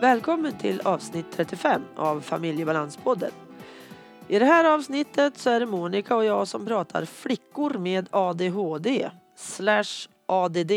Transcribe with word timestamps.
Välkommen 0.00 0.58
till 0.58 0.80
avsnitt 0.80 1.26
35 1.32 1.82
av 1.96 2.20
Familjebalanspodden. 2.20 3.30
I 4.28 4.38
det 4.38 4.44
här 4.44 4.74
avsnittet 4.74 5.38
så 5.38 5.50
är 5.50 5.60
det 5.60 5.66
Monica 5.66 6.16
och 6.16 6.24
jag 6.24 6.48
som 6.48 6.66
pratar 6.66 7.04
flickor 7.04 7.78
med 7.78 8.08
ADHD 8.10 9.10
slash 9.36 10.08
ADD. 10.26 10.72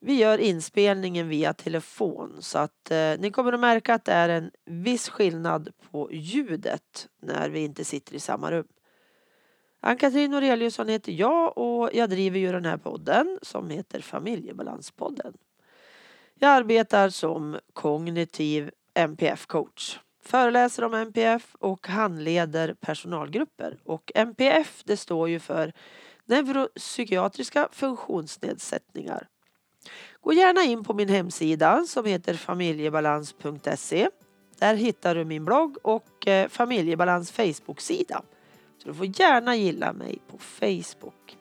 Vi 0.00 0.14
gör 0.14 0.38
inspelningen 0.38 1.28
via 1.28 1.54
telefon 1.54 2.36
så 2.40 2.58
att 2.58 2.90
eh, 2.90 3.12
ni 3.18 3.30
kommer 3.30 3.52
att 3.52 3.60
märka 3.60 3.94
att 3.94 4.04
det 4.04 4.12
är 4.12 4.28
en 4.28 4.50
viss 4.64 5.08
skillnad 5.08 5.68
på 5.90 6.08
ljudet 6.12 7.08
när 7.22 7.48
vi 7.48 7.60
inte 7.60 7.84
sitter 7.84 8.14
i 8.14 8.20
samma 8.20 8.50
rum. 8.50 8.66
Ann-Katrin 9.80 10.30
Noreliusson 10.30 10.88
heter 10.88 11.12
jag 11.12 11.58
och 11.58 11.90
jag 11.92 12.10
driver 12.10 12.38
ju 12.38 12.52
den 12.52 12.64
här 12.64 12.76
podden 12.76 13.38
som 13.42 13.70
heter 13.70 14.00
Familjebalanspodden. 14.00 15.32
Jag 16.38 16.50
arbetar 16.50 17.08
som 17.08 17.58
kognitiv 17.72 18.70
NPF-coach. 18.94 19.98
Föreläser 20.24 20.84
om 20.84 20.94
NPF 20.94 21.54
och 21.58 21.88
handleder 21.88 22.74
personalgrupper. 22.74 23.78
Och 23.84 24.12
NPF 24.14 24.82
det 24.84 24.96
står 24.96 25.28
ju 25.28 25.40
för 25.40 25.72
neuropsykiatriska 26.24 27.68
funktionsnedsättningar. 27.72 29.28
Gå 30.20 30.32
gärna 30.32 30.62
in 30.62 30.84
på 30.84 30.94
min 30.94 31.08
hemsida 31.08 31.84
som 31.88 32.04
heter 32.04 32.34
familjebalans.se. 32.34 34.08
Där 34.58 34.74
hittar 34.74 35.14
du 35.14 35.24
min 35.24 35.44
blogg 35.44 35.76
och 35.82 36.28
eh, 36.28 36.48
Familjebalans 36.48 37.32
Facebook-sida. 37.32 38.22
Så 38.78 38.88
du 38.88 38.94
får 38.94 39.20
gärna 39.20 39.56
gilla 39.56 39.92
mig 39.92 40.18
på 40.28 40.38
Facebook. 40.38 41.36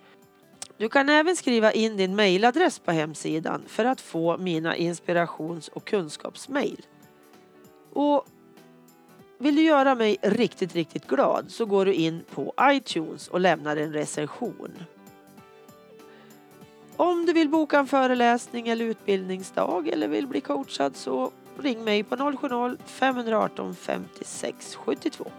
Du 0.77 0.89
kan 0.89 1.09
även 1.09 1.35
skriva 1.35 1.71
in 1.71 1.97
din 1.97 2.15
mejladress 2.15 2.79
på 2.79 2.91
hemsidan 2.91 3.63
för 3.67 3.85
att 3.85 4.01
få 4.01 4.37
mina 4.37 4.75
inspirations 4.75 5.67
och 5.67 5.85
kunskapsmejl. 5.85 6.85
Och 7.93 8.25
vill 9.37 9.55
du 9.55 9.61
göra 9.61 9.95
mig 9.95 10.17
riktigt, 10.21 10.75
riktigt 10.75 11.07
glad 11.07 11.51
så 11.51 11.65
går 11.65 11.85
du 11.85 11.93
in 11.93 12.23
på 12.33 12.53
iTunes 12.61 13.27
och 13.27 13.39
lämnar 13.39 13.77
en 13.77 13.93
recension. 13.93 14.71
Om 16.95 17.25
du 17.25 17.33
vill 17.33 17.49
boka 17.49 17.79
en 17.79 17.87
föreläsning 17.87 18.67
eller 18.67 18.85
utbildningsdag 18.85 19.87
eller 19.87 20.07
vill 20.07 20.27
bli 20.27 20.41
coachad 20.41 20.95
så 20.95 21.31
ring 21.59 21.83
mig 21.83 22.03
på 22.03 22.15
070-518 22.15 23.73
56 23.73 24.75
72. 24.75 25.31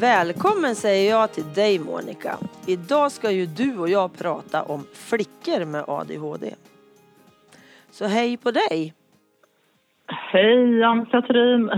Välkommen 0.00 0.74
säger 0.76 1.10
jag 1.10 1.32
till 1.32 1.52
dig 1.54 1.78
Monica. 1.78 2.38
Idag 2.66 3.12
ska 3.12 3.30
ju 3.30 3.46
du 3.46 3.78
och 3.78 3.88
jag 3.88 4.18
prata 4.18 4.62
om 4.62 4.86
flickor 4.94 5.64
med 5.64 5.84
ADHD. 5.88 6.54
Så 7.90 8.04
hej 8.06 8.36
på 8.36 8.50
dig! 8.50 8.94
Hej 10.06 10.82
Ann-Katrin! 10.82 11.70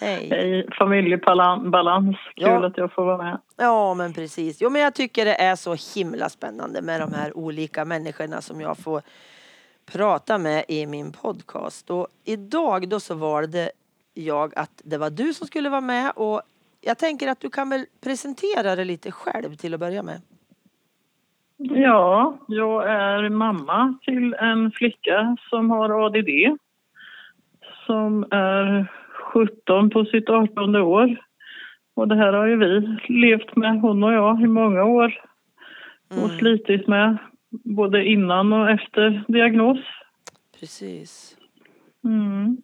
Hej! 0.00 0.28
Hej 0.30 0.68
familjebalans, 0.78 2.16
kul 2.36 2.44
Ja. 2.46 2.66
att 2.66 2.76
jag 2.76 2.92
får 2.92 3.04
vara 3.04 3.16
med. 3.24 3.38
Ja 3.56 3.94
men 3.94 4.12
precis. 4.12 4.60
Jo 4.60 4.70
men 4.70 4.82
jag 4.82 4.94
tycker 4.94 5.24
det 5.24 5.34
är 5.34 5.56
så 5.56 5.76
himla 5.98 6.28
spännande 6.28 6.82
med 6.82 7.00
de 7.00 7.12
här 7.14 7.36
olika 7.36 7.84
människorna 7.84 8.40
som 8.40 8.60
jag 8.60 8.78
får 8.78 9.02
prata 9.92 10.38
med 10.38 10.64
i 10.68 10.86
min 10.86 11.12
podcast. 11.12 11.90
Och 11.90 12.08
idag 12.24 12.88
då 12.88 13.00
så 13.00 13.14
valde 13.14 13.70
jag 14.14 14.58
att 14.58 14.82
det 14.84 14.98
var 14.98 15.10
du 15.10 15.34
som 15.34 15.46
skulle 15.46 15.68
vara 15.70 15.80
med 15.80 16.12
och 16.16 16.42
jag 16.80 16.98
tänker 16.98 17.28
att 17.28 17.40
du 17.40 17.50
kan 17.50 17.70
väl 17.70 17.84
presentera 18.04 18.76
dig 18.76 18.84
lite 18.84 19.10
själv 19.10 19.54
till 19.54 19.74
att 19.74 19.80
börja 19.80 20.02
med. 20.02 20.20
Ja, 21.56 22.38
jag 22.48 22.90
är 22.90 23.28
mamma 23.28 23.94
till 24.02 24.34
en 24.34 24.70
flicka 24.70 25.36
som 25.50 25.70
har 25.70 26.06
ADD. 26.06 26.58
Som 27.86 28.26
är 28.30 28.86
17 29.32 29.90
på 29.90 30.04
sitt 30.04 30.28
18 30.28 30.76
år. 30.76 31.16
Och 31.94 32.08
det 32.08 32.16
här 32.16 32.32
har 32.32 32.46
ju 32.46 32.56
vi 32.56 32.98
levt 33.08 33.56
med, 33.56 33.80
hon 33.80 34.04
och 34.04 34.12
jag, 34.12 34.40
i 34.40 34.46
många 34.46 34.84
år. 34.84 35.24
Och 36.08 36.30
slitit 36.30 36.88
med 36.88 37.16
både 37.50 38.04
innan 38.04 38.52
och 38.52 38.70
efter 38.70 39.24
diagnos. 39.28 39.78
Precis. 40.60 41.36
Mm. 42.04 42.56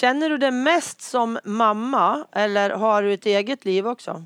Känner 0.00 0.30
du 0.30 0.38
dig 0.38 0.50
mest 0.50 1.00
som 1.00 1.38
mamma 1.44 2.26
eller 2.32 2.70
har 2.70 3.02
du 3.02 3.12
ett 3.12 3.26
eget 3.26 3.64
liv 3.64 3.86
också? 3.86 4.22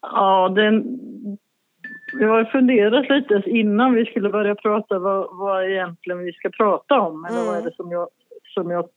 Ja, 0.00 0.48
den, 0.48 0.98
vi 2.12 2.24
har 2.24 2.44
funderat 2.44 3.08
lite 3.08 3.50
innan 3.50 3.94
vi 3.94 4.04
skulle 4.04 4.28
börja 4.28 4.54
prata 4.54 4.98
vad, 4.98 5.28
vad 5.38 5.70
egentligen 5.70 6.18
vi 6.18 6.32
ska 6.32 6.50
prata 6.50 7.00
om. 7.00 7.24
Eller 7.24 7.46
vad 7.46 7.56
är 7.56 7.62
det 7.62 7.76
som 7.76 7.90
jag, 7.90 8.08
som 8.54 8.70
jag 8.70 8.88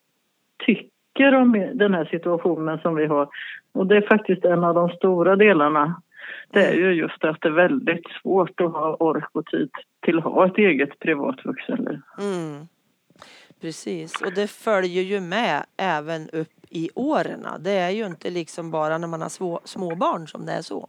tycker 0.65 1.35
om 1.35 1.69
den 1.73 1.93
här 1.93 2.05
situationen 2.05 2.79
som 2.79 2.95
vi 2.95 3.05
har. 3.05 3.29
Och 3.71 3.87
det 3.87 3.97
är 3.97 4.07
faktiskt 4.07 4.45
en 4.45 4.63
av 4.63 4.75
de 4.75 4.89
stora 4.89 5.35
delarna. 5.35 6.01
Det 6.49 6.65
är 6.65 6.73
ju 6.73 6.91
just 6.93 7.23
att 7.23 7.41
det 7.41 7.47
är 7.47 7.51
väldigt 7.51 8.07
svårt 8.21 8.61
att 8.61 8.71
ha 8.71 8.95
ork 8.99 9.29
och 9.31 9.45
tid 9.45 9.69
till 10.01 10.17
att 10.17 10.23
ha 10.23 10.45
ett 10.45 10.57
eget 10.57 10.99
privat 10.99 11.45
vuxenliv. 11.45 11.99
Mm. 12.19 12.67
Precis, 13.61 14.21
och 14.21 14.33
det 14.35 14.47
följer 14.51 15.03
ju 15.03 15.19
med 15.21 15.63
även 15.77 16.29
upp 16.29 16.49
i 16.69 16.89
åren. 16.95 17.45
Det 17.59 17.71
är 17.71 17.89
ju 17.89 18.05
inte 18.05 18.29
liksom 18.29 18.71
bara 18.71 18.97
när 18.97 19.07
man 19.07 19.21
har 19.21 19.29
små, 19.29 19.59
småbarn 19.63 20.27
som 20.27 20.45
det 20.45 20.51
är 20.53 20.61
så. 20.61 20.87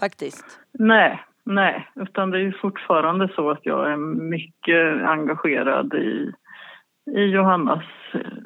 Faktiskt. 0.00 0.60
Nej, 0.72 1.24
nej, 1.44 1.88
utan 1.94 2.30
det 2.30 2.38
är 2.38 2.42
ju 2.42 2.52
fortfarande 2.52 3.28
så 3.36 3.50
att 3.50 3.60
jag 3.66 3.92
är 3.92 3.96
mycket 4.30 5.02
engagerad 5.08 5.94
i, 5.94 6.32
i 7.10 7.20
Johannas 7.24 7.84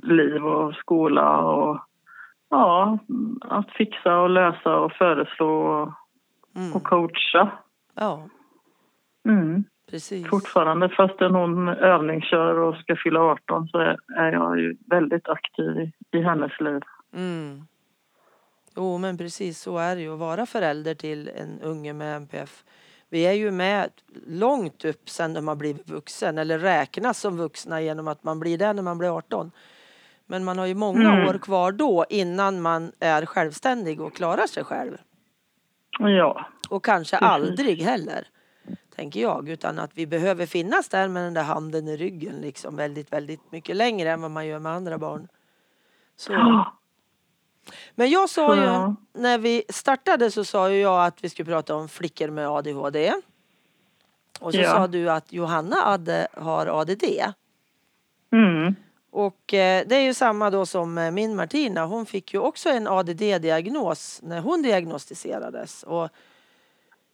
liv 0.03 0.47
och 0.47 0.75
skola 0.75 1.39
och 1.39 1.79
ja, 2.51 2.99
att 3.41 3.71
fixa 3.71 4.19
och 4.19 4.31
lösa 4.31 4.77
och 4.77 4.93
föreslå 4.93 5.49
och, 5.61 5.93
Mm. 6.57 6.73
och 6.73 6.85
coacha. 6.85 7.51
Ja, 7.95 8.29
Mm. 9.29 9.65
Precis. 9.91 10.29
Fortfarande, 10.31 10.89
fastän 10.89 11.35
hon 11.35 11.69
övningskör 11.69 12.55
och 12.59 12.77
ska 12.77 12.97
fylla 13.05 13.21
18 13.21 13.69
så 13.69 13.79
är, 13.79 14.33
jag 14.33 14.59
ju 14.59 14.77
väldigt 14.87 15.29
aktiv 15.29 15.71
i, 15.79 15.93
i 16.19 16.23
hennes 16.23 16.61
liv. 16.61 16.81
Mm. 17.17 17.63
Jo, 18.77 18.99
men 18.99 19.19
precis 19.19 19.61
så 19.61 19.79
är 19.79 19.97
det 19.97 20.03
ju 20.03 20.13
att 20.13 20.19
vara 20.19 20.47
förälder 20.47 20.95
till 20.95 21.29
en 21.37 21.61
unge 21.63 21.93
med 21.93 22.17
NPF. 22.17 22.65
Vi 23.09 23.27
är 23.27 23.33
ju 23.33 23.51
med 23.51 23.91
långt 24.27 24.85
upp 24.85 25.09
sen 25.09 25.35
de 25.35 25.49
har 25.49 25.57
blivit 25.57 25.89
vuxen 25.89 26.39
eller 26.39 26.59
räknas 26.59 27.21
som 27.21 27.37
vuxna 27.37 27.81
genom 27.81 28.09
att 28.09 28.25
man 28.25 28.41
blir 28.41 28.59
det 28.59 28.73
när 28.73 28.83
man 28.83 28.99
blir 28.99 29.17
18. 29.19 29.51
Men 30.27 30.45
man 30.45 30.59
har 30.59 30.67
ju 30.67 30.75
många 30.75 31.13
Mm. 31.13 31.29
år 31.29 31.39
kvar 31.39 31.73
då 31.73 32.05
innan 32.09 32.61
man 32.63 32.93
är 33.01 33.27
självständig 33.27 34.01
och 34.01 34.15
klarar 34.17 34.47
sig 34.47 34.65
själv. 34.65 34.97
Ja, 35.99 36.45
Och 36.71 36.85
kanske 36.85 37.17
Precis. 37.17 37.29
aldrig 37.29 37.83
heller, 37.83 38.27
tänker 39.01 39.21
jag. 39.21 39.49
Utan 39.49 39.79
att 39.79 39.91
vi 39.95 40.07
behöver 40.07 40.47
finnas 40.47 40.89
där 40.89 41.09
med 41.09 41.25
den 41.25 41.35
där 41.35 41.43
handen 41.43 41.89
i 41.89 41.97
ryggen 41.97 42.35
liksom 42.41 42.77
väldigt, 42.77 43.13
väldigt 43.13 43.53
mycket 43.53 43.77
längre 43.77 44.11
än 44.11 44.23
vad 44.23 44.31
man 44.31 44.47
gör 44.47 44.59
med 44.59 44.73
andra 44.73 44.99
barn. 44.99 45.29
Så. 46.17 46.65
Men 47.95 48.11
jag 48.11 48.31
sa 48.31 48.57
ju, 48.57 48.63
Ja. 48.63 48.95
när 49.13 49.39
vi 49.39 49.65
startade 49.69 50.31
så 50.31 50.45
sa 50.45 50.71
ju 50.71 50.81
jag 50.81 51.07
att 51.07 51.25
vi 51.25 51.29
skulle 51.29 51.47
prata 51.53 51.75
om 51.75 51.89
flickor 51.89 52.29
med 52.31 52.49
ADHD. 52.49 53.13
Och 54.41 54.53
så 54.53 54.61
Ja. 54.61 54.71
sa 54.71 54.87
du 54.87 55.11
att 55.11 55.33
Johanna 55.33 55.77
hade, 55.77 56.29
har 56.33 56.67
ADD. 56.67 57.05
Mm. 58.33 58.75
Och 59.11 59.55
eh, 59.55 59.85
det 59.87 59.97
är 59.97 60.01
ju 60.03 60.15
samma 60.15 60.51
då 60.51 60.67
som 60.67 60.99
eh, 60.99 61.11
min 61.11 61.37
Martina. 61.37 61.87
Hon 61.87 62.07
fick 62.07 62.35
ju 62.35 62.41
också 62.41 62.69
en 62.69 62.87
ADD-diagnos 62.89 64.21
när 64.23 64.41
hon 64.41 64.63
diagnostiserades. 64.63 65.83
Och 65.83 66.09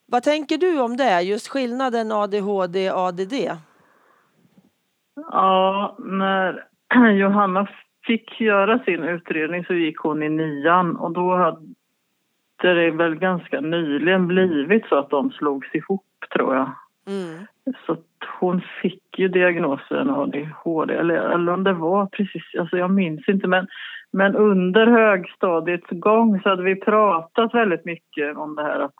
vad 0.07 0.23
tänker 0.23 0.59
du 0.59 0.81
om 0.81 0.97
det? 0.97 1.21
Just 1.21 1.49
skillnaden 1.49 2.13
ADHD-ADD? 2.13 3.57
Ja, 5.17 5.97
när 5.99 6.65
Johanna 7.11 7.69
fick 8.07 8.41
göra 8.41 8.79
sin 8.79 9.03
utredning 9.05 9.65
så 9.65 9.75
gick 9.75 9.99
hon 9.99 10.23
i 10.23 10.29
nian 10.29 10.97
och 10.97 11.13
då 11.13 11.37
hade 11.37 11.65
det 12.75 12.91
väl 12.91 13.15
ganska 13.15 13.61
nyligen 13.61 14.27
blivit 14.27 14.87
så 14.89 14.99
att 14.99 15.11
de 15.11 15.31
slogs 15.31 15.75
ihop 15.75 16.05
tror 16.35 16.55
jag. 16.55 16.71
Mm. 17.07 17.47
Så 17.87 17.97
hon 18.41 18.63
fick 18.83 19.19
ju 19.19 19.29
diagnosen 19.29 20.11
ADHD 20.11 20.95
eller, 20.95 21.15
eller 21.15 21.53
om 21.53 21.65
det 21.65 21.73
var 21.73 22.07
precis, 22.07 22.43
alltså 22.59 22.77
jag 22.77 22.91
minns 22.91 23.29
inte 23.29 23.49
men, 23.49 23.67
men 24.11 24.37
under 24.37 24.87
högstadiets 24.87 25.91
gång 25.91 26.41
så 26.41 26.49
hade 26.49 26.63
vi 26.63 26.77
pratat 26.77 27.55
väldigt 27.55 27.85
mycket 27.85 28.37
om 28.37 28.55
det 28.55 28.63
här 28.63 28.81
att 28.81 28.95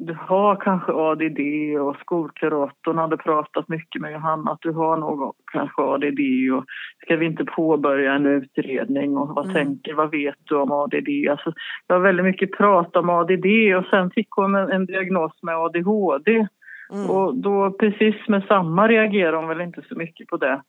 du 0.00 0.16
har 0.20 0.56
kanske 0.56 0.92
ADD 0.92 1.40
och 1.80 1.96
skolkuratorn 1.96 2.98
hade 2.98 3.16
pratat 3.16 3.68
mycket 3.68 4.02
med 4.02 4.12
Johanna 4.12 4.50
att 4.52 4.60
du 4.60 4.72
har 4.72 4.96
nog 4.96 5.34
kanske 5.52 5.82
ADD 5.82 6.20
och 6.54 6.64
ska 7.02 7.16
vi 7.16 7.26
inte 7.26 7.44
påbörja 7.44 8.14
en 8.14 8.26
utredning 8.26 9.16
och 9.16 9.28
vad 9.28 9.44
Mm. 9.44 9.54
tänker, 9.54 9.94
vad 9.94 10.10
vet 10.10 10.34
du 10.44 10.56
om 10.56 10.72
ADD? 10.72 11.28
Alltså, 11.30 11.52
det 11.86 11.92
var 11.94 12.00
väldigt 12.00 12.26
mycket 12.26 12.56
prat 12.56 12.96
om 12.96 13.10
ADD 13.10 13.46
och 13.78 13.84
sen 13.90 14.10
fick 14.10 14.30
hon 14.30 14.54
en, 14.54 14.70
en 14.70 14.86
diagnos 14.86 15.42
med 15.42 15.56
ADHD 15.56 16.46
Mm. 16.92 17.10
och 17.10 17.34
då 17.34 17.70
precis 17.70 18.28
med 18.28 18.44
samma 18.48 18.88
reagerade 18.88 19.36
hon 19.36 19.48
väl 19.48 19.60
inte 19.60 19.82
så 19.88 19.94
mycket 19.94 20.28
på 20.28 20.36
det. 20.36 20.62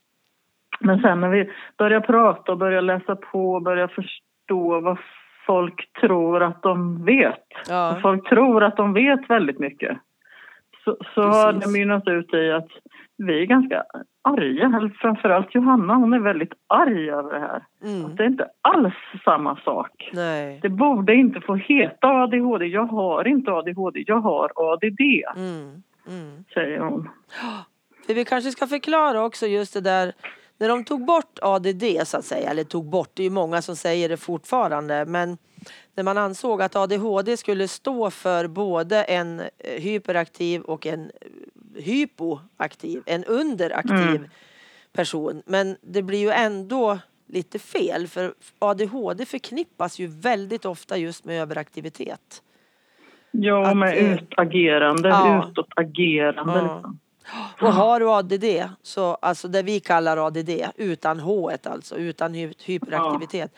Men 0.80 1.00
sen 1.00 1.20
när 1.20 1.28
vi 1.28 1.50
började 1.78 2.06
prata 2.06 2.52
och 2.52 2.58
började 2.58 2.86
läsa 2.86 3.16
på 3.16 3.52
och 3.52 3.62
började 3.62 3.92
förstå 3.94 4.80
vad 4.80 4.98
folk 5.46 5.92
tror 6.00 6.42
att 6.42 6.62
de 6.62 7.04
vet. 7.04 7.44
Ja. 7.68 7.98
Folk 8.02 8.28
tror 8.28 8.62
att 8.64 8.76
de 8.76 8.92
vet 8.92 9.30
väldigt 9.30 9.58
mycket. 9.58 9.98
Så, 10.84 10.96
så 11.14 11.22
har 11.22 11.52
det 11.52 11.68
mynnat 11.72 12.08
ut 12.08 12.34
i 12.34 12.50
att 12.52 12.68
vi 13.16 13.42
är 13.42 13.46
ganska 13.46 13.84
arga, 14.22 14.90
framförallt 15.00 15.54
Johanna, 15.54 15.94
hon 15.94 16.12
är 16.12 16.18
väldigt 16.18 16.52
arg 16.66 17.10
över 17.10 17.32
det 17.32 17.40
här. 17.40 17.62
Mm. 17.84 18.16
Det 18.16 18.22
är 18.22 18.26
inte 18.26 18.48
alls 18.60 18.94
samma 19.24 19.56
sak. 19.56 20.10
Nej. 20.12 20.58
Det 20.62 20.68
borde 20.68 21.14
inte 21.14 21.40
få 21.40 21.54
heta 21.54 22.08
ADHD. 22.08 22.66
Jag 22.66 22.84
har 22.86 23.26
inte 23.28 23.50
ADHD, 23.52 24.04
jag 24.06 24.20
har 24.20 24.52
ADD, 24.56 25.00
Mm. 25.36 25.82
Mm. 26.08 26.44
säger 26.54 26.78
hon. 26.80 27.08
Vi 28.08 28.24
kanske 28.24 28.50
ska 28.50 28.66
förklara 28.66 29.24
också 29.24 29.46
just 29.46 29.74
det 29.74 29.80
där 29.80 30.12
när 30.58 30.68
de 30.68 30.84
tog 30.84 31.04
bort 31.04 31.38
ADD 31.42 31.84
så 32.04 32.16
att 32.16 32.24
säga, 32.24 32.50
eller 32.50 32.64
tog 32.64 32.84
bort, 32.84 33.10
det 33.14 33.22
är 33.22 33.24
ju 33.24 33.30
många 33.30 33.62
som 33.62 33.76
säger 33.76 34.08
det 34.08 34.16
fortfarande, 34.16 35.04
men 35.06 35.38
när 35.94 36.02
man 36.04 36.18
ansåg 36.18 36.62
att 36.62 36.76
ADHD 36.76 37.36
skulle 37.36 37.68
stå 37.68 38.10
för 38.10 38.46
både 38.48 39.02
en 39.04 39.40
eh, 39.40 39.80
hyperaktiv 39.82 40.60
och 40.62 40.86
en 40.86 41.10
eh, 41.20 41.82
hypoaktiv, 41.82 43.02
en 43.06 43.24
underaktiv 43.24 43.96
Mm. 43.96 44.24
person. 44.92 45.42
Men 45.46 45.76
det 45.80 46.02
blir 46.02 46.18
ju 46.18 46.30
ändå 46.30 46.98
lite 47.26 47.58
fel 47.58 48.08
för 48.08 48.34
ADHD 48.58 49.26
förknippas 49.26 49.98
ju 49.98 50.06
väldigt 50.06 50.64
ofta 50.64 50.96
just 50.96 51.24
med 51.24 51.42
överaktivitet. 51.42 52.42
Ja, 53.30 53.66
Att, 53.70 53.76
med 53.76 53.98
eh, 53.98 54.14
utagerande, 54.14 55.08
ja. 55.08 55.48
utåtagerande. 55.50 56.52
Ja. 56.52 56.74
Liksom. 56.74 56.98
Och 57.60 57.72
har 57.72 58.00
du 58.00 58.10
ADD, 58.10 58.74
så 58.82 59.14
alltså 59.14 59.48
det 59.48 59.62
vi 59.62 59.80
kallar 59.80 60.26
ADD, 60.26 60.50
utan 60.76 61.20
H 61.20 61.50
alltså, 61.64 61.96
utan 61.96 62.34
hy 62.34 62.52
hyperaktivitet, 62.64 63.54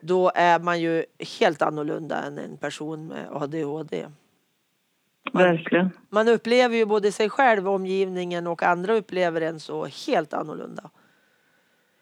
då 0.00 0.32
är 0.34 0.58
man 0.58 0.80
ju 0.80 1.04
helt 1.40 1.62
annorlunda 1.62 2.22
än 2.22 2.38
en 2.38 2.56
person 2.56 3.06
med 3.06 3.26
ADHD. 3.32 4.06
Verkligen. 5.32 5.90
Man 6.10 6.28
upplever 6.28 6.76
ju 6.76 6.86
både 6.86 7.12
sig 7.12 7.30
själv, 7.30 7.68
omgivningen 7.68 8.46
och 8.46 8.62
andra 8.62 8.94
upplever 8.94 9.40
en 9.40 9.60
så 9.60 9.86
helt 10.06 10.34
annorlunda. 10.34 10.90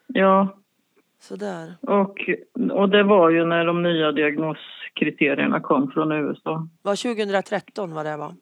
Ja, 0.07 0.57
Sådär. 1.21 1.75
och, 1.81 2.31
och 2.71 2.89
det 2.89 3.03
var 3.03 3.31
ju 3.31 3.45
när 3.45 3.65
de 3.65 3.83
nya 3.83 4.13
diagnoskriterierna 4.13 5.61
kom 5.61 5.91
från 5.91 6.13
USA. 6.13 6.69
var 6.83 7.15
2013 7.15 7.95
var 7.95 8.05
det 8.05 8.17
va? 8.17 8.35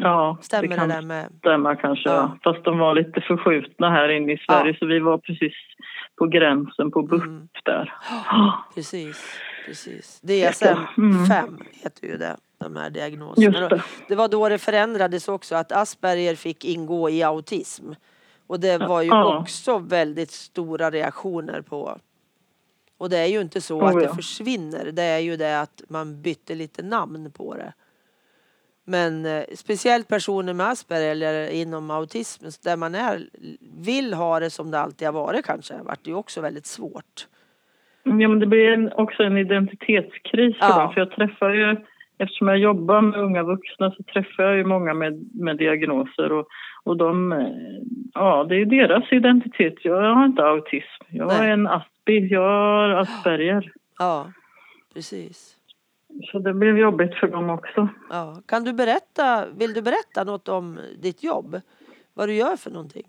Ja, 0.00 0.38
Stämmer 0.42 0.62
det 0.68 0.74
det, 0.74 0.78
kan 0.78 0.88
där 0.88 1.02
med? 1.02 1.32
stämma 1.38 1.76
kanske. 1.76 2.08
Ja. 2.08 2.38
Fast 2.44 2.64
de 2.64 2.78
var 2.78 2.94
lite 2.94 3.20
förskjutna 3.20 3.90
här 3.90 4.08
inne 4.08 4.32
i 4.32 4.38
Sverige 4.48 4.72
Ja. 4.72 4.78
så 4.78 4.86
vi 4.86 4.98
var 5.00 5.18
precis 5.18 5.52
på 6.18 6.26
gränsen 6.26 6.90
på 6.90 7.02
BUP 7.02 7.22
Mm. 7.22 7.48
där. 7.64 7.94
Precis, 8.74 9.24
precis. 9.66 10.20
DSM 10.20 10.78
Mm. 10.98 11.26
5 11.26 11.58
heter 11.82 12.06
ju 12.06 12.16
det, 12.16 12.36
de 12.58 12.76
här 12.76 12.90
diagnoserna. 12.90 13.68
Det. 13.68 13.82
Det 14.08 14.14
var 14.14 14.28
då 14.28 14.48
det 14.48 14.58
förändrades 14.58 15.28
också 15.28 15.54
att 15.56 15.72
Asperger 15.72 16.34
fick 16.34 16.64
ingå 16.64 17.10
i 17.10 17.22
autism. 17.22 17.92
Och 18.46 18.60
det 18.60 18.78
var 18.78 19.02
ju 19.02 19.08
Ja. 19.08 19.38
också 19.38 19.78
väldigt 19.78 20.30
stora 20.30 20.90
reaktioner 20.90 21.60
på. 21.62 21.98
Och 22.98 23.10
det 23.10 23.18
är 23.18 23.26
ju 23.26 23.40
inte 23.40 23.60
så 23.60 23.80
Oh, 23.80 23.88
att 23.88 24.00
det 24.00 24.14
försvinner. 24.14 24.84
Det 24.92 25.02
är 25.02 25.18
ju 25.18 25.36
det 25.36 25.60
att 25.60 25.82
man 25.88 26.22
bytte 26.22 26.54
lite 26.54 26.82
namn 26.82 27.32
på 27.32 27.54
det. 27.54 27.72
Men 28.84 29.26
eh, 29.26 29.42
speciellt 29.54 30.08
personer 30.08 30.54
med 30.54 30.66
Asperger 30.66 31.10
eller 31.10 31.50
inom 31.50 31.90
autism 31.90 32.44
där 32.64 32.76
man 32.76 32.94
är, 32.94 33.20
vill 33.84 34.14
ha 34.14 34.40
det 34.40 34.50
som 34.50 34.70
det 34.70 34.78
alltid 34.78 35.08
har 35.08 35.12
varit 35.12 35.46
kanske, 35.46 35.74
vart 35.82 36.04
det 36.04 36.10
ju 36.10 36.16
också 36.16 36.40
väldigt 36.40 36.66
svårt. 36.66 37.26
Ja, 38.02 38.28
men 38.28 38.38
det 38.38 38.46
blir 38.46 38.72
en, 38.72 38.92
också 38.92 39.22
en 39.22 39.36
identitetskris 39.36 40.56
Ja. 40.60 40.90
För 40.94 41.00
jag 41.00 41.10
träffar 41.10 41.50
ju, 41.50 41.76
eftersom 42.18 42.48
jag 42.48 42.58
jobbar 42.58 43.00
med 43.00 43.20
unga 43.20 43.42
vuxna 43.42 43.90
så 43.90 44.02
träffar 44.02 44.42
jag 44.42 44.56
ju 44.56 44.64
många 44.64 44.94
med, 44.94 45.28
med 45.34 45.56
diagnoser 45.56 46.32
och, 46.32 46.48
och 46.82 46.96
de, 46.96 47.32
eh, 47.32 47.38
ja 48.14 48.46
det 48.48 48.56
är 48.56 48.66
deras 48.66 49.12
identitet. 49.12 49.74
Jag 49.82 50.14
har 50.14 50.24
inte 50.24 50.42
autism, 50.42 51.04
jag 51.08 51.28
Nej. 51.28 51.48
är 51.48 51.52
en 51.52 51.66
Aspi, 51.66 52.28
jag 52.30 52.40
har 52.40 52.88
Asperger. 52.88 53.72
Ja, 53.98 54.32
precis. 54.94 55.59
Så 56.22 56.38
det 56.38 56.54
blev 56.54 56.78
jobbigt 56.78 57.14
för 57.14 57.28
dem 57.28 57.50
också. 57.50 57.88
Ja. 58.10 58.42
Kan 58.46 58.64
du 58.64 58.72
berätta, 58.72 59.46
vill 59.58 59.74
du 59.74 59.82
berätta 59.82 60.24
något 60.24 60.48
om 60.48 60.78
ditt 61.02 61.22
jobb? 61.22 61.60
Vad 62.14 62.28
du 62.28 62.34
gör 62.34 62.56
för 62.56 62.70
någonting? 62.70 63.06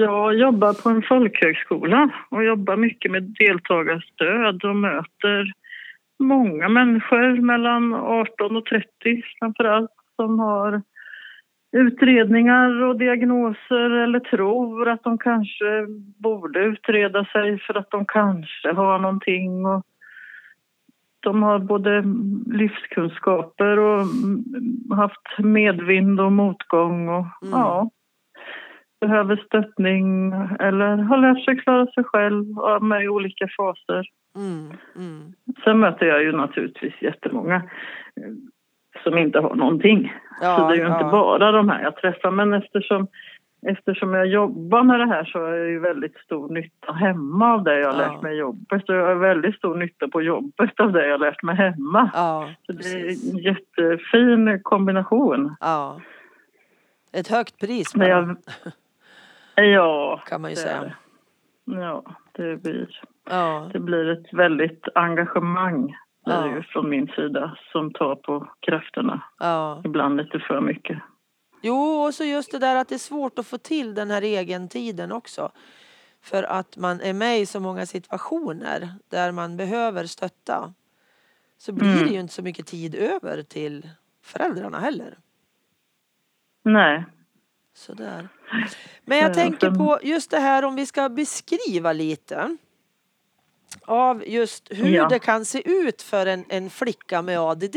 Jag 0.00 0.34
jobbar 0.34 0.72
på 0.82 0.88
en 0.88 1.02
folkhögskola 1.02 2.10
och 2.30 2.44
jobbar 2.44 2.76
mycket 2.76 3.10
med 3.10 3.22
deltagarstöd 3.22 4.64
och 4.64 4.76
möter 4.76 5.52
många 6.18 6.68
människor 6.68 7.40
mellan 7.40 7.94
18 7.94 8.56
och 8.56 8.64
30 8.64 8.88
framför 9.38 9.64
allt 9.64 9.90
som 10.16 10.38
har 10.38 10.82
utredningar 11.72 12.82
och 12.82 12.98
diagnoser 12.98 13.90
eller 13.90 14.20
tror 14.20 14.88
att 14.88 15.02
de 15.02 15.18
kanske 15.18 15.86
borde 16.18 16.60
utreda 16.60 17.24
sig 17.24 17.58
för 17.58 17.74
att 17.74 17.90
de 17.90 18.04
kanske 18.06 18.72
har 18.72 18.98
någonting. 18.98 19.66
Och 19.66 19.86
de 21.20 21.42
har 21.42 21.58
både 21.58 22.04
livskunskaper 22.46 23.78
och 23.78 24.06
haft 24.96 25.38
medvind 25.38 26.20
och 26.20 26.32
motgång 26.32 27.08
och 27.08 27.26
Mm. 27.42 27.60
ja, 27.60 27.90
behöver 29.00 29.36
stöttning 29.36 30.32
eller 30.60 30.96
har 30.96 31.16
lärt 31.16 31.44
sig 31.44 31.56
klara 31.56 31.86
sig 31.86 32.04
själv 32.04 32.44
med 32.80 33.04
i 33.04 33.08
olika 33.08 33.48
faser. 33.56 34.06
Mm, 34.36 34.72
mm. 34.96 35.32
Sen 35.64 35.78
möter 35.78 36.06
jag 36.06 36.22
ju 36.22 36.32
naturligtvis 36.32 37.02
jättemånga 37.02 37.56
eh, 37.56 38.32
som 39.02 39.18
inte 39.18 39.40
har 39.40 39.54
någonting. 39.54 40.12
Ja, 40.40 40.56
så 40.56 40.68
det 40.68 40.74
är 40.74 40.76
ju 40.76 40.86
inte 40.86 41.04
ja. 41.04 41.10
bara 41.10 41.52
de 41.52 41.68
här 41.68 41.82
jag 41.82 41.96
träffar. 41.96 42.30
Men 42.30 42.52
eftersom, 42.52 43.06
eftersom 43.66 44.14
jag 44.14 44.26
jobbar 44.26 44.82
med 44.82 45.00
det 45.00 45.06
här 45.06 45.24
så 45.24 45.38
har 45.38 45.48
jag 45.48 45.68
ju 45.68 45.78
väldigt 45.80 46.16
stor 46.18 46.48
nytta 46.48 46.92
hemma 46.92 47.54
av 47.54 47.64
det 47.64 47.78
jag 47.80 47.92
har 47.92 48.02
Ja. 48.02 48.08
lärt 48.12 48.22
mig 48.22 48.34
i 48.34 48.38
jobbet. 48.38 48.88
Och 48.88 48.94
jag 48.94 49.06
har 49.06 49.14
väldigt 49.14 49.54
stor 49.56 49.74
nytta 49.76 50.08
på 50.08 50.22
jobbet 50.22 50.80
av 50.80 50.92
det 50.92 51.04
jag 51.06 51.14
har 51.14 51.18
lärt 51.18 51.42
mig 51.42 51.56
hemma. 51.56 52.10
Ja, 52.14 52.50
Så 52.66 52.72
det 52.72 52.84
är 52.84 53.08
en 53.32 53.38
jättefin 53.38 54.60
kombination. 54.62 55.56
Ja. 55.60 56.00
Ett 57.12 57.28
högt 57.28 57.60
pris 57.60 57.94
bara, 57.94 58.08
jag, 58.08 58.36
ja, 59.56 60.22
kan 60.26 60.40
man 60.40 60.50
ju 60.50 60.54
det 60.54 60.60
säga. 60.60 60.92
Ja, 61.64 62.04
det 62.32 62.56
blir, 62.62 63.00
Ja, 63.30 63.70
det 63.72 63.80
blir 63.80 64.08
ett 64.08 64.32
väldigt 64.34 64.84
engagemang 64.94 65.96
Ja. 66.24 66.62
från 66.68 66.88
min 66.90 67.06
sida 67.08 67.56
som 67.72 67.92
tar 67.92 68.14
på 68.14 68.48
krafterna. 68.60 69.22
ja. 69.38 69.82
Ibland 69.84 70.16
lite 70.16 70.38
för 70.38 70.60
mycket. 70.60 70.98
Jo, 71.62 72.02
och 72.04 72.14
så 72.14 72.24
just 72.24 72.50
det 72.50 72.58
där 72.58 72.76
att 72.76 72.88
det 72.88 72.94
är 72.94 72.98
svårt 72.98 73.38
att 73.38 73.46
få 73.46 73.58
till 73.58 73.94
den 73.94 74.10
här 74.10 74.24
egentiden 74.24 75.12
också. 75.12 75.52
För 76.22 76.42
att 76.42 76.76
man 76.76 77.00
är 77.00 77.12
med 77.12 77.40
i 77.40 77.46
så 77.46 77.60
många 77.60 77.86
situationer 77.86 78.94
där 79.08 79.32
man 79.32 79.56
behöver 79.56 80.06
stötta. 80.06 80.74
Så 81.58 81.72
blir 81.72 81.92
Mm. 81.92 82.06
det 82.06 82.12
ju 82.14 82.20
inte 82.20 82.34
så 82.34 82.42
mycket 82.42 82.66
tid 82.66 82.94
över 82.94 83.42
till 83.42 83.90
föräldrarna 84.22 84.80
heller. 84.80 85.18
Nej. 86.62 87.04
Sådär. 87.74 88.28
Men 89.04 89.18
jag 89.18 89.28
Eh, 89.30 89.34
tänker 89.34 89.70
på 89.70 89.98
just 90.02 90.30
det 90.30 90.38
här 90.38 90.64
om 90.64 90.76
vi 90.76 90.86
ska 90.86 91.08
beskriva 91.08 91.92
lite 91.92 92.56
av 93.82 94.24
just 94.26 94.68
hur 94.70 94.88
Ja. 94.88 95.08
det 95.08 95.18
kan 95.18 95.44
se 95.44 95.70
ut 95.70 96.02
för 96.02 96.26
en, 96.26 96.44
en 96.48 96.70
flicka 96.70 97.22
med 97.22 97.38
ADD. 97.40 97.76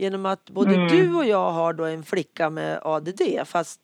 Genom 0.00 0.26
att 0.26 0.50
både 0.50 0.74
Mm. 0.74 0.88
du 0.88 1.14
och 1.14 1.24
jag 1.26 1.50
har 1.52 1.72
då 1.72 1.84
en 1.84 2.02
flicka 2.02 2.50
med 2.50 2.80
ADD 2.84 3.22
fast 3.44 3.80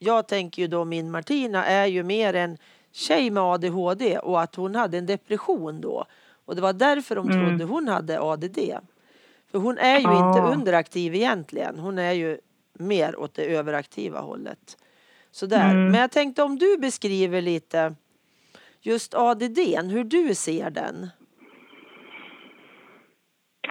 jag 0.00 0.28
tänker 0.28 0.62
ju 0.62 0.68
då 0.68 0.84
min 0.84 1.10
Martina 1.10 1.64
är 1.64 1.86
ju 1.86 2.02
mer 2.02 2.34
en 2.34 2.58
tjej 2.92 3.30
med 3.30 3.42
ADHD 3.42 4.18
och 4.18 4.40
att 4.40 4.54
hon 4.54 4.74
hade 4.74 4.98
en 4.98 5.06
depression 5.06 5.80
då. 5.80 6.04
Och 6.44 6.56
det 6.56 6.62
var 6.62 6.72
därför 6.72 7.14
de 7.16 7.30
Mm. 7.30 7.46
trodde 7.48 7.64
hon 7.64 7.88
hade 7.88 8.20
ADD. 8.20 8.58
För 9.50 9.58
hon 9.58 9.78
är 9.78 9.92
ju 9.98 9.98
inte 9.98 10.42
Ah. 10.42 10.52
underaktiv 10.52 11.14
egentligen. 11.14 11.78
Hon 11.78 11.98
är 11.98 12.12
ju 12.12 12.38
mer 12.72 13.16
åt 13.20 13.34
det 13.34 13.44
överaktiva 13.44 14.20
hållet. 14.20 14.76
Sådär. 15.30 15.70
Mm. 15.70 15.90
Men 15.90 16.00
jag 16.00 16.10
tänkte 16.10 16.42
om 16.42 16.58
du 16.58 16.76
beskriver 16.78 17.40
lite 17.42 17.94
just 18.80 19.14
ADD, 19.14 19.58
hur 19.90 20.04
du 20.04 20.34
ser 20.34 20.70
den. 20.70 21.08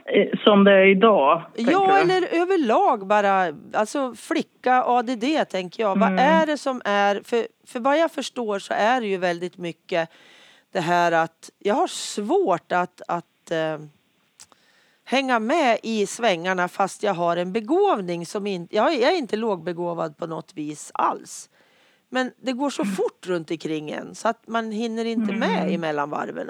Eh, 0.08 0.40
som 0.44 0.64
det 0.64 0.72
är 0.72 0.86
idag. 0.86 1.42
Ja, 1.56 1.98
eller 1.98 2.42
överlag 2.42 3.08
bara. 3.08 3.54
Alltså 3.74 4.14
flicka, 4.16 4.84
ADD 4.84 5.26
tänker 5.50 5.84
jag. 5.84 6.00
Vad 6.00 6.12
Mm. 6.12 6.20
är 6.20 6.46
det 6.46 6.58
som 6.58 6.82
är... 6.86 7.22
För, 7.24 7.48
för 7.68 7.80
vad 7.80 7.98
jag 7.98 8.12
förstår 8.12 8.60
så 8.60 8.74
är 8.74 9.02
det 9.02 9.08
ju 9.08 9.18
väldigt 9.18 9.58
mycket 9.58 10.10
det 10.72 10.80
här 10.80 11.12
att 11.12 11.50
jag 11.60 11.76
har 11.76 11.88
svårt 11.88 12.72
att, 12.72 13.02
att 13.08 13.52
eh, 13.52 13.78
hänga 15.06 15.40
med 15.40 15.80
i 15.84 16.06
svängarna 16.08 16.68
fast 16.68 17.04
jag 17.04 17.14
har 17.14 17.38
en 17.38 17.54
begåvning 17.54 18.26
som 18.26 18.48
inte... 18.48 18.76
Jag 18.76 18.94
är 18.94 19.02
jag 19.02 19.14
är 19.14 19.18
inte 19.18 19.36
lågbegåvad 19.38 20.18
på 20.18 20.28
något 20.28 20.54
vis 20.54 20.92
alls. 20.94 21.50
Men 22.10 22.32
det 22.42 22.54
går 22.54 22.70
så 22.70 22.86
fort 22.86 23.28
runt 23.28 23.52
omkring 23.52 23.92
en 23.92 24.16
så 24.16 24.28
att 24.28 24.48
man 24.48 24.72
hinner 24.72 25.06
inte 25.06 25.34
med 25.34 25.74
emellan 25.74 26.10
varven. 26.10 26.50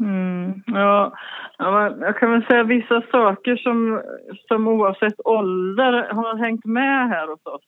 Mm, 0.00 0.62
ja, 0.66 1.12
ja, 1.58 1.70
men 1.70 2.00
jag 2.00 2.18
kan 2.18 2.30
väl 2.30 2.46
säga 2.46 2.62
vissa 2.62 3.02
saker 3.10 3.56
som, 3.56 4.02
som 4.48 4.68
oavsett 4.68 5.20
ålder 5.24 6.08
har 6.12 6.36
hängt 6.36 6.64
med 6.64 7.08
här 7.08 7.28
hos 7.28 7.46
oss. 7.46 7.62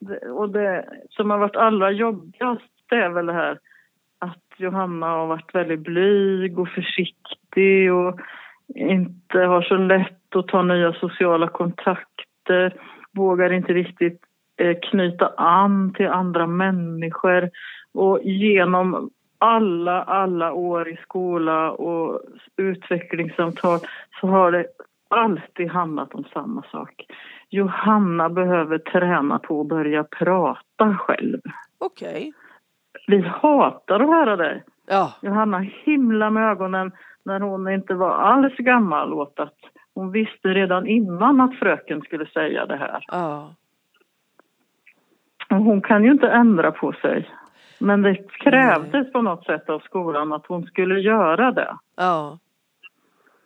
Det, 0.00 0.30
och 0.30 0.50
det 0.50 0.84
som 1.10 1.30
har 1.30 1.38
varit 1.38 1.56
allra 1.56 1.90
jobbigast 1.90 2.74
det 2.88 2.96
är 2.96 3.08
väl 3.08 3.26
det 3.26 3.32
här 3.32 3.58
att 4.18 4.44
Johanna 4.56 5.06
har 5.06 5.26
varit 5.26 5.54
väldigt 5.54 5.80
blyg 5.80 6.58
och 6.58 6.68
försiktig 6.68 7.92
och 7.92 8.20
inte 8.74 9.38
har 9.38 9.62
så 9.62 9.76
lätt 9.76 10.36
att 10.36 10.48
ta 10.48 10.62
nya 10.62 10.92
sociala 10.92 11.48
kontakter, 11.48 12.74
vågar 13.12 13.52
inte 13.52 13.72
riktigt 13.72 14.20
eh, 14.56 14.76
knyta 14.90 15.32
an 15.36 15.92
till 15.92 16.08
andra 16.08 16.46
människor 16.46 17.50
och 17.94 18.20
genom 18.22 19.10
alla, 19.44 20.02
alla 20.02 20.52
år 20.52 20.88
i 20.88 20.96
skola 20.96 21.70
och 21.70 22.20
utvecklingssamtal 22.56 23.78
så 24.20 24.26
har 24.26 24.52
det 24.52 24.66
alltid 25.08 25.70
handlat 25.70 26.14
om 26.14 26.24
samma 26.32 26.62
sak. 26.62 27.06
Johanna 27.50 28.28
behöver 28.28 28.78
träna 28.78 29.38
på 29.38 29.60
att 29.60 29.66
börja 29.66 30.04
prata 30.04 30.96
själv. 30.98 31.40
Okej. 31.78 32.32
Vi 33.06 33.20
hatar 33.20 34.00
att 34.00 34.08
höra 34.08 34.36
dig. 34.36 34.62
Ja. 34.86 35.14
Johanna 35.22 35.58
himla 35.58 36.30
med 36.30 36.50
ögonen 36.50 36.92
när 37.24 37.40
hon 37.40 37.68
inte 37.68 37.94
var 37.94 38.10
alls 38.10 38.56
gammal 38.56 39.12
åt 39.12 39.40
att 39.40 39.58
hon 39.94 40.10
visste 40.12 40.48
redan 40.48 40.86
innan 40.86 41.40
att 41.40 41.58
fröken 41.58 42.00
skulle 42.00 42.26
säga 42.26 42.66
det 42.66 42.76
här. 42.76 43.04
Ja. 43.06 43.54
Hon 45.48 45.82
kan 45.82 46.04
ju 46.04 46.10
inte 46.10 46.28
ändra 46.28 46.72
på 46.72 46.92
sig. 46.92 47.28
Men 47.78 48.02
det 48.02 48.14
krävdes 48.30 49.12
på 49.12 49.22
något 49.22 49.44
sätt 49.44 49.70
av 49.70 49.78
skolan 49.78 50.32
att 50.32 50.46
hon 50.46 50.66
skulle 50.66 51.00
göra 51.00 51.50
det. 51.52 51.76
Ja. 51.96 52.38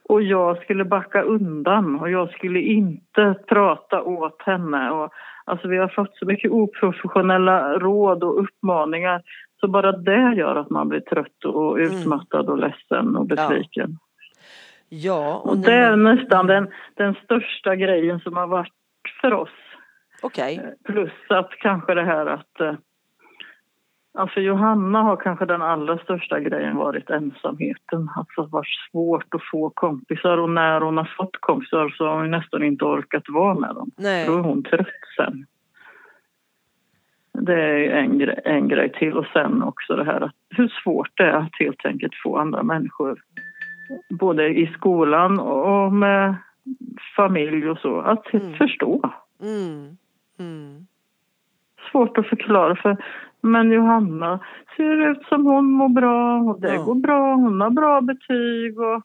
Och 0.08 0.22
jag 0.22 0.62
skulle 0.62 0.84
backa 0.84 1.22
undan 1.22 2.00
och 2.00 2.10
jag 2.10 2.30
skulle 2.30 2.60
inte 2.60 3.34
prata 3.48 4.02
åt 4.02 4.42
henne. 4.42 4.90
Och, 4.90 5.12
alltså 5.44 5.68
vi 5.68 5.76
har 5.76 5.88
fått 5.88 6.16
så 6.16 6.26
mycket 6.26 6.50
oprofessionella 6.50 7.78
råd 7.78 8.24
och 8.24 8.42
uppmaningar. 8.42 9.22
Så 9.60 9.68
bara 9.68 9.92
det 9.92 10.34
gör 10.36 10.56
att 10.56 10.70
man 10.70 10.88
blir 10.88 11.00
trött 11.00 11.44
och 11.44 11.76
utmattad 11.76 12.48
och 12.48 12.58
ledsen 12.58 13.16
och 13.16 13.26
besviken. 13.26 13.98
Ja. 14.88 15.42
Och 15.44 15.58
när 15.58 15.64
det 15.64 15.74
är 15.74 15.96
man- 15.96 16.14
nästan 16.16 16.46
den, 16.46 16.68
den 16.94 17.14
största 17.14 17.76
grejen 17.76 18.20
som 18.20 18.36
har 18.36 18.46
varit 18.46 18.72
för 19.20 19.32
oss. 19.32 19.50
Okej. 20.22 20.74
Plus 20.84 21.12
att 21.28 21.50
kanske 21.50 21.94
det 21.94 22.04
här 22.04 22.26
att... 22.26 22.78
eh, 24.18 24.22
Alltså 24.22 24.40
Johanna 24.40 25.02
har 25.02 25.16
kanske 25.16 25.44
den 25.46 25.62
allra 25.62 25.98
största 25.98 26.40
grejen 26.40 26.76
varit 26.76 27.10
ensamheten. 27.10 28.08
Alltså 28.16 28.40
det 28.42 28.46
har 28.46 28.48
varit 28.48 28.90
svårt 28.90 29.34
att 29.34 29.42
få 29.50 29.70
kompisar 29.70 30.38
och 30.38 30.50
när 30.50 30.80
hon 30.80 30.96
har 30.96 31.14
fått 31.16 31.36
kompisar 31.40 31.88
så 31.88 32.06
har 32.06 32.16
hon 32.16 32.30
nästan 32.30 32.62
inte 32.62 32.84
orkat 32.84 33.22
vara 33.28 33.54
med 33.54 33.74
dem. 33.74 33.90
Nej. 33.96 34.26
Då 34.26 34.34
är 34.34 34.42
hon 34.42 34.62
trött 34.62 34.86
sen. 35.16 35.46
Det 37.32 37.54
är 37.62 37.90
en, 37.90 38.18
grej, 38.18 38.40
en 38.44 38.68
grej 38.68 38.92
till 38.92 39.12
och 39.16 39.26
sen 39.32 39.62
också 39.62 39.96
det 39.96 40.04
här 40.04 40.20
att 40.20 40.32
hur 40.50 40.68
svårt 40.84 41.10
det 41.16 41.22
är 41.24 41.32
att 41.32 41.58
helt 41.58 41.86
enkelt 41.86 42.14
få 42.22 42.36
andra 42.38 42.62
människor 42.62 43.20
både 44.10 44.48
i 44.48 44.66
skolan 44.66 45.40
och 45.40 45.92
med 45.92 46.34
familj 47.16 47.68
och 47.70 47.78
så 47.78 48.00
att 48.00 48.34
Mm. 48.34 48.54
förstå 48.54 49.10
Mm. 49.42 49.96
Mm. 50.38 50.86
Svårt 51.92 52.18
att 52.18 52.26
förklara 52.26 52.76
för 52.76 52.96
men 53.40 53.70
Johanna 53.72 54.38
ser 54.76 55.10
ut 55.10 55.22
som 55.28 55.46
hon 55.46 55.64
mår 55.70 55.88
bra 55.88 56.38
och 56.40 56.60
det 56.60 56.74
Ja. 56.74 56.82
går 56.82 56.94
bra. 56.94 57.34
Hon 57.34 57.60
har 57.60 57.70
bra 57.70 58.00
betyg 58.00 58.80
och, 58.80 59.02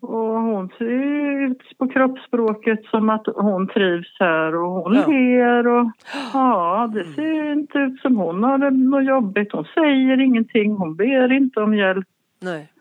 och 0.00 0.40
hon 0.40 0.68
ser 0.78 0.84
ut 1.44 1.78
på 1.78 1.88
kroppsspråket 1.88 2.84
som 2.84 3.10
att 3.10 3.26
hon 3.34 3.68
trivs 3.68 4.16
här 4.20 4.54
och 4.54 4.70
hon 4.70 4.94
Ja. 4.94 5.06
ler 5.06 5.66
och 5.66 5.86
ja, 6.32 6.90
det 6.94 7.04
ser 7.04 7.52
inte 7.52 7.78
ut 7.78 8.00
som 8.00 8.16
hon 8.16 8.44
har 8.44 8.58
det 8.58 8.70
något 8.70 9.04
jobbigt. 9.04 9.52
Hon 9.52 9.64
säger 9.64 10.20
ingenting, 10.20 10.72
hon 10.76 10.96
ber 10.96 11.32
inte 11.32 11.60
om 11.60 11.74
hjälp. 11.74 12.06
Nej. 12.42 12.72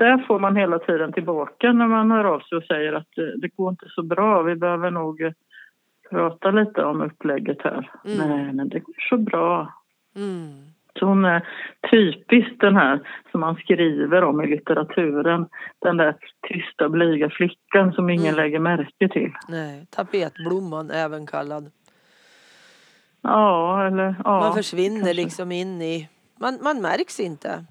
Där 0.00 0.18
får 0.18 0.38
man 0.38 0.56
hela 0.56 0.78
tiden 0.78 1.12
tillbaka 1.12 1.72
när 1.72 1.86
man 1.86 2.10
hör 2.10 2.24
av 2.24 2.40
sig 2.40 2.58
och 2.58 2.64
säger 2.64 2.92
att 2.92 3.06
det, 3.16 3.36
det 3.40 3.48
går 3.56 3.70
inte 3.70 3.86
så 3.88 4.02
bra. 4.02 4.42
Vi 4.42 4.56
behöver 4.56 4.90
nog 4.90 5.32
prata 6.12 6.50
lite 6.50 6.84
om 6.84 7.00
upplägget 7.02 7.62
här. 7.64 7.90
Mm. 8.04 8.28
Nej, 8.28 8.52
men 8.52 8.68
det 8.68 8.78
går 8.78 8.94
så 9.10 9.16
bra. 9.16 9.72
Mm. 10.16 10.52
Så 10.98 11.06
hon 11.06 11.24
är 11.24 11.48
typiskt 11.90 12.60
den 12.60 12.76
här 12.76 13.00
som 13.30 13.40
man 13.40 13.54
skriver 13.56 14.24
om 14.24 14.40
i 14.40 14.46
litteraturen. 14.46 15.46
Den 15.78 15.96
där 15.96 16.16
tysta, 16.48 16.88
blyga 16.88 17.30
flickan 17.30 17.92
som 17.92 18.10
ingen 18.10 18.34
Mm. 18.34 18.36
lägger 18.36 18.58
märke 18.58 19.08
till. 19.08 19.32
Nej. 19.48 19.86
Tapetblomman 19.90 20.90
även 20.90 21.26
kallad. 21.26 21.70
Ja, 23.22 23.86
eller 23.86 24.14
ja. 24.24 24.40
man 24.40 24.54
försvinner 24.54 24.98
kanske. 25.00 25.14
liksom 25.14 25.52
in 25.52 25.82
i... 25.82 26.08
Man, 26.40 26.58
man 26.62 26.82
märks 26.82 27.20
inte. 27.20 27.64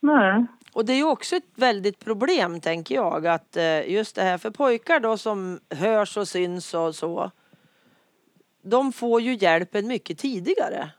Nej. 0.00 0.46
Och 0.78 0.84
det 0.84 0.92
är 0.92 0.96
ju 0.96 1.04
också 1.04 1.36
ett 1.36 1.52
väldigt 1.54 2.04
problem 2.04 2.60
tänker 2.60 2.94
jag 2.94 3.26
att 3.26 3.56
eh, 3.56 3.90
just 3.90 4.16
det 4.16 4.22
här 4.22 4.38
för 4.38 4.50
pojkar 4.50 5.00
då 5.00 5.16
som 5.16 5.60
hörs 5.70 6.16
och 6.16 6.28
syns 6.28 6.74
och 6.74 6.94
så. 6.94 7.30
De 8.62 8.92
får 8.92 9.20
ju 9.20 9.34
hjälpen 9.34 9.86
mycket 9.86 10.18
tidigare. 10.18 10.90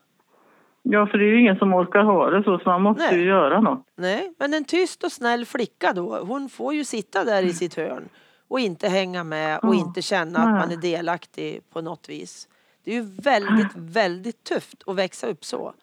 Ja, 0.84 1.08
för 1.08 1.18
det 1.18 1.24
är 1.24 1.28
ju 1.28 1.40
ingen 1.40 1.56
som 1.56 1.74
orkar 1.74 2.04
ha 2.04 2.30
det 2.30 2.44
så, 2.44 2.60
så 2.60 2.70
man 2.70 2.82
måste 2.82 3.04
Nej. 3.04 3.20
ju 3.20 3.26
göra 3.26 3.62
något. 3.62 3.86
Nej, 3.96 4.34
men 4.40 4.54
en 4.54 4.66
tyst 4.66 5.04
och 5.04 5.12
snäll 5.12 5.46
flicka 5.46 5.94
då, 5.94 6.18
hon 6.18 6.50
får 6.50 6.74
ju 6.74 6.84
sitta 6.84 7.24
där 7.24 7.44
i 7.44 7.54
sitt 7.54 7.76
hörn 7.76 8.10
och 8.48 8.60
inte 8.60 8.90
hänga 8.90 9.24
med 9.24 9.60
och 9.60 9.76
inte 9.76 10.02
känna 10.02 10.40
att 10.40 10.60
man 10.60 10.72
är 10.72 10.82
delaktig 10.82 11.62
på 11.74 11.82
något 11.82 12.10
vis. 12.10 12.50
Det 12.84 12.92
är 12.92 12.96
ju 12.96 13.10
väldigt, 13.22 13.76
väldigt 13.76 14.44
tufft 14.44 14.84
att 14.88 14.96
växa 14.96 15.28
upp 15.28 15.46
så 15.46 15.74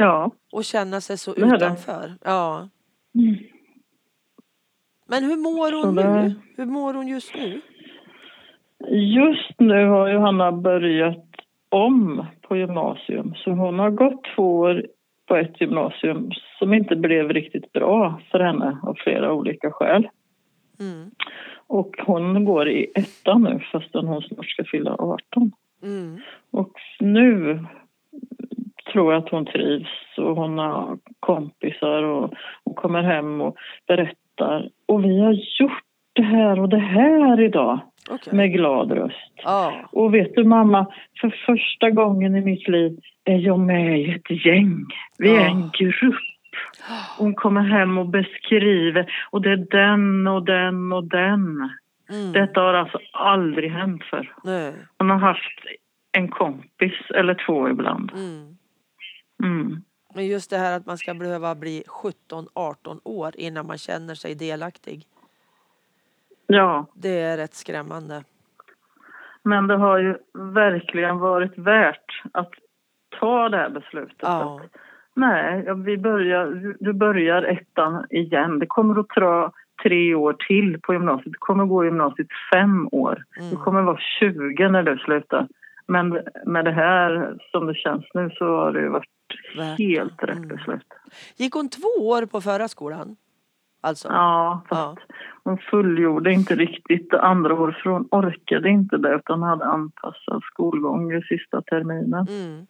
Ja. 0.00 0.30
och 0.52 0.64
känna 0.64 1.00
sig 1.00 1.18
så 1.18 1.34
det. 1.34 1.40
utanför. 1.56 2.12
Ja. 2.24 2.68
Mm. 3.14 3.36
Men 5.08 5.24
hur 5.24 5.36
mår 5.36 5.84
hon 5.84 5.94
nu? 5.94 6.34
Hur 6.56 6.66
mår 6.66 6.94
hon 6.94 7.08
just 7.08 7.34
nu? 7.34 7.60
Just 8.88 9.54
nu 9.58 9.86
har 9.86 10.08
Johanna 10.08 10.52
börjat 10.52 11.26
om 11.68 12.26
på 12.42 12.56
gymnasium. 12.56 13.34
Så 13.36 13.50
hon 13.50 13.78
har 13.78 13.90
gått 13.90 14.24
två 14.36 14.58
år 14.58 14.86
på 15.26 15.36
ett 15.36 15.60
gymnasium 15.60 16.30
som 16.58 16.74
inte 16.74 16.96
blev 16.96 17.28
riktigt 17.28 17.72
bra 17.72 18.20
för 18.30 18.40
henne 18.40 18.78
av 18.82 18.94
flera 18.94 19.32
olika 19.32 19.70
skäl. 19.70 20.08
Mm. 20.80 21.10
Och 21.66 21.96
hon 22.06 22.44
går 22.44 22.68
i 22.68 22.92
ettan 22.94 23.42
nu 23.42 23.60
fastän 23.72 24.06
hon 24.06 24.22
snart 24.22 24.46
ska 24.46 24.64
fylla 24.64 24.90
18. 24.94 25.52
Mm. 25.82 26.20
Och 26.50 26.72
nu 27.00 27.64
tror 28.92 29.14
att 29.14 29.28
hon 29.28 29.46
trivs 29.46 29.88
och 30.16 30.36
hon 30.36 30.58
har 30.58 30.98
kompisar 31.20 32.02
och 32.02 32.34
hon 32.64 32.74
kommer 32.74 33.02
hem 33.02 33.40
och 33.40 33.56
berättar. 33.88 34.68
Och 34.88 35.04
vi 35.04 35.20
har 35.20 35.32
gjort 35.60 35.82
det 36.12 36.22
här 36.22 36.60
och 36.60 36.68
det 36.68 36.78
här 36.78 37.40
idag 37.40 37.80
Okej. 38.10 38.34
med 38.36 38.52
glad 38.52 38.92
röst. 38.92 39.32
Ja. 39.44 39.72
Och 39.92 40.14
vet 40.14 40.34
du 40.34 40.44
mamma, 40.44 40.86
för 41.20 41.34
första 41.46 41.90
gången 41.90 42.36
i 42.36 42.40
mitt 42.40 42.68
liv 42.68 42.98
är 43.24 43.36
jag 43.38 43.58
med 43.58 44.00
i 44.00 44.10
ett 44.10 44.46
gäng. 44.46 44.84
Vi 45.18 45.30
är 45.30 45.34
Ja. 45.40 45.46
en 45.46 45.70
grupp. 45.78 46.14
Hon 47.18 47.34
kommer 47.34 47.60
hem 47.62 47.98
och 47.98 48.06
beskriver 48.08 49.12
och 49.30 49.42
det 49.42 49.50
är 49.50 49.66
den 49.70 50.26
och 50.26 50.44
den 50.44 50.92
och 50.92 51.04
den. 51.04 51.70
Mm. 52.10 52.32
Detta 52.32 52.60
har 52.60 52.74
alltså 52.74 52.98
aldrig 53.12 53.70
hänt 53.70 54.04
för. 54.04 54.32
Nej. 54.44 54.72
Hon 54.98 55.10
har 55.10 55.18
haft 55.18 55.58
en 56.12 56.28
kompis 56.28 56.92
eller 57.14 57.34
två 57.46 57.68
ibland. 57.68 58.12
Mm. 58.14 58.56
Mm. 59.42 59.82
Men 60.14 60.26
just 60.26 60.50
det 60.50 60.56
här 60.56 60.76
att 60.76 60.86
man 60.86 60.98
ska 60.98 61.14
behöva 61.14 61.54
bli 61.54 61.82
17-18 61.86 63.00
år 63.04 63.32
innan 63.34 63.66
man 63.66 63.78
känner 63.78 64.14
sig 64.14 64.34
delaktig. 64.34 65.06
Ja, 66.46 66.86
Det 66.94 67.20
är 67.20 67.36
rätt 67.36 67.54
skrämmande. 67.54 68.24
men 69.42 69.66
det 69.66 69.76
har 69.76 69.98
ju 69.98 70.16
verkligen 70.34 71.18
varit 71.18 71.58
värt 71.58 72.22
att 72.32 72.50
ta 73.20 73.48
det 73.48 73.56
här 73.56 73.70
beslutet. 73.70 74.16
Ja. 74.20 74.60
Att, 74.64 74.70
Nej, 75.14 75.74
vi 75.84 75.98
börjar, 75.98 76.74
du 76.80 76.92
börjar 76.92 77.42
ettan 77.42 78.06
igen. 78.10 78.58
Det 78.58 78.66
kommer 78.66 79.00
att 79.00 79.08
ta 79.08 79.52
tre 79.82 80.14
år 80.14 80.32
till 80.48 80.80
på 80.80 80.92
gymnasiet. 80.92 81.32
Du 81.32 81.38
kommer 81.38 81.62
att 81.64 81.68
gå 81.68 81.84
gymnasiet 81.84 82.28
fem 82.52 82.88
år. 82.92 83.24
Mm. 83.38 83.50
Du 83.50 83.56
kommer 83.56 83.80
att 83.80 83.86
vara 83.86 83.98
20 84.20 84.68
när 84.68 84.82
du 84.82 84.98
slutar. 84.98 85.48
Men 85.86 86.20
med 86.46 86.64
det 86.64 86.72
här 86.72 87.38
som 87.50 87.66
det 87.66 87.74
känns 87.74 88.04
nu 88.14 88.30
så 88.30 88.44
har 88.44 88.72
det 88.72 88.80
ju 88.80 88.88
varit. 88.88 89.08
Helt 89.78 90.22
rätt 90.22 90.36
Mm. 90.36 90.48
beslut. 90.48 90.86
Gick 91.36 91.54
hon 91.54 91.68
två 91.68 92.08
år 92.08 92.26
på 92.26 92.40
förra 92.40 92.68
skolan? 92.68 93.16
Alltså? 93.80 94.08
Ja, 94.08 94.62
fast 94.68 94.98
Ja. 95.08 95.14
hon 95.44 95.58
fullgjorde 95.58 96.32
inte 96.32 96.54
riktigt 96.54 97.14
andra 97.14 97.56
för 97.56 97.90
hon 97.90 98.08
orkade 98.10 98.68
inte 98.68 98.96
det 98.96 99.14
utan 99.14 99.42
hade 99.42 99.64
anpassad 99.64 100.42
skolgång 100.52 101.12
i 101.12 101.22
sista 101.22 101.62
terminen. 101.62 102.26
Mm. 102.28 102.66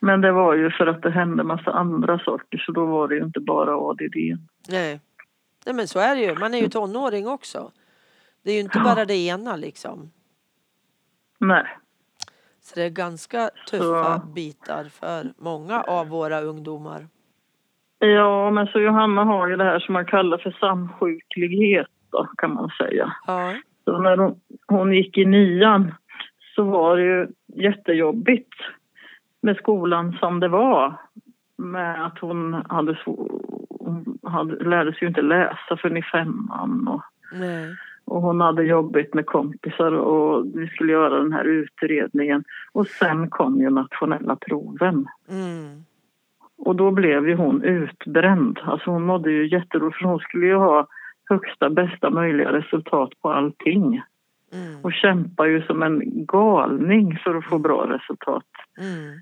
Men 0.00 0.20
det 0.20 0.32
var 0.32 0.54
ju 0.54 0.70
för 0.70 0.86
att 0.86 1.02
det 1.02 1.10
hände 1.10 1.44
massa 1.44 1.70
andra 1.72 2.18
saker 2.18 2.58
så 2.58 2.72
då 2.72 2.86
var 2.86 3.08
det 3.08 3.14
ju 3.14 3.22
inte 3.24 3.40
bara 3.40 3.76
ADD. 3.90 4.16
Nej. 4.68 5.00
Nej 5.66 5.74
men 5.74 5.88
så 5.88 5.98
är 5.98 6.14
det 6.16 6.22
ju. 6.22 6.34
Man 6.38 6.54
är 6.54 6.58
ju 6.58 6.68
tonåring 6.68 7.28
också. 7.28 7.70
Det 8.42 8.50
är 8.50 8.54
ju 8.54 8.60
inte 8.60 8.80
bara 8.80 9.04
det 9.04 9.14
ena 9.16 9.56
liksom. 9.56 10.10
Nej. 11.38 11.66
Så 12.66 12.80
det 12.80 12.86
är 12.86 12.90
ganska 12.90 13.50
tuffa 13.70 14.20
Så- 14.20 14.26
bitar 14.34 14.84
för 14.84 15.24
många 15.38 15.80
av 15.82 16.08
våra 16.08 16.40
ungdomar. 16.40 17.06
Ja, 17.98 18.50
men 18.50 18.66
så 18.66 18.80
Johanna 18.80 19.24
har 19.24 19.48
ju 19.48 19.56
det 19.56 19.64
här 19.64 19.80
som 19.80 19.92
man 19.92 20.06
kallar 20.06 20.38
för 20.38 20.50
samsjuklighet 20.60 21.86
då, 22.10 22.26
kan 22.36 22.54
man 22.54 22.70
säga. 22.78 23.12
Ja. 23.26 23.54
Så 23.84 23.98
när 23.98 24.16
hon, 24.16 24.40
hon 24.66 24.92
gick 24.92 25.18
i 25.18 25.24
nian 25.24 25.94
så 26.54 26.62
var 26.62 26.96
det 26.96 27.02
ju 27.02 27.26
jättejobbigt 27.62 28.52
med 29.40 29.56
skolan 29.56 30.16
som 30.20 30.40
det 30.40 30.48
var. 30.48 30.96
Med 31.58 32.06
att 32.06 32.18
hon 32.18 32.54
hade, 32.54 32.98
hon 33.68 34.18
hade 34.22 34.64
lärde 34.64 34.90
sig 34.92 34.98
ju 35.02 35.08
inte 35.08 35.22
läsa 35.22 35.76
förrän 35.76 35.96
i 35.96 36.02
femman 36.02 36.88
och, 36.88 37.02
Nej. 37.32 37.76
Och 38.04 38.22
hon 38.22 38.40
hade 38.40 38.62
jobbigt 38.62 39.14
med 39.14 39.26
kompisar 39.26 39.92
och 39.92 40.46
vi 40.54 40.66
skulle 40.66 40.92
göra 40.92 41.18
den 41.18 41.32
här 41.32 41.44
utredningen. 41.44 42.44
Och 42.72 42.86
sen 42.86 43.30
kom 43.30 43.60
ju 43.60 43.70
nationella 43.70 44.36
proven. 44.36 45.06
Mm. 45.30 45.84
Och 46.56 46.76
då 46.76 46.90
blev 46.90 47.28
ju 47.28 47.34
hon 47.34 47.62
utbränd. 47.62 48.58
Alltså 48.62 48.90
hon 48.90 49.02
mådde 49.02 49.30
ju 49.30 49.48
jättedåligt 49.48 49.98
för 49.98 50.04
hon 50.04 50.18
skulle 50.18 50.46
ju 50.46 50.54
ha 50.54 50.86
högsta 51.24 51.70
bästa 51.70 52.10
möjliga 52.10 52.52
resultat 52.52 53.10
på 53.22 53.32
allting. 53.32 54.02
Mm. 54.52 54.84
Och 54.84 54.92
kämpar 54.92 55.46
ju 55.46 55.62
som 55.62 55.82
en 55.82 56.26
galning 56.26 57.18
för 57.24 57.34
att 57.34 57.44
få 57.44 57.58
bra 57.58 57.86
resultat. 57.90 58.50
Mm. 58.78 59.18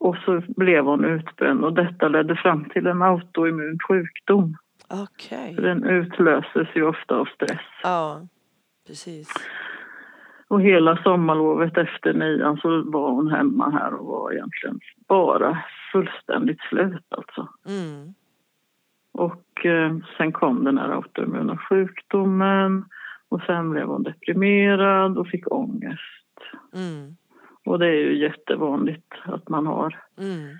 Och 0.00 0.16
så 0.16 0.42
blev 0.46 0.84
hon 0.84 1.04
utbränd 1.04 1.64
och 1.64 1.72
detta 1.72 2.08
ledde 2.08 2.36
fram 2.36 2.64
till 2.64 2.86
en 2.86 3.02
autoimmun 3.02 3.78
sjukdom. 3.88 4.56
För 5.54 5.62
Den 5.62 5.84
utlöses 5.84 6.68
ju 6.74 6.82
ofta 6.82 7.14
av 7.14 7.24
stress. 7.24 7.60
Ja. 7.82 8.20
Precis. 8.86 9.28
Och 10.48 10.62
hela 10.62 11.02
sommarlovet 11.02 11.76
efter 11.78 12.12
nian 12.12 12.56
så 12.56 12.82
var 12.90 13.10
hon 13.10 13.30
hemma 13.30 13.70
här 13.70 13.94
och 13.94 14.06
var 14.06 14.32
egentligen 14.32 14.80
bara 15.08 15.58
fullständigt 15.92 16.60
slut 16.60 17.06
alltså. 17.08 17.48
Mm. 17.66 18.14
Och 19.12 19.66
eh, 19.66 19.96
sen 20.16 20.32
kom 20.32 20.64
den 20.64 20.78
här 20.78 20.88
autoimmuna 20.88 21.58
sjukdomen 21.58 22.84
och 23.28 23.42
sen 23.46 23.70
blev 23.70 23.86
hon 23.86 24.02
deprimerad 24.02 25.18
och 25.18 25.28
fick 25.28 25.52
ångest. 25.52 26.38
Mm. 26.74 27.16
Och 27.64 27.78
det 27.78 27.86
är 27.86 27.94
ju 27.94 28.18
jättevanligt 28.18 29.12
att 29.24 29.48
man 29.48 29.66
har 29.66 29.98
Mm. 30.18 30.58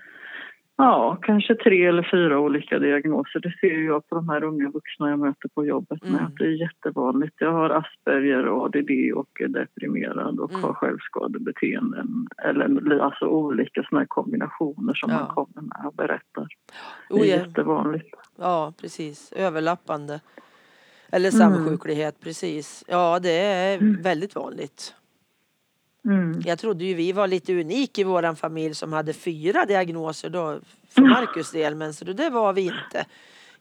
Ja, 0.78 1.18
kanske 1.22 1.54
tre 1.54 1.86
eller 1.86 2.08
fyra 2.10 2.38
olika 2.40 2.78
diagnoser. 2.78 3.40
Det 3.40 3.52
ser 3.60 3.78
jag 3.86 4.08
på 4.08 4.14
de 4.14 4.28
här 4.28 4.44
unga 4.44 4.70
vuxna 4.70 5.10
jag 5.10 5.18
möter 5.18 5.48
på 5.54 5.64
jobbet 5.66 6.02
med. 6.02 6.10
Mm. 6.10 6.24
att 6.24 6.36
Det 6.36 6.44
är 6.44 6.60
jättevanligt. 6.60 7.34
Jag 7.38 7.52
har 7.52 7.70
Asperger, 7.70 8.64
ADD 8.64 9.12
och 9.14 9.40
är 9.40 9.48
deprimerad 9.48 10.38
och 10.40 10.50
Mm. 10.50 10.62
har 10.62 10.72
självskadebeteenden. 10.74 12.26
Eller 12.44 12.98
alltså 12.98 13.24
olika 13.26 13.82
såna 13.90 14.06
kombinationer 14.06 14.94
som 14.94 15.10
Ja. 15.10 15.16
man 15.18 15.26
kommer 15.34 15.62
med 15.62 15.86
och 15.86 15.94
berättar. 15.94 16.46
Det 17.10 17.20
är 17.20 17.24
jättevanligt. 17.24 18.14
ja, 18.38 18.72
precis. 18.80 19.32
Överlappande. 19.36 20.20
Eller 21.12 21.34
Mm. 21.34 21.38
samsjuklighet, 21.54 22.20
precis. 22.20 22.84
Ja, 22.88 23.18
det 23.22 23.38
är 23.40 24.02
väldigt 24.02 24.34
vanligt. 24.36 24.94
Mm. 26.04 26.42
Jag 26.44 26.58
trodde 26.58 26.84
ju 26.84 26.94
vi 26.94 27.12
var 27.12 27.26
lite 27.26 27.60
unik 27.60 27.98
i 27.98 28.04
våran 28.04 28.36
familj 28.36 28.74
som 28.74 28.92
hade 28.92 29.12
fyra 29.12 29.64
diagnoser 29.64 30.30
då 30.30 30.60
för 30.88 31.02
Marcus 31.02 31.50
del, 31.50 31.74
men 31.74 31.94
så 31.94 32.04
det 32.04 32.30
var 32.30 32.52
vi 32.52 32.62
inte. 32.62 33.06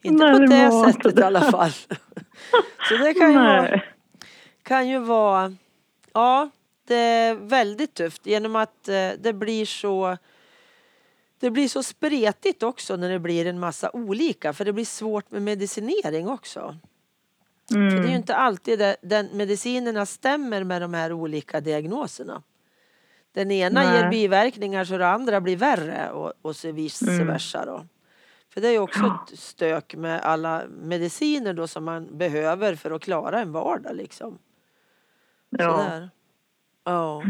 Inte 0.02 0.23
Nej, 0.23 0.34
på 0.34 0.39
det 0.39 0.47
det 0.47 0.93
sättet 0.93 1.15
det. 1.15 1.21
i 1.21 1.26
alla 1.26 1.52
fall. 1.52 1.71
Så 2.89 2.97
det 2.97 3.13
kan 3.13 3.32
ju, 3.32 3.38
vara, 3.38 3.82
kan 4.63 4.88
ju 4.88 5.00
vara, 5.00 5.56
ja, 6.13 6.50
det 6.88 6.95
är 6.95 7.36
väldigt 7.36 7.93
tufft 7.93 8.26
genom 8.26 8.56
att 8.56 8.89
eh, 8.89 9.10
det 9.19 9.34
blir 9.34 9.65
så 9.65 10.17
det 11.39 11.50
blir 11.50 11.67
så 11.67 11.84
spretigt 11.84 12.63
också 12.63 12.95
när 12.95 13.10
det 13.10 13.19
blir 13.19 13.45
en 13.45 13.60
massa 13.60 13.89
olika 13.93 14.54
för 14.54 14.65
det 14.65 14.73
blir 14.73 14.86
svårt 14.86 15.32
med 15.32 15.41
medicinering 15.41 16.28
också. 16.30 16.76
För 17.71 17.77
det 17.80 17.86
är 17.88 17.91
ju 17.91 17.97
Mm. 17.99 18.15
inte 18.15 18.36
alltid 18.36 18.80
det, 18.80 18.95
den 19.01 19.30
medicinerna 19.34 20.06
stämmer 20.06 20.63
med 20.63 20.82
de 20.82 20.93
här 20.93 21.13
olika 21.13 21.62
diagnoserna. 21.62 22.43
Den 23.32 23.51
ena 23.51 23.82
Nej. 23.84 24.01
ger 24.01 24.10
biverkningar 24.10 24.86
så 24.86 24.97
det 24.97 25.08
andra 25.08 25.41
blir 25.41 25.58
värre 25.58 26.12
och, 26.12 26.34
och 26.41 26.56
så 26.56 26.71
vice 26.71 27.12
Mm. 27.12 27.27
versa 27.27 27.65
då. 27.65 27.86
För 28.53 28.62
det 28.62 28.67
är 28.67 28.71
ju 28.71 28.80
också 28.80 28.99
Ja. 28.99 29.25
ett 29.34 29.39
stök 29.39 29.95
med 29.95 30.21
alla 30.21 30.63
mediciner 30.67 31.53
då 31.53 31.67
som 31.67 31.84
man 31.84 32.17
behöver 32.17 32.75
för 32.75 32.91
att 32.91 33.01
klara 33.01 33.41
en 33.41 33.51
vardag 33.51 33.95
liksom. 33.95 34.38
Ja. 35.49 35.77
Sådär. 35.77 36.10
Ja. 36.84 37.23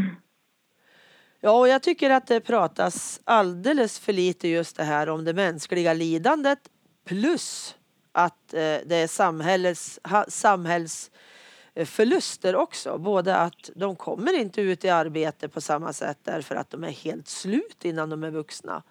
Ja, 1.39 1.51
och 1.59 1.67
jag 1.67 1.83
tycker 1.83 2.09
att 2.09 2.27
det 2.27 2.39
pratas 2.39 3.21
alldeles 3.23 3.99
för 3.99 4.13
lite 4.13 4.47
just 4.47 4.77
det 4.77 4.83
här 4.83 5.09
om 5.09 5.25
det 5.25 5.33
mänskliga 5.33 5.93
lidandet 5.93 6.59
plus 7.05 7.75
att 8.17 8.53
eh, 8.53 8.77
det 8.85 8.95
är 8.95 9.07
samhällets, 9.07 9.99
samhällsförluster 10.27 12.55
också. 12.55 12.97
Både 12.97 13.35
att 13.35 13.69
de 13.75 13.95
kommer 13.95 14.33
inte 14.39 14.61
ut 14.61 14.85
i 14.85 14.89
arbete 14.89 15.49
på 15.49 15.61
samma 15.61 15.93
sätt 15.93 16.17
därför 16.23 16.55
att 16.55 16.69
de 16.69 16.83
är 16.83 16.91
helt 16.91 17.27
slut 17.27 17.85
innan 17.85 18.09
de 18.09 18.23
är 18.23 18.31
vuxna. 18.31 18.83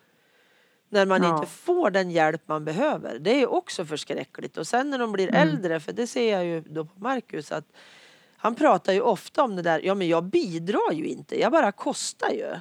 När 0.89 1.07
man 1.07 1.23
Ja. 1.23 1.35
inte 1.37 1.47
får 1.51 1.91
den 1.91 2.11
hjälp 2.11 2.43
man 2.47 2.65
behöver. 2.65 3.19
Det 3.19 3.43
är 3.43 3.47
också 3.51 3.85
förskräckligt. 3.85 4.57
Och 4.57 4.67
sen 4.67 4.91
när 4.91 4.99
de 4.99 5.13
blir 5.13 5.29
Mm. 5.29 5.49
äldre, 5.49 5.81
för 5.81 5.93
det 5.93 6.07
ser 6.07 6.33
jag 6.33 6.45
ju 6.45 6.61
då 6.61 6.85
på 6.85 6.99
Marcus 7.01 7.53
att 7.53 7.65
han 8.37 8.55
pratar 8.55 8.93
ju 8.93 9.01
ofta 9.01 9.43
om 9.43 9.57
det 9.57 9.63
där, 9.63 9.81
ja 9.85 9.95
men 9.95 10.09
jag 10.09 10.25
bidrar 10.25 10.93
ju 10.93 11.05
inte, 11.07 11.41
jag 11.41 11.53
bara 11.53 11.73
kostar 11.73 12.31
ju. 12.31 12.55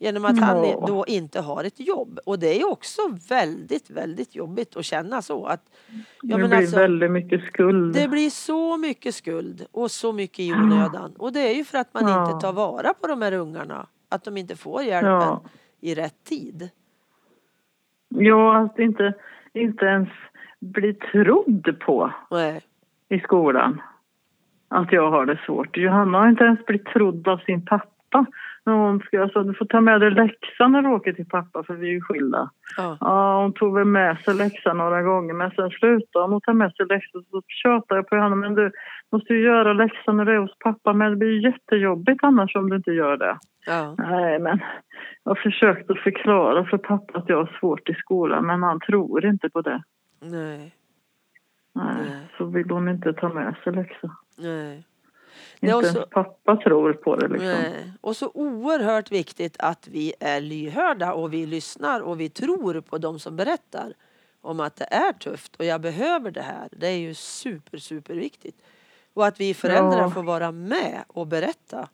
Genom 0.00 0.24
att 0.24 0.38
han 0.40 0.62
då 0.86 1.04
inte 1.08 1.40
har 1.40 1.64
ett 1.64 1.80
jobb. 1.80 2.18
Och 2.26 2.38
det 2.38 2.60
är 2.60 2.70
också 2.70 3.00
väldigt, 3.28 3.90
väldigt 3.90 4.34
jobbigt 4.34 4.76
att 4.76 4.84
känna 4.84 5.22
så. 5.22 5.46
Att, 5.46 5.60
det 6.22 6.34
blir 6.34 6.54
alltså, 6.54 6.76
väldigt 6.76 7.10
mycket 7.10 7.42
skuld. 7.44 7.94
det 7.94 8.08
blir 8.08 8.30
så 8.30 8.76
mycket 8.76 9.14
skuld 9.14 9.66
och 9.70 9.90
så 9.90 10.12
mycket 10.12 10.38
i 10.40 10.52
onödan. 10.52 11.14
Och 11.18 11.32
det 11.32 11.40
är 11.50 11.54
ju 11.54 11.64
för 11.64 11.78
att 11.78 11.94
man 11.94 12.08
Ja. 12.08 12.30
inte 12.32 12.46
tar 12.46 12.52
vara 12.52 12.94
på 12.94 13.06
de 13.06 13.22
här 13.22 13.32
ungarna. 13.32 13.86
Att 14.08 14.24
de 14.24 14.36
inte 14.36 14.56
får 14.56 14.82
hjälpen 14.82 15.10
Ja. 15.12 15.42
i 15.80 15.94
rätt 15.94 16.24
tid. 16.24 16.68
Ja, 18.08 18.56
att 18.58 18.78
inte, 18.78 19.14
inte 19.52 19.84
ens 19.84 20.08
bli 20.60 20.94
trodd 20.94 21.76
på 21.80 22.12
Nej. 22.30 22.60
i 23.08 23.20
skolan. 23.20 23.80
Att 24.68 24.92
jag 24.92 25.10
har 25.10 25.26
det 25.26 25.40
svårt. 25.46 25.76
Johanna 25.76 26.18
har 26.18 26.28
inte 26.28 26.44
ens 26.44 26.66
blivit 26.66 26.86
trodd 26.86 27.28
av 27.28 27.38
sin 27.38 27.64
pappa. 27.66 28.26
Hon 28.72 29.00
ska, 29.00 29.22
alltså, 29.22 29.42
du 29.42 29.54
får 29.54 29.64
ta 29.64 29.80
med 29.80 30.00
dig 30.00 30.10
läxan 30.10 30.72
när 30.72 30.82
du 30.82 30.88
åker 30.88 31.12
till 31.12 31.28
pappa 31.28 31.62
för 31.62 31.74
vi 31.74 31.88
är 31.88 31.92
ju 31.92 32.00
skilda. 32.00 32.50
Ja. 32.76 32.96
Ja, 33.00 33.42
hon 33.42 33.52
tog 33.52 33.74
väl 33.74 33.84
med 33.84 34.18
sig 34.18 34.34
läxan 34.34 34.76
några 34.76 35.02
gånger 35.02 35.34
men 35.34 35.50
sen 35.50 35.70
slutade 35.70 36.24
hon 36.24 36.34
att 36.34 36.42
ta 36.42 36.52
med 36.52 36.72
sig 36.72 36.86
läxan. 36.86 37.24
Så 37.30 37.42
tjatade 37.46 37.98
jag 37.98 38.08
på 38.08 38.16
henne. 38.16 38.36
Men 38.36 38.54
du 38.54 38.72
måste 39.12 39.32
ju 39.32 39.40
göra 39.40 39.72
läxan 39.72 40.16
när 40.16 40.24
du 40.24 40.32
är 40.32 40.38
hos 40.38 40.58
pappa. 40.58 40.92
Men 40.92 41.10
det 41.10 41.16
blir 41.16 41.44
jättejobbigt 41.44 42.24
annars 42.24 42.56
om 42.56 42.70
du 42.70 42.76
inte 42.76 42.92
gör 42.92 43.16
det. 43.16 43.38
Ja. 43.66 43.94
Nej, 43.98 44.38
men 44.38 44.58
jag 45.24 45.30
har 45.30 45.42
försökt 45.42 45.90
att 45.90 45.98
förklara 45.98 46.64
för 46.64 46.78
pappa 46.78 47.18
att 47.18 47.28
jag 47.28 47.36
har 47.36 47.56
svårt 47.60 47.88
i 47.88 47.94
skolan 47.94 48.46
men 48.46 48.62
han 48.62 48.80
tror 48.80 49.26
inte 49.26 49.50
på 49.50 49.60
det. 49.60 49.82
Nej. 50.20 50.74
Nej, 51.74 51.94
Nej. 52.08 52.28
så 52.38 52.44
vill 52.44 52.70
hon 52.70 52.88
inte 52.88 53.12
ta 53.12 53.28
med 53.28 53.54
sig 53.64 53.72
läxan. 53.72 54.10
Nej. 54.38 54.84
Inte 55.60 55.72
ens 55.86 55.96
också- 55.96 56.08
pappa 56.10 56.56
tror 56.56 56.92
på 56.92 57.16
det 57.16 57.28
liksom. 57.28 57.46
Nej. 57.48 57.92
Och 58.00 58.16
så 58.16 58.30
oerhört 58.34 59.12
viktigt 59.12 59.56
att 59.58 59.88
vi 59.88 60.14
är 60.20 60.40
lyhörda 60.40 61.12
och 61.12 61.32
vi 61.32 61.46
lyssnar 61.46 62.00
och 62.00 62.20
vi 62.20 62.28
tror 62.28 62.80
på 62.80 62.98
de 62.98 63.18
som 63.18 63.36
berättar 63.36 63.92
om 64.40 64.60
att 64.60 64.76
det 64.76 64.84
är 64.84 65.12
tufft 65.12 65.56
och 65.56 65.64
jag 65.64 65.80
behöver 65.80 66.30
det 66.30 66.42
här. 66.42 66.68
Det 66.72 66.86
är 66.86 66.96
ju 66.98 67.14
super, 67.14 67.78
super 67.78 68.14
viktigt. 68.14 68.56
Och 69.14 69.26
att 69.26 69.40
vi 69.40 69.54
föräldrar 69.54 70.00
Ja. 70.02 70.10
får 70.10 70.22
vara 70.22 70.52
med 70.52 71.04
och 71.08 71.26
berätta. 71.26 71.88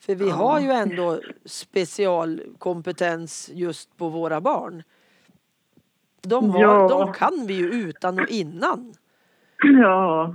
För 0.00 0.14
vi 0.14 0.30
har 0.30 0.60
ju 0.60 0.70
ändå 0.70 1.20
specialkompetens 1.44 3.50
just 3.54 3.96
på 3.96 4.08
våra 4.08 4.40
barn. 4.40 4.82
De, 6.22 6.50
har, 6.50 6.60
Ja. 6.62 6.88
de 6.88 7.12
kan 7.12 7.46
vi 7.46 7.54
ju 7.54 7.70
utan 7.72 8.18
och 8.18 8.28
innan. 8.28 8.94
Ja, 9.82 10.34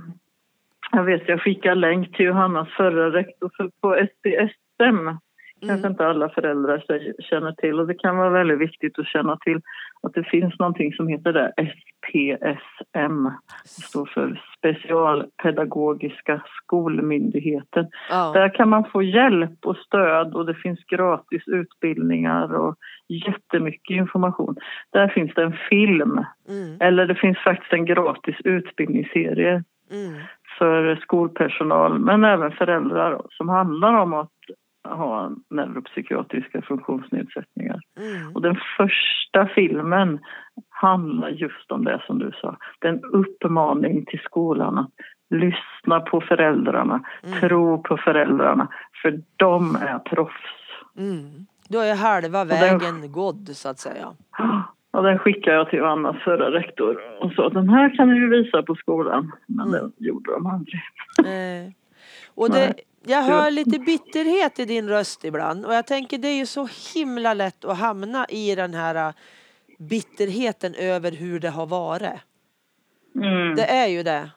jag 0.92 1.04
vet, 1.04 1.28
jag 1.28 1.40
skickar 1.42 1.74
länk 1.74 2.16
till 2.16 2.26
Johannas 2.26 2.68
förra 2.76 3.10
rektor 3.12 3.50
på 3.80 3.94
SPSM. 3.94 5.18
Kanske 5.60 5.78
Mm. 5.86 5.90
inte 5.92 6.06
alla 6.06 6.28
föräldrar 6.28 6.82
känner 7.22 7.52
till 7.52 7.80
och 7.80 7.86
det 7.86 7.94
kan 7.94 8.16
vara 8.16 8.30
väldigt 8.30 8.58
viktigt 8.58 8.98
att 8.98 9.06
känna 9.06 9.36
till 9.36 9.60
att 10.02 10.14
det 10.14 10.24
finns 10.24 10.58
någonting 10.58 10.92
som 10.92 11.08
heter 11.08 11.32
det 11.32 11.52
SPSM. 11.56 13.24
Det 13.62 13.82
står 13.82 14.06
för 14.06 14.40
Specialpedagogiska 14.58 16.42
skolmyndigheten. 16.62 17.86
Ja. 18.10 18.32
Där 18.34 18.54
kan 18.54 18.68
man 18.68 18.84
få 18.92 19.02
hjälp 19.02 19.66
och 19.66 19.76
stöd 19.76 20.34
och 20.34 20.46
det 20.46 20.54
finns 20.54 20.84
gratis 20.84 21.42
utbildningar 21.46 22.54
och 22.54 22.76
jättemycket 23.08 23.96
information. 23.96 24.56
Där 24.92 25.08
finns 25.08 25.34
det 25.34 25.42
en 25.42 25.56
film, 25.70 26.24
Mm. 26.48 26.76
eller 26.80 27.06
det 27.06 27.14
finns 27.14 27.38
faktiskt 27.38 27.72
en 27.72 27.84
gratis 27.86 28.36
utbildningsserie 28.44 29.64
Mm. 29.92 30.20
För 30.58 30.96
skolpersonal 30.96 31.98
men 31.98 32.24
även 32.24 32.52
föräldrar 32.52 33.22
som 33.30 33.48
handlar 33.48 33.94
om 33.94 34.14
att 34.14 34.30
ha 34.88 35.30
neuropsykiatriska 35.50 36.62
funktionsnedsättningar. 36.62 37.80
Mm. 38.00 38.32
Och 38.34 38.42
den 38.42 38.56
första 38.76 39.46
filmen 39.54 40.18
handlar 40.68 41.28
just 41.28 41.70
om 41.72 41.84
det 41.84 42.02
som 42.06 42.18
du 42.18 42.30
sa. 42.40 42.56
Det 42.80 42.88
är 42.88 42.92
en 42.92 43.04
uppmaning 43.04 44.04
till 44.06 44.20
skolan 44.24 44.78
att 44.78 44.90
lyssna 45.30 46.00
på 46.00 46.20
föräldrarna, 46.20 47.00
Mm. 47.26 47.40
tro 47.40 47.82
på 47.82 47.96
föräldrarna, 47.96 48.68
för 49.02 49.20
de 49.36 49.76
är 49.76 49.98
proffs. 49.98 50.54
Mm. 50.98 51.46
Då 51.68 51.78
är 51.78 51.94
halva 51.96 52.44
den- 52.44 52.48
vägen 52.48 53.12
gådd 53.12 53.48
så 53.48 53.68
att 53.68 53.78
säga. 53.78 54.06
Och 54.94 55.02
den 55.02 55.18
skickade 55.18 55.56
jag 55.56 55.70
till 55.70 55.82
Annas 55.84 56.16
förra 56.24 56.50
rektor 56.50 57.00
och 57.20 57.32
sa 57.32 57.48
den 57.48 57.68
här 57.68 57.96
kan 57.96 58.08
ni 58.08 58.14
ju 58.14 58.28
visa 58.42 58.62
på 58.62 58.74
skolan. 58.74 59.32
Men 59.46 59.68
Mm. 59.68 59.92
det 59.98 60.04
gjorde 60.06 60.32
de 60.32 60.46
aldrig. 60.46 60.80
Eh, 61.18 61.70
och 62.34 62.50
det, 62.50 62.58
Nej. 62.66 62.74
jag 63.06 63.22
hör 63.22 63.50
lite 63.50 63.78
bitterhet 63.78 64.58
i 64.58 64.64
din 64.64 64.88
röst 64.88 65.24
ibland 65.24 65.64
och 65.66 65.74
jag 65.74 65.86
tänker 65.86 66.18
det 66.18 66.28
är 66.28 66.36
ju 66.36 66.46
så 66.46 66.68
himla 66.94 67.34
lätt 67.34 67.64
att 67.64 67.78
hamna 67.78 68.26
i 68.28 68.54
den 68.54 68.74
här 68.74 69.08
äh, 69.08 69.14
bitterheten 69.78 70.74
över 70.74 71.12
hur 71.12 71.40
det 71.40 71.50
har 71.50 71.66
varit. 71.66 72.20
Mm. 73.14 73.54
Det 73.56 73.64
är 73.64 73.86
ju 73.88 74.02
det. 74.02 74.30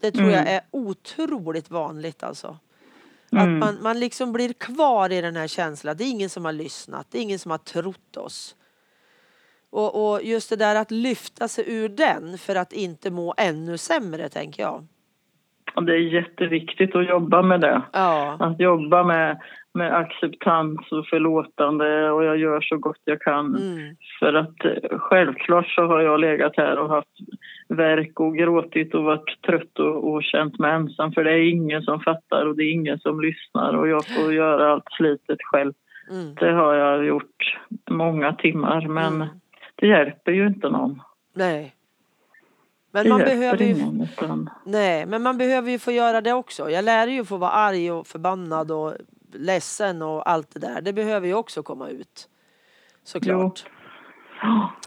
Det 0.00 0.10
tror 0.10 0.24
Mm. 0.28 0.34
jag 0.34 0.48
är 0.48 0.60
otroligt 0.70 1.70
vanligt 1.70 2.22
alltså. 2.22 2.58
Mm. 3.32 3.42
Att 3.44 3.58
man, 3.74 3.82
man 3.82 4.00
liksom 4.00 4.32
blir 4.32 4.52
kvar 4.52 5.12
i 5.12 5.20
den 5.20 5.36
här 5.36 5.46
känslan. 5.46 5.96
Det 5.96 6.04
är 6.04 6.10
ingen 6.10 6.30
som 6.30 6.44
har 6.44 6.52
lyssnat. 6.52 7.06
Det 7.10 7.18
är 7.18 7.22
ingen 7.22 7.38
som 7.38 7.50
har 7.50 7.58
trott 7.58 8.16
oss. 8.16 8.54
Och, 9.70 10.10
och 10.10 10.22
just 10.22 10.50
det 10.50 10.56
där 10.56 10.76
att 10.76 10.90
lyfta 10.90 11.48
sig 11.48 11.64
ur 11.66 11.88
den 11.88 12.38
för 12.38 12.56
att 12.56 12.72
inte 12.72 13.10
må 13.10 13.34
ännu 13.36 13.78
sämre 13.78 14.28
tänker 14.28 14.62
jag. 14.62 14.86
Och 15.74 15.84
det 15.84 15.92
är 15.92 16.14
jätteviktigt 16.14 16.96
att 16.96 17.08
jobba 17.08 17.42
med 17.42 17.60
det. 17.60 17.82
Ja. 17.92 18.36
Att 18.40 18.60
jobba 18.60 19.04
med, 19.04 19.40
med 19.74 19.96
acceptans 19.96 20.92
och 20.92 21.06
förlåtande 21.06 22.10
och 22.10 22.24
jag 22.24 22.38
gör 22.38 22.60
så 22.60 22.76
gott 22.76 23.00
jag 23.04 23.20
kan. 23.20 23.56
Mm. 23.56 23.96
För 24.18 24.34
att 24.34 24.64
eh, 24.64 24.98
självklart 24.98 25.66
så 25.66 25.82
har 25.82 26.00
jag 26.00 26.20
legat 26.20 26.52
här 26.56 26.78
och 26.78 26.88
haft 26.88 27.18
verk 27.68 28.20
och 28.20 28.36
gråtit 28.36 28.94
och 28.94 29.04
varit 29.04 29.42
trött 29.46 29.78
och, 29.78 30.12
och 30.12 30.22
känt 30.22 30.58
mig 30.58 30.72
ensam. 30.72 31.12
För 31.12 31.24
det 31.24 31.32
är 31.32 31.50
ingen 31.50 31.82
som 31.82 32.00
fattar 32.00 32.46
och 32.46 32.56
det 32.56 32.62
är 32.62 32.72
ingen 32.72 32.98
som 32.98 33.20
lyssnar 33.20 33.74
och 33.74 33.88
jag 33.88 34.06
får 34.06 34.32
göra 34.32 34.72
allt 34.72 34.92
slitet 34.96 35.42
själv. 35.42 35.72
Mm. 36.10 36.34
Det 36.34 36.52
har 36.52 36.74
jag 36.74 37.04
gjort 37.04 37.58
många 37.90 38.32
timmar 38.32 38.88
men 38.88 39.14
Mm. 39.14 39.28
Det 39.78 39.86
hjälper 39.86 40.32
ju 40.32 40.46
inte 40.46 40.68
någon. 40.68 41.02
Nej. 41.34 41.74
Men 42.90 43.04
Det 43.04 43.10
man 43.10 43.18
behöver 43.18 43.58
ju, 43.58 43.70
ingen. 43.70 44.02
Utan, 44.02 44.50
nej, 44.64 45.06
men 45.06 45.22
man 45.22 45.38
behöver 45.38 45.70
ju 45.70 45.78
få 45.78 45.92
göra 45.92 46.20
det 46.20 46.32
också. 46.32 46.70
Jag 46.70 46.84
lär 46.84 47.06
ju 47.06 47.24
få 47.24 47.36
vara 47.36 47.50
arg 47.50 47.90
och 47.90 48.06
förbannad 48.06 48.70
och 48.70 48.94
ledsen 49.32 50.02
och 50.02 50.30
allt 50.30 50.54
det 50.54 50.60
där. 50.60 50.80
Det 50.80 50.92
behöver 50.92 51.26
ju 51.26 51.34
också 51.34 51.62
komma 51.62 51.88
ut. 51.88 52.28
Såklart. 53.02 53.64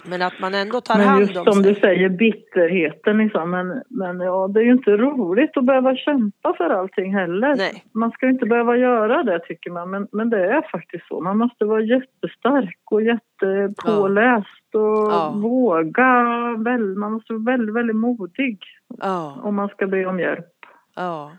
Men 0.06 0.22
att 0.22 0.40
man 0.40 0.54
ändå 0.54 0.82
tar 0.82 0.98
Men 0.98 1.08
hand 1.08 1.22
just 1.22 1.38
om 1.38 1.46
som 1.46 1.64
sig. 1.64 1.74
du 1.74 1.80
säger, 1.80 2.10
bitterheten 2.10 3.18
liksom. 3.18 3.52
Men, 3.52 3.82
men 3.90 4.20
ja, 4.20 4.48
det 4.48 4.60
är 4.60 4.64
ju 4.64 4.72
inte 4.72 4.92
roligt 4.92 5.58
att 5.58 5.66
behöva 5.66 5.96
kämpa 5.96 6.54
för 6.58 6.70
allting 6.70 7.14
heller. 7.14 7.56
Nej. 7.56 7.86
Man 7.92 8.12
ska 8.12 8.28
inte 8.28 8.46
behöva 8.46 8.78
göra 8.78 9.24
det 9.24 9.40
tycker 9.40 9.72
man, 9.72 9.90
men, 9.90 10.08
men 10.12 10.30
det 10.30 10.46
är 10.46 10.72
faktiskt 10.72 11.08
så. 11.08 11.22
Man 11.22 11.38
måste 11.38 11.66
vara 11.66 11.82
jättestark 11.82 12.80
och 12.86 13.02
jättepåläst 13.04 14.61
och 14.76 15.12
Ja. 15.12 15.34
våga. 15.42 16.24
Väl, 16.58 16.96
man 16.96 17.12
måste 17.14 17.34
vara 17.34 17.44
väldigt, 17.58 17.76
väldigt 17.76 17.96
modig 17.96 18.60
Ja, 18.98 19.38
om 19.44 19.56
man 19.56 19.70
ska 19.70 19.88
be 19.88 20.06
om 20.06 20.20
hjälp. 20.20 20.46
ja, 20.96 21.32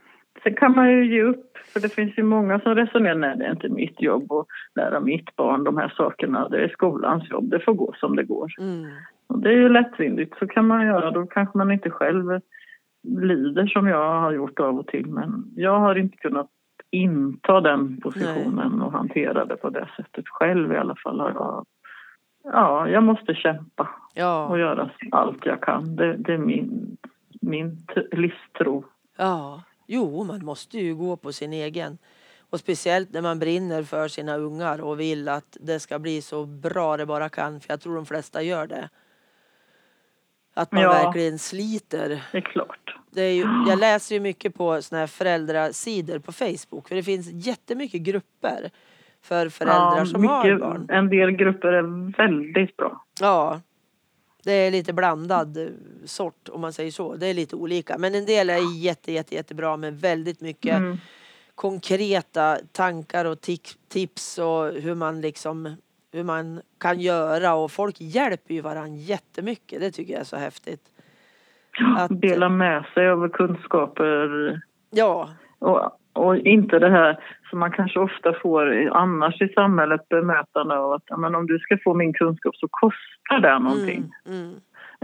Sen 0.43 0.55
kan 0.55 0.77
man 0.77 0.91
ju 0.91 1.15
ge 1.15 1.23
upp, 1.23 1.59
för 1.73 1.81
det 1.81 1.89
finns 1.89 2.19
ju 2.19 2.23
många 2.23 2.61
som 2.61 2.75
resonerar, 2.75 3.15
nej 3.15 3.37
det 3.39 3.45
är 3.45 3.51
inte 3.51 3.69
mitt 3.69 4.01
jobb 4.03 4.33
att 4.33 4.47
lära 4.75 5.01
mitt 5.01 5.37
barn 5.37 5.65
de 5.65 5.77
här 5.77 5.93
sakerna, 5.97 6.49
det 6.49 6.65
är 6.65 6.69
skolans 6.69 7.31
jobb, 7.31 7.51
det 7.51 7.61
får 7.61 7.75
gå 7.75 7.93
som 7.97 8.17
det 8.17 8.23
går. 8.25 8.49
mm, 8.61 8.91
Och 9.27 9.39
det 9.39 9.49
är 9.49 9.57
ju 9.57 9.69
lättvindigt, 9.69 10.39
så 10.39 10.47
kan 10.47 10.67
man 10.67 10.87
göra, 10.87 11.11
då 11.11 11.27
kanske 11.27 11.59
man 11.59 11.71
inte 11.73 11.91
själv 11.91 12.41
lider 13.09 13.67
som 13.67 13.87
jag 13.87 14.21
har 14.21 14.33
gjort 14.33 14.61
av 14.61 14.79
och 14.79 14.87
till, 14.87 15.07
men 15.07 15.45
jag 15.57 15.79
har 15.81 15.95
inte 15.95 16.17
kunnat 16.17 16.49
inta 16.91 17.61
den 17.61 18.01
positionen 18.01 18.83
och 18.83 18.93
hantera 18.93 19.45
det 19.45 19.57
på 19.57 19.71
det 19.71 19.89
sättet 19.97 20.25
själv 20.29 20.73
i 20.73 20.77
alla 20.77 20.95
fall. 21.05 21.21
Har 21.21 21.31
jag, 21.31 21.65
ja, 22.45 22.89
jag 22.89 23.03
måste 23.03 23.35
kämpa 23.35 23.83
och 23.83 23.89
ja, 24.15 24.59
göra 24.59 24.91
allt 25.11 25.47
jag 25.47 25.61
kan, 25.61 25.97
det, 25.97 26.17
det 26.17 26.33
är 26.35 26.39
min, 26.39 26.97
min 27.41 27.87
livstro. 28.13 28.85
ja. 29.17 29.63
Jo, 29.87 30.25
man 30.25 30.45
måste 30.45 30.79
ju 30.79 30.95
gå 30.95 31.17
på 31.17 31.33
sin 31.33 31.53
egen. 31.53 31.99
Och 32.51 32.61
speciellt 32.61 33.13
när 33.13 33.23
man 33.23 33.39
brinner 33.39 33.83
för 33.83 34.09
sina 34.09 34.37
ungar 34.37 34.81
och 34.81 35.01
vill 35.01 35.29
att 35.29 35.57
det 35.61 35.81
ska 35.81 35.99
bli 35.99 36.23
så 36.23 36.47
bra 36.47 36.97
det 36.97 37.07
bara 37.07 37.29
kan. 37.29 37.61
För 37.61 37.71
jag 37.73 37.81
tror 37.81 37.95
de 37.97 38.07
flesta 38.07 38.43
gör 38.43 38.67
det. 38.67 38.89
Att 40.55 40.73
man 40.73 40.83
Ja. 40.83 40.89
verkligen 40.93 41.39
sliter. 41.39 42.23
Det 42.33 42.39
är 42.39 42.43
klart. 42.43 42.97
Det 43.11 43.23
är 43.23 43.33
ju, 43.35 43.47
jag 43.69 43.79
läser 43.79 44.15
ju 44.15 44.21
mycket 44.21 44.55
på 44.55 44.83
såna 44.83 44.99
här 45.01 45.07
föräldrasidor 45.07 46.19
på 46.19 46.33
Facebook. 46.33 46.89
För 46.89 46.95
det 46.95 47.03
finns 47.03 47.47
jättemycket 47.47 48.01
grupper 48.03 48.71
för 49.23 49.49
föräldrar 49.49 50.05
som 50.05 50.25
har 50.25 50.59
barn. 50.59 50.87
En 50.91 51.09
del 51.09 51.31
grupper 51.31 51.73
är 51.73 52.17
väldigt 52.17 52.77
bra. 52.77 53.05
Ja. 53.21 53.61
Det 54.45 54.53
är 54.53 54.71
lite 54.71 54.93
blandad 54.93 55.57
eh, 55.57 55.67
sort 56.05 56.49
om 56.49 56.61
man 56.61 56.73
säger 56.73 56.91
så. 56.91 57.15
Det 57.17 57.27
är 57.27 57.35
lite 57.35 57.57
olika. 57.57 57.99
Men 57.99 58.15
en 58.15 58.27
del 58.27 58.51
är 58.51 58.77
jätte, 58.85 59.13
jätte, 59.13 59.35
jättebra 59.35 59.77
med 59.77 60.01
väldigt 60.01 60.41
mycket 60.41 60.77
Mm. 60.77 60.97
konkreta 61.55 62.59
tankar 62.73 63.25
och 63.25 63.41
tips 63.89 64.39
och 64.39 64.65
hur 64.73 64.95
man 64.95 65.21
liksom 65.21 65.77
hur 66.13 66.25
man 66.25 66.61
kan 66.79 67.01
göra 67.01 67.55
och 67.55 67.71
folk 67.73 67.97
hjälper 68.01 68.55
ju 68.55 68.61
varandra 68.61 68.97
jättemycket. 68.97 69.81
Det 69.81 69.91
tycker 69.91 70.13
jag 70.13 70.21
är 70.21 70.25
så 70.25 70.37
häftigt. 70.37 70.81
Att- 71.99 72.21
Dela 72.21 72.49
med 72.49 72.85
sig 72.95 73.09
av 73.09 73.29
kunskaper 73.29 74.61
Ja, 74.91 75.31
och, 75.59 75.99
och 76.13 76.37
inte 76.37 76.79
det 76.79 76.91
här 76.91 77.19
som 77.51 77.59
man 77.59 77.73
kanske 77.73 78.01
ofta 78.01 78.35
får 78.43 78.91
annars 78.93 79.43
i 79.43 79.49
samhället 79.49 80.09
bemötande 80.09 80.79
av 80.79 80.93
att 80.93 81.19
men 81.19 81.35
om 81.35 81.47
du 81.47 81.59
ska 81.59 81.79
få 81.85 81.95
min 81.95 82.13
kunskap 82.13 82.57
så 82.57 82.69
kostar 82.71 83.41
det 83.41 83.59
någonting. 83.59 84.13
mm, 84.27 84.41
mm, 84.41 84.55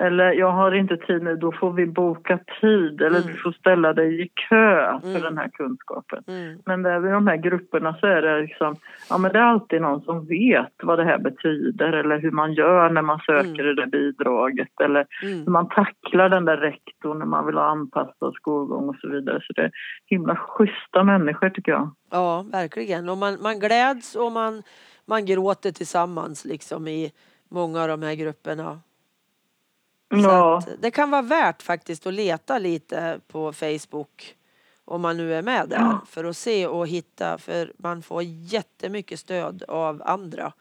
eller 0.01 0.33
jag 0.33 0.53
har 0.53 0.73
inte 0.73 0.97
tid 0.97 1.23
nu, 1.23 1.37
då 1.37 1.53
får 1.53 1.73
vi 1.73 1.87
boka 1.87 2.39
tid 2.61 3.01
eller 3.03 3.19
Mm. 3.21 3.27
du 3.33 3.35
får 3.39 3.53
ställa 3.53 3.93
dig 3.93 4.23
i 4.23 4.29
kö 4.49 4.99
för 5.01 5.09
Mm. 5.09 5.23
den 5.23 5.39
här 5.39 5.49
kunskapen. 5.49 6.25
mm, 6.27 6.59
Men 6.67 6.83
där 6.83 6.99
vid 7.01 7.13
de 7.13 7.27
här 7.27 7.37
grupperna 7.37 7.95
så 8.01 8.07
är 8.07 8.23
det 8.23 8.41
liksom, 8.41 8.77
ja 9.11 9.19
men 9.19 9.33
det 9.33 9.39
är 9.39 9.43
alltid 9.43 9.81
någon 9.83 10.01
som 10.01 10.27
vet 10.27 10.73
vad 10.83 10.99
det 10.99 11.05
här 11.05 11.19
betyder 11.19 11.93
eller 11.93 12.19
hur 12.19 12.31
man 12.31 12.53
gör 12.53 12.91
när 12.91 13.03
man 13.03 13.19
söker 13.19 13.49
Mm. 13.49 13.67
det 13.67 13.75
där 13.75 13.87
bidraget 13.87 14.81
eller 14.85 15.07
hur 15.23 15.33
mm. 15.41 15.53
man 15.53 15.69
tacklar 15.69 16.29
den 16.29 16.45
där 16.45 16.57
rektorn 16.57 17.19
när 17.19 17.27
man 17.27 17.47
vill 17.47 17.55
ha 17.57 17.65
anpassad 17.71 18.35
skolgång 18.35 18.89
och 18.89 18.97
så 19.01 19.09
vidare. 19.09 19.41
Så 19.43 19.53
det 19.53 19.63
är 19.63 19.71
himla 20.07 20.37
schyssta 20.37 21.05
människor 21.05 21.51
tycker 21.51 21.73
jag. 21.73 21.91
Ja, 22.11 22.45
verkligen. 22.53 23.09
Och 23.09 23.19
man, 23.19 23.37
man 23.43 23.59
gläds 23.61 24.15
och 24.17 24.33
man, 24.33 24.63
man 25.07 25.27
gråter 25.27 25.71
tillsammans 25.71 26.45
liksom 26.45 26.89
i 26.89 27.13
många 27.51 27.83
av 27.83 27.89
de 27.89 28.03
här 28.03 28.15
grupperna. 28.15 28.81
Ja, 30.09 30.63
det 30.79 30.91
kan 30.91 31.11
vara 31.11 31.23
värt 31.23 31.63
faktiskt 31.63 32.07
att 32.07 32.15
leta 32.15 32.59
lite 32.59 33.21
på 33.29 33.53
Facebook 33.53 34.35
om 34.85 35.01
man 35.03 35.17
nu 35.17 35.35
är 35.35 35.43
med 35.43 35.69
där 35.69 35.77
Ja. 35.77 36.01
för 36.07 36.25
att 36.25 36.37
se 36.37 36.67
och 36.67 36.87
hitta 36.89 37.39
för 37.39 37.73
man 37.79 38.03
får 38.03 38.23
jättemycket 38.23 39.21
stöd 39.21 39.63
av 39.69 40.03
andra 40.05 40.53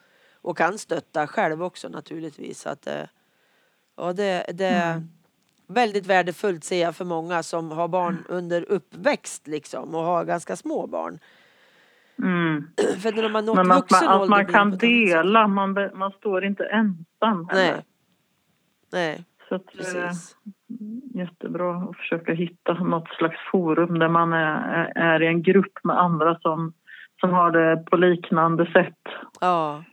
och 0.41 0.57
kan 0.57 0.77
stötta 0.77 1.27
själv 1.27 1.63
också 1.63 1.89
naturligtvis. 1.89 2.62
Så 2.62 2.69
att, 2.69 2.88
eh, 2.88 3.03
ja, 3.97 4.13
det, 4.13 4.45
det 4.53 4.65
är 4.65 4.91
Mm. 4.93 5.10
väldigt 5.67 6.05
värdefullt 6.05 6.63
ser 6.63 6.81
jag 6.81 6.95
för 6.95 7.05
många 7.05 7.43
som 7.43 7.71
har 7.71 7.88
barn 7.88 8.23
under 8.29 8.62
uppväxt 8.71 9.47
liksom 9.47 9.95
och 9.95 10.03
har 10.03 10.25
ganska 10.25 10.55
små 10.55 10.88
barn. 10.88 11.19
mm. 12.17 12.67
För 13.01 13.12
när 13.12 13.29
har 13.29 13.41
nått 13.41 13.55
men 13.55 13.71
att 13.71 13.91
man, 13.91 14.07
att 14.21 14.29
man 14.29 14.45
kan 14.45 14.77
dela, 14.77 15.47
man, 15.47 15.73
man 15.93 16.12
står 16.12 16.45
inte 16.45 16.65
ensam 16.65 17.47
heller. 17.49 17.71
Nej. 17.73 17.83
Nej, 18.91 19.23
Så 19.49 19.55
att, 19.55 19.62
eh, 19.62 19.77
precis. 19.77 20.38
jättebra 21.13 21.75
att 21.77 21.97
försöka 21.97 22.33
hitta 22.33 22.73
något 22.73 23.10
slags 23.10 23.38
forum 23.51 23.99
där 23.99 24.10
man 24.10 24.33
är, 24.33 24.91
är 24.95 25.21
i 25.23 25.27
en 25.27 25.41
grupp 25.43 25.83
med 25.83 25.99
andra 25.99 26.39
som, 26.39 26.73
som 27.19 27.29
har 27.33 27.51
det 27.51 27.83
på 27.86 27.97
liknande 27.97 28.65
sätt. 28.71 28.99
Ja. 29.41 29.83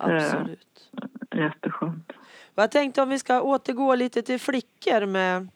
Eh. 0.00 0.14
Absolut. 0.16 0.90
Jätteskönt. 1.34 2.12
Och 2.54 2.62
Jag 2.62 2.70
tänkte 2.70 3.02
om 3.02 3.08
vi 3.08 3.18
ska 3.18 3.40
återgå 3.42 3.94
lite 3.94 4.22
till 4.22 4.40
flickor 4.40 5.06
med 5.06 5.48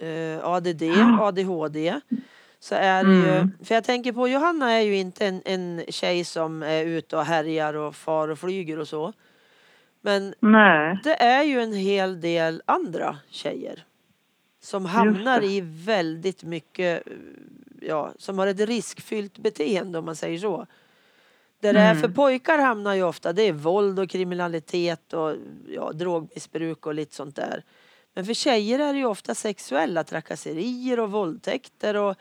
eh, 0.00 0.44
ADD, 0.44 0.82
ADHD. 1.20 2.00
Så 2.58 2.74
är 2.74 3.04
det 3.04 3.14
ju, 3.14 3.28
Mm. 3.30 3.50
för 3.64 3.74
jag 3.74 3.84
tänker 3.84 4.12
på 4.12 4.28
Johanna 4.28 4.72
är 4.72 4.80
ju 4.80 4.96
inte 4.96 5.26
en, 5.26 5.42
en 5.44 5.84
tjej 5.88 6.24
som 6.24 6.62
är 6.62 6.84
ute 6.84 7.16
och 7.16 7.24
härjar 7.24 7.74
och 7.74 7.94
far 7.94 8.28
och 8.28 8.38
flyger 8.38 8.78
och 8.78 8.88
så. 8.88 9.12
Men 10.06 10.34
Nej, 10.40 10.98
det 11.04 11.22
är 11.22 11.42
ju 11.42 11.60
en 11.60 11.72
hel 11.72 12.20
del 12.20 12.62
andra 12.64 13.18
tjejer 13.30 13.84
som 14.60 14.86
hamnar 14.86 15.44
i 15.44 15.60
väldigt 15.64 16.42
mycket, 16.42 17.02
ja, 17.80 18.12
som 18.18 18.38
har 18.38 18.46
ett 18.46 18.60
riskfyllt 18.60 19.38
beteende 19.38 19.98
om 19.98 20.04
man 20.04 20.16
säger 20.16 20.38
så. 20.38 20.66
Det 21.60 21.68
är 21.68 21.74
Mm. 21.74 22.00
för 22.00 22.08
pojkar 22.08 22.58
hamnar 22.58 22.94
ju 22.94 23.02
ofta, 23.02 23.32
det 23.32 23.42
är 23.42 23.52
våld 23.52 23.98
och 23.98 24.10
kriminalitet 24.10 25.12
och 25.12 25.34
ja, 25.68 25.92
drogmissbruk 25.92 26.86
och 26.86 26.94
lite 26.94 27.14
sånt 27.14 27.36
där. 27.36 27.64
Men 28.14 28.26
för 28.26 28.34
tjejer 28.34 28.78
är 28.78 28.92
det 28.92 28.98
ju 28.98 29.06
ofta 29.06 29.34
sexuella 29.34 30.04
trakasserier 30.04 31.00
och 31.00 31.10
våldtäkter 31.10 31.96
och 31.96 32.16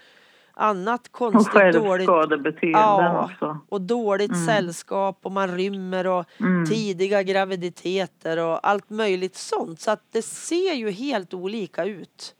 annat 0.58 1.06
och 1.08 1.12
konstigt 1.12 1.54
dåligt. 1.54 1.84
självskadebeteenden 1.84 2.82
Ja. 2.82 3.26
också. 3.26 3.60
Och 3.70 3.82
dåligt 3.82 4.32
Mm. 4.32 4.46
sällskap 4.46 5.20
och 5.22 5.32
man 5.32 5.56
rymmer 5.58 6.08
och 6.08 6.26
Mm. 6.40 6.66
tidiga 6.66 7.24
graviditeter 7.24 8.38
och 8.38 8.68
allt 8.68 8.90
möjligt 8.90 9.36
sånt. 9.36 9.80
Så 9.80 9.92
att 9.92 10.04
det 10.12 10.22
ser 10.22 10.74
ju 10.74 10.92
helt 10.92 11.34
olika 11.34 11.86
ut 11.86 12.36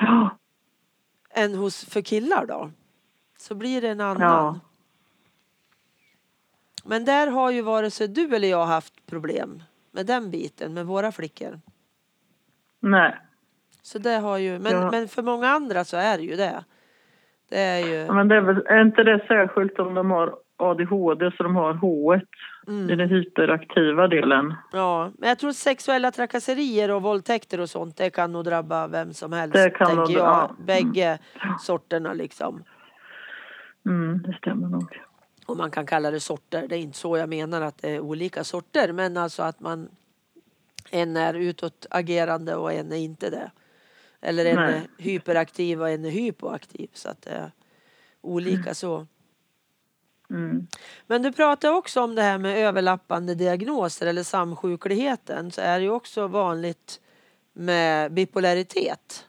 Ja, 0.00 0.38
än 1.30 1.54
hos 1.54 1.84
för 1.84 2.02
killar 2.02 2.46
då. 2.46 2.70
Så 3.38 3.54
blir 3.54 3.80
det 3.82 3.88
en 3.88 4.00
annan. 4.00 4.22
Ja. 4.22 4.60
Men 6.84 7.04
där 7.04 7.26
har 7.26 7.50
ju 7.50 7.62
vare 7.62 7.90
sig 7.90 8.08
du 8.08 8.36
eller 8.36 8.48
jag 8.48 8.66
haft 8.66 9.06
problem 9.06 9.62
med 9.90 10.06
den 10.06 10.30
biten 10.30 10.74
med 10.74 10.86
våra 10.86 11.12
flickor. 11.12 11.60
nej. 12.80 13.18
Så 13.82 13.98
det 13.98 14.16
har 14.18 14.38
ju, 14.38 14.58
men, 14.58 14.72
Ja. 14.72 14.90
men 14.90 15.08
för 15.08 15.22
många 15.22 15.48
andra 15.48 15.84
så 15.84 15.96
är 15.96 16.18
det 16.18 16.24
ju 16.24 16.36
det. 16.36 16.64
Det 17.48 17.60
är 17.60 17.78
ju, 17.78 18.12
Men 18.12 18.28
det 18.28 18.36
är, 18.36 18.40
väl, 18.40 18.62
är 18.66 18.82
inte 18.82 19.02
det 19.02 19.24
särskilt 19.28 19.78
om 19.78 19.94
de 19.94 20.10
har 20.10 20.36
ADHD 20.56 21.30
så 21.36 21.42
de 21.42 21.56
har 21.56 21.74
H 21.74 22.14
i 22.14 22.20
mm, 22.68 22.98
den 22.98 23.08
hyperaktiva 23.08 24.08
delen? 24.08 24.54
ja. 24.72 25.10
Men 25.18 25.28
jag 25.28 25.38
tror 25.38 25.52
sexuella 25.52 26.10
trakasserier 26.10 26.90
och 26.90 27.02
våldtäkter 27.02 27.60
och 27.60 27.70
sånt 27.70 27.96
det 27.96 28.10
kan 28.10 28.32
nog 28.32 28.44
drabba 28.44 28.86
vem 28.86 29.12
som 29.12 29.32
helst. 29.32 29.54
Det 29.54 29.70
kan 29.70 29.96
nog- 29.96 30.10
jag. 30.10 30.18
ja. 30.18 30.50
Bägge 30.66 31.18
sorterna 31.60 32.12
liksom. 32.12 32.62
Mm, 33.86 34.22
det 34.22 34.32
stämmer 34.32 34.68
nog. 34.68 35.00
Och 35.46 35.56
man 35.56 35.70
kan 35.70 35.86
kalla 35.86 36.10
det 36.10 36.20
sorter. 36.20 36.66
Det 36.68 36.76
är 36.76 36.80
inte 36.80 36.98
så 36.98 37.16
jag 37.16 37.28
menar 37.28 37.60
att 37.60 37.78
det 37.82 37.90
är 37.90 38.00
olika 38.00 38.44
sorter. 38.44 38.92
Men 38.92 39.16
alltså 39.16 39.42
att 39.42 39.60
man 39.60 39.88
en 40.90 41.16
är 41.16 41.34
utåtagerande 41.34 42.56
och 42.56 42.72
en 42.72 42.92
är 42.92 42.96
inte 42.96 43.30
det. 43.30 43.50
Eller 44.26 44.44
en 44.44 44.56
Nej. 44.56 44.80
hyperaktiv 44.98 45.80
och 45.82 45.90
en 45.90 46.04
hypoaktiv. 46.04 46.88
Så 46.92 47.08
att 47.08 47.22
det 47.22 47.30
är 47.30 47.50
olika 48.20 48.74
så. 48.74 49.06
Mm. 50.30 50.66
Men 51.06 51.22
du 51.22 51.32
pratar 51.32 51.72
också 51.72 52.00
om 52.00 52.14
det 52.14 52.22
här 52.22 52.38
med 52.38 52.58
överlappande 52.58 53.34
diagnoser 53.34 54.06
eller 54.06 54.22
samsjukligheten. 54.22 55.50
Så 55.50 55.60
är 55.60 55.78
det 55.78 55.84
ju 55.84 55.90
också 55.90 56.26
vanligt 56.26 57.00
med 57.52 58.12
bipolaritet. 58.12 59.28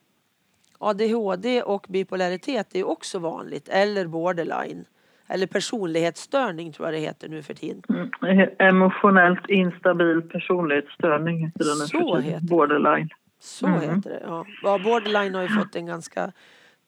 ADHD 0.78 1.62
och 1.64 1.86
bipolaritet 1.90 2.76
är 2.76 2.88
också 2.88 3.20
vanligt. 3.20 3.70
Eller 3.70 4.08
borderline. 4.08 4.86
Eller 5.28 5.48
personlighetsstörning 5.48 6.74
tror 6.74 6.88
jag 6.88 6.94
det 6.94 7.00
heter 7.00 7.30
nu 7.30 7.44
för 7.44 7.54
tiden. 7.54 7.84
Mm. 7.90 8.50
Emotionellt 8.60 9.50
instabil 9.50 10.22
personlighetsstörning 10.22 11.46
heter 11.46 11.66
den 11.66 11.78
nu 11.80 11.86
Så 11.86 12.16
för 12.16 12.22
tiden. 12.22 12.40
det. 12.42 12.48
Borderline. 12.48 13.10
Så 13.40 13.68
Mm. 13.68 13.80
heter 13.82 14.10
det. 14.10 14.22
Ja. 14.26 14.46
Ja, 14.64 14.80
borderline 14.84 15.36
har 15.36 15.42
ju 15.42 15.48
fått 15.50 15.76
en 15.76 15.86
ganska 15.86 16.32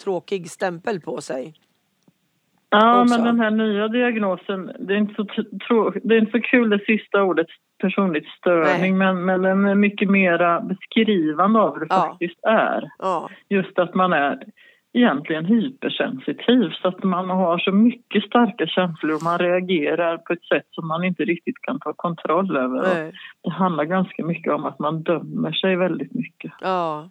tråkig 0.04 0.50
stämpel 0.50 1.02
på 1.02 1.22
sig. 1.22 1.54
Ja, 2.70 3.02
Också. 3.02 3.16
men 3.16 3.26
den 3.26 3.40
här 3.40 3.52
nya 3.52 3.88
diagnosen, 3.88 4.72
det 4.80 4.94
är 4.94 4.98
inte 4.98 5.14
så, 5.14 5.24
t- 5.26 5.42
trå- 5.68 6.00
det 6.04 6.16
är 6.16 6.20
inte 6.20 6.32
så 6.32 6.42
kul 6.42 6.70
det 6.70 6.80
sista 6.86 7.24
ordet 7.24 7.48
personligt 7.82 8.28
störning, 8.28 8.98
men, 8.98 9.26
men 9.26 9.42
den 9.42 9.66
är 9.66 9.76
mycket 9.76 10.10
mera 10.10 10.62
beskrivande 10.62 11.60
av 11.60 11.74
hur 11.74 11.80
det 11.80 11.88
Ja. 11.96 12.08
faktiskt 12.10 12.40
är. 12.44 12.90
Ja, 13.00 13.30
Just 13.50 13.80
att 13.80 13.94
man 13.96 14.14
är 14.14 14.44
egentligen 14.94 15.46
hypersensitiv 15.46 16.70
så 16.82 16.88
att 16.88 17.04
man 17.04 17.30
har 17.30 17.58
så 17.58 17.72
mycket 17.72 18.24
starka 18.24 18.68
känslor 18.68 19.16
och 19.16 19.24
man 19.24 19.38
reagerar 19.38 20.18
på 20.18 20.34
ett 20.34 20.44
sätt 20.44 20.68
som 20.72 20.88
man 20.88 21.04
inte 21.04 21.24
riktigt 21.24 21.62
kan 21.62 21.80
ta 21.80 21.94
kontroll 21.94 22.58
över. 22.58 23.14
Det 23.44 23.50
handlar 23.50 23.86
ganska 23.86 24.26
mycket 24.26 24.54
om 24.54 24.66
att 24.66 24.80
man 24.80 25.04
dömer 25.04 25.52
sig 25.52 25.76
väldigt 25.76 26.14
mycket. 26.14 26.52
ja. 26.62 27.10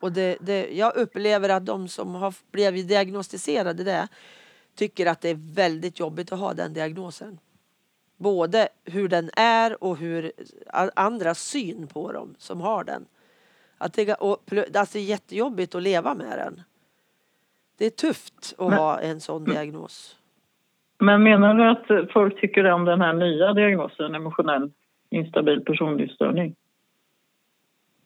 Och 0.00 0.12
det, 0.12 0.36
det, 0.40 0.68
jag 0.72 0.96
upplever 0.96 1.48
att 1.48 1.66
de 1.66 1.88
som 1.88 2.14
har 2.14 2.34
blivit 2.52 2.88
diagnostiserade 2.88 3.84
det 3.84 4.08
tycker 4.76 5.06
att 5.06 5.20
det 5.20 5.28
är 5.28 5.54
väldigt 5.54 6.00
jobbigt 6.00 6.32
att 6.32 6.38
ha 6.38 6.54
den 6.54 6.72
diagnosen. 6.72 7.38
Både 8.16 8.68
hur 8.84 9.08
den 9.08 9.30
är 9.36 9.84
och 9.84 9.96
hur 9.96 10.32
andras 10.94 11.38
syn 11.38 11.86
på 11.86 12.12
dem 12.12 12.34
som 12.38 12.60
har 12.60 12.84
den. 12.84 13.06
Att 13.78 13.92
det, 13.94 14.14
och, 14.14 14.36
alltså 14.76 14.98
det 14.98 15.04
är 15.04 15.08
jättejobbigt 15.08 15.74
att 15.74 15.82
leva 15.82 16.14
med 16.14 16.38
den. 16.38 16.62
Det 17.78 17.86
är 17.86 17.90
tufft 17.90 18.54
att 18.58 18.68
Men- 18.68 18.78
ha 18.78 19.00
en 19.00 19.20
sån 19.20 19.44
diagnos. 19.44 20.14
Men 21.00 21.22
menar 21.22 21.54
du 21.54 21.70
att 21.70 22.12
folk 22.12 22.40
tycker 22.40 22.64
om 22.70 22.84
den 22.84 23.00
här 23.00 23.12
nya 23.12 23.52
diagnosen, 23.52 24.14
emotionell 24.14 24.70
instabil 25.10 25.60
personlighetsstörning? 25.64 26.54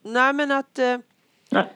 Nej 0.03 0.33
men 0.33 0.53
att, 0.53 0.79
eh, 0.79 0.99
Nej, 1.51 1.69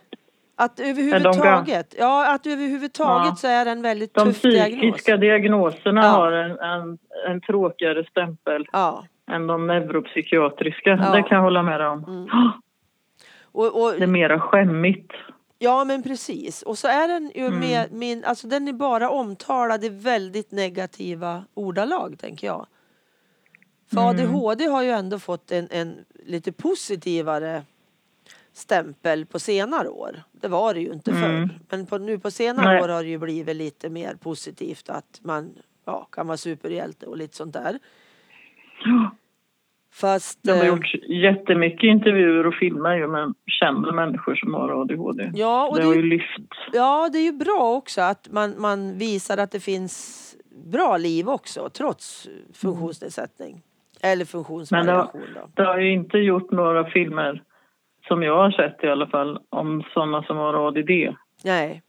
att 0.57 0.81
överhuvudtaget, 0.81 1.95
ja 1.99 2.35
att 2.35 2.47
överhuvudtaget 2.47 3.29
Ja. 3.31 3.35
så 3.37 3.47
är 3.49 3.65
det 3.65 3.71
en 3.71 3.83
väldigt 3.83 4.15
de 4.15 4.25
tuff 4.27 4.43
diagnos. 4.43 4.81
psykiska 4.81 5.17
diagnoserna 5.17 6.01
Ja. 6.03 6.09
har 6.09 6.33
en, 6.33 6.59
en, 6.59 6.99
en 7.29 7.41
tråkigare 7.41 8.05
stämpel 8.11 8.67
Ja. 8.73 9.05
än 9.31 9.47
de 9.47 9.67
neuropsykiatriska. 9.67 10.91
Ja. 10.91 11.11
Det 11.13 11.23
kan 11.23 11.37
jag 11.37 11.43
hålla 11.43 11.63
med 11.63 11.81
dig 11.81 11.89
om. 11.89 12.05
Mm. 12.05 12.51
Och, 13.57 13.83
och, 13.83 13.93
Det 13.93 14.03
är 14.03 14.07
mera 14.07 14.41
skämmigt. 14.41 15.13
ja 15.59 15.85
men 15.85 16.03
precis. 16.03 16.63
Och 16.63 16.79
så 16.79 16.89
är 16.89 17.09
den 17.09 17.33
ju 17.35 17.47
Mm. 17.47 17.59
med 17.61 17.93
min, 17.93 18.25
alltså 18.25 18.49
den 18.49 18.69
är 18.69 18.73
bara 18.73 19.11
omtalad 19.11 19.85
i 19.85 19.89
väldigt 19.89 20.53
negativa 20.53 21.45
ordalag 21.55 22.19
tänker 22.19 22.47
jag. 22.47 22.67
För 23.91 23.97
Mm. 24.01 24.09
ADHD 24.35 24.67
har 24.67 24.83
ju 24.83 24.91
ändå 24.91 25.19
fått 25.19 25.53
en, 25.53 25.69
en 25.71 26.05
lite 26.25 26.53
positivare 26.53 27.63
stämpel 28.53 29.27
på 29.27 29.39
senare 29.39 29.89
år. 29.89 30.23
Det 30.33 30.49
var 30.49 30.75
det 30.75 30.81
ju 30.81 30.93
inte 30.93 31.11
Mm. 31.11 31.23
förr. 31.23 31.59
Men 31.69 31.87
på, 31.87 31.99
nu 31.99 32.19
på 32.19 32.31
senare 32.31 32.67
Nej. 32.67 32.83
år 32.83 32.89
har 32.89 33.03
det 33.03 33.09
ju 33.09 33.19
blivit 33.19 33.57
lite 33.57 33.89
mer 33.89 34.15
positivt 34.15 34.89
att 34.89 35.21
man 35.23 35.55
ja, 35.85 36.09
kan 36.13 36.27
vara 36.27 36.37
superhjälte 36.37 37.07
och 37.07 37.17
lite 37.17 37.37
sånt 37.37 37.53
där. 37.53 37.79
Ja. 38.85 39.11
Fast 40.01 40.41
Det 40.43 40.51
har 40.53 40.63
eh, 40.65 40.69
gjorts 40.69 40.95
jättemycket 41.09 41.83
intervjuer 41.83 42.47
och 42.47 42.55
filmer 42.55 42.97
ju 42.97 43.07
med 43.07 43.35
kända 43.47 43.93
människor 43.93 44.35
som 44.35 44.55
har 44.55 44.81
ADHD. 44.81 45.31
ja, 45.35 45.69
och 45.69 45.77
det 45.77 45.83
det, 45.83 45.89
har 45.89 45.95
ju 45.95 46.03
lyft. 46.03 46.53
ja, 46.73 47.09
det 47.13 47.19
är 47.19 47.25
ju 47.25 47.33
bra 47.33 47.75
också 47.77 48.01
att 48.01 48.29
man, 48.33 48.61
man 48.61 48.99
visar 48.99 49.39
att 49.39 49.51
det 49.51 49.61
finns 49.61 50.37
bra 50.73 50.97
liv 50.97 51.29
också 51.29 51.69
trots 51.69 52.29
funktionsnedsättning. 52.55 53.63
Eller 54.03 54.25
funktionsvariation 54.25 55.21
då. 55.35 55.49
Det 55.55 55.63
har 55.63 55.79
ju 55.79 55.93
inte 55.93 56.19
gjort 56.19 56.51
några 56.51 56.91
filmer 56.91 57.43
som 58.09 58.23
jag 58.23 58.37
har 58.37 58.51
sett 58.51 58.85
i 58.85 58.89
alla 58.89 59.07
fall 59.07 59.39
om 59.51 59.83
sådana 59.95 60.23
som 60.23 60.37
har 60.37 60.69
ADD. 60.69 60.91
Nej, 61.45 61.83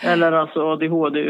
Eller 0.00 0.32
alltså 0.32 0.72
ADHD 0.72 1.20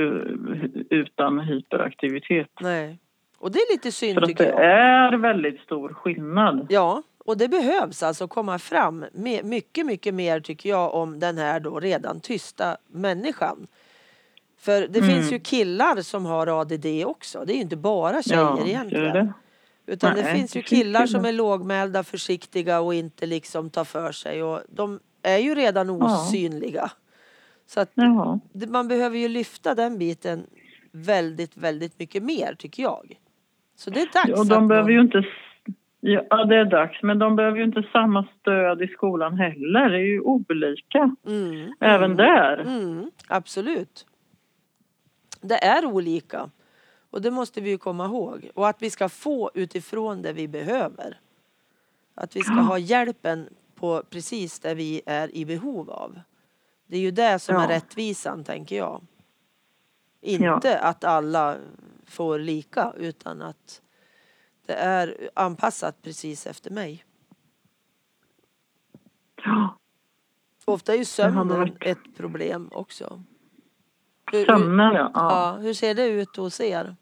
utan 0.90 1.40
hyperaktivitet. 1.40 2.48
nej. 2.60 2.98
Och 3.42 3.50
det 3.50 3.58
är 3.58 3.72
lite 3.72 3.92
synd 3.92 4.14
För 4.14 4.22
att 4.22 4.28
tycker 4.28 4.44
det 4.44 4.50
jag. 4.50 4.64
är 4.64 5.16
väldigt 5.16 5.60
stor 5.60 5.88
skillnad. 5.94 6.66
Ja, 6.70 7.02
och 7.18 7.36
det 7.38 7.48
behövs 7.48 8.02
alltså 8.02 8.28
komma 8.28 8.58
fram 8.58 9.04
me- 9.12 9.42
mycket, 9.42 9.86
mycket 9.86 10.14
mer 10.14 10.40
tycker 10.40 10.68
jag 10.68 10.94
om 10.94 11.18
den 11.18 11.38
här 11.38 11.60
då 11.60 11.80
redan 11.80 12.20
tysta 12.20 12.76
människan. 12.86 13.66
För 14.58 14.80
det 14.88 14.98
Mm. 14.98 15.10
finns 15.10 15.32
ju 15.32 15.38
killar 15.38 16.02
som 16.02 16.26
har 16.26 16.60
ADD 16.60 17.04
också. 17.06 17.44
Det 17.46 17.52
är 17.52 17.54
ju 17.54 17.60
inte 17.62 17.76
bara 17.76 18.22
tjejer 18.22 18.40
ja, 18.42 18.66
egentligen. 18.66 19.12
det? 19.14 19.32
Utan 19.86 20.14
det 20.16 20.22
Nej, 20.22 20.34
finns 20.34 20.56
ju 20.56 20.60
det 20.60 20.68
finns 20.68 20.80
killar 20.82 21.06
som 21.06 21.24
är 21.24 21.32
lågmälda, 21.32 22.02
försiktiga 22.04 22.80
och 22.80 22.94
inte 22.94 23.26
liksom 23.26 23.70
tar 23.70 23.84
för 23.84 24.12
sig. 24.12 24.42
Och 24.42 24.60
de 24.68 25.00
är 25.22 25.38
ju 25.38 25.54
redan 25.54 25.90
osynliga. 25.90 26.90
Så 27.66 27.80
att 27.80 27.90
det- 28.52 28.66
man 28.66 28.88
behöver 28.88 29.18
ju 29.18 29.28
lyfta 29.28 29.74
den 29.74 29.98
biten 29.98 30.46
väldigt, 30.92 31.56
väldigt 31.56 31.98
mycket 31.98 32.22
mer 32.22 32.54
tycker 32.58 32.82
jag. 32.82 33.16
Så 33.82 33.90
det 33.90 34.00
är 34.00 34.06
dags 34.12 34.28
Ja, 34.28 34.44
de 34.44 34.68
behöver 34.68 34.90
ju 34.90 35.00
inte 35.00 35.24
Ja, 36.00 36.44
det 36.44 36.56
är 36.56 36.64
dags. 36.64 37.02
Men 37.02 37.18
de 37.18 37.36
behöver 37.36 37.58
ju 37.58 37.64
inte 37.64 37.82
samma 37.92 38.28
stöd 38.40 38.82
i 38.82 38.88
skolan 38.88 39.38
heller. 39.38 39.88
Det 39.88 39.96
är 39.96 40.06
ju 40.06 40.20
olika. 40.20 41.16
Mm. 41.26 41.72
Även 41.80 42.12
mm. 42.12 42.16
där. 42.16 42.58
Mm, 42.58 43.10
absolut. 43.28 44.06
Det 45.40 45.64
är 45.64 45.84
olika. 45.84 46.50
Och 47.10 47.22
det 47.22 47.30
måste 47.30 47.60
vi 47.60 47.70
ju 47.70 47.78
komma 47.78 48.04
ihåg. 48.04 48.50
Och 48.54 48.68
att 48.68 48.82
vi 48.82 48.90
ska 48.90 49.08
få 49.08 49.50
utifrån 49.54 50.22
det 50.22 50.32
vi 50.32 50.48
behöver. 50.48 51.20
Att 52.14 52.36
vi 52.36 52.40
ska 52.40 52.54
ha 52.54 52.78
hjälpen 52.78 53.48
på 53.74 54.02
precis 54.10 54.60
det 54.60 54.74
vi 54.74 55.02
är 55.06 55.36
i 55.36 55.44
behov 55.44 55.90
av. 55.90 56.20
Det 56.86 56.96
är 56.96 57.00
ju 57.00 57.10
det 57.10 57.38
som 57.38 57.54
Ja. 57.54 57.64
är 57.64 57.68
rättvisan, 57.68 58.44
tänker 58.44 58.76
jag. 58.76 59.02
Inte 60.20 60.78
att 60.78 61.04
alla 61.04 61.56
får 62.12 62.38
lika, 62.38 62.92
utan 62.96 63.42
att 63.42 63.82
det 64.66 64.74
är 64.74 65.14
anpassat 65.34 66.02
precis 66.02 66.46
efter 66.46 66.70
mig. 66.70 67.04
Ja. 69.44 69.76
Ofta 70.64 70.92
är 70.92 70.96
ju 70.96 71.04
sömnen 71.04 71.48
varit- 71.48 71.76
ett 71.80 72.16
problem 72.16 72.68
också. 72.72 73.22
Sömnen, 74.46 74.94
ja. 74.94 75.10
ja. 75.14 75.58
Hur 75.60 75.74
ser 75.74 75.94
det 75.94 76.06
ut 76.08 76.36
hos 76.36 76.60
er? 76.60 76.96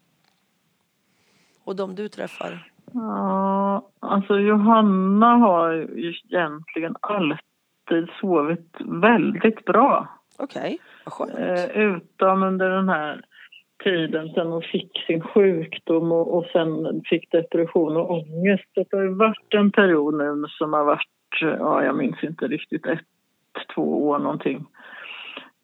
Och 1.63 1.75
de 1.75 1.95
du 1.95 2.09
träffar? 2.09 2.71
Ja, 2.93 3.89
alltså 3.99 4.39
Johanna 4.39 5.35
har 5.35 5.71
ju 5.71 6.13
egentligen 6.29 6.95
alltid 7.01 8.09
sovit 8.21 8.75
väldigt 8.79 9.65
bra. 9.65 10.07
Okej, 10.37 10.79
vad 11.05 11.13
skönt. 11.13 11.31
Eh, 11.35 11.65
utom 11.65 12.43
under 12.43 12.69
den 12.69 12.89
här 12.89 13.25
tiden 13.83 14.29
sen 14.29 14.47
hon 14.47 14.61
fick 14.61 15.03
sin 15.07 15.21
sjukdom 15.21 16.11
och, 16.11 16.37
och 16.37 16.45
sen 16.45 17.01
fick 17.05 17.31
depression 17.31 17.97
och 17.97 18.11
ångest. 18.11 18.65
Det 18.75 18.91
har 18.91 19.07
varit 19.07 19.53
en 19.53 19.71
period 19.71 20.13
nu 20.17 20.45
som 20.49 20.73
har 20.73 20.83
varit, 20.85 21.41
ja 21.41 21.83
jag 21.83 21.95
minns 21.97 22.23
inte 22.23 22.47
riktigt, 22.47 22.85
ett, 22.85 22.99
två 23.75 24.07
år 24.07 24.19
någonting. 24.19 24.65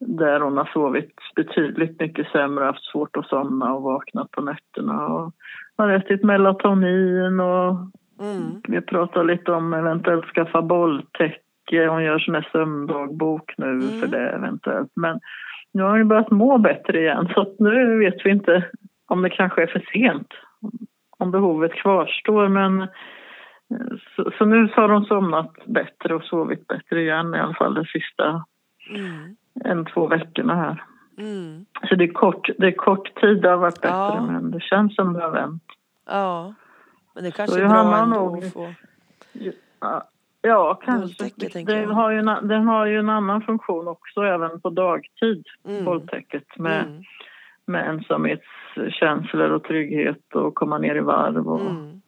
Där 0.00 0.40
hon 0.40 0.56
har 0.56 0.70
sovit 0.72 1.14
betydligt 1.36 2.00
mycket 2.00 2.28
sämre, 2.28 2.64
haft 2.64 2.84
svårt 2.84 3.16
att 3.16 3.26
somna 3.28 3.74
och 3.74 3.82
vaknat 3.82 4.30
på 4.30 4.40
nätterna. 4.42 5.06
Och 5.06 5.32
har 5.76 5.88
ätit 5.88 6.24
melatonin 6.24 7.40
och 7.40 7.76
Mm. 8.20 8.60
vi 8.68 8.80
pratar 8.80 9.24
lite 9.24 9.52
om 9.52 9.72
eventuellt 9.74 10.24
skaffa 10.26 10.62
bolltäcke. 10.62 11.86
Hon 11.88 12.04
gör 12.04 12.18
sån 12.18 12.34
här 12.34 12.48
sömndagbok 12.52 13.54
nu 13.58 13.66
Mm. 13.66 14.00
för 14.00 14.06
det 14.06 14.28
eventuellt. 14.28 14.90
Men 14.94 15.20
nu 15.72 15.82
har 15.82 15.96
ju 15.96 16.04
börjat 16.04 16.30
må 16.30 16.58
bättre 16.58 17.00
igen 17.00 17.28
så 17.34 17.54
nu 17.58 17.98
vet 17.98 18.26
vi 18.26 18.30
inte 18.30 18.70
om 19.06 19.22
det 19.22 19.30
kanske 19.30 19.62
är 19.62 19.66
för 19.66 19.86
sent. 19.92 20.28
Om 21.18 21.30
behovet 21.30 21.72
kvarstår 21.74 22.48
men 22.48 22.80
eh, 22.82 22.88
så, 24.16 24.30
så 24.38 24.44
nu 24.44 24.68
så 24.68 24.80
har 24.80 24.88
hon 24.88 25.04
somnat 25.04 25.52
bättre 25.66 26.14
och 26.14 26.24
sovit 26.24 26.66
bättre 26.66 27.02
igen 27.02 27.34
i 27.34 27.38
alla 27.38 27.54
fall 27.54 27.74
de 27.74 27.84
sista 27.84 28.44
Mm. 28.90 29.36
en, 29.64 29.84
två 29.84 30.06
veckorna 30.06 30.54
här. 30.54 30.84
Mm. 31.18 31.64
Så 31.88 31.94
det 31.94 32.04
är 32.04 32.12
kort, 32.12 32.48
det 32.58 32.66
är 32.66 32.72
kort 32.72 33.20
tid 33.20 33.42
det 33.42 33.48
har 33.50 33.56
varit 33.56 33.80
bättre 33.80 33.88
Ja. 33.96 34.26
men 34.30 34.50
det 34.50 34.60
känns 34.60 34.94
som 34.94 35.12
det 35.12 35.22
har 35.22 35.30
vänt. 35.30 35.62
Ja, 36.06 36.54
men 37.14 37.24
det 37.24 37.30
kanske 37.30 37.58
är 37.58 37.62
Johanna 37.62 37.90
bra 37.90 38.02
ändå 38.02 38.16
nog- 38.16 38.38
att 38.44 38.52
få... 38.52 38.72
Ja, 39.80 40.08
ja 40.40 40.74
kanske. 40.84 41.30
Jag. 41.66 41.86
har 41.88 42.10
ju 42.10 42.18
en, 42.18 42.48
den 42.48 42.66
har 42.68 42.86
ju 42.86 42.98
en 42.98 43.08
annan 43.08 43.42
funktion 43.42 43.88
också 43.88 44.20
även 44.22 44.60
på 44.60 44.70
dagtid, 44.70 45.44
Mm. 45.64 45.84
bolltäcket 45.84 46.58
med, 46.58 46.82
Mm. 46.84 47.02
med 47.66 47.88
ensamhetskänslor 47.88 49.50
och 49.50 49.64
trygghet 49.64 50.34
och 50.34 50.54
komma 50.54 50.78
ner 50.78 50.94
i 50.94 51.00
varv 51.00 51.48
och 51.48 51.60
Mm. 51.60 52.00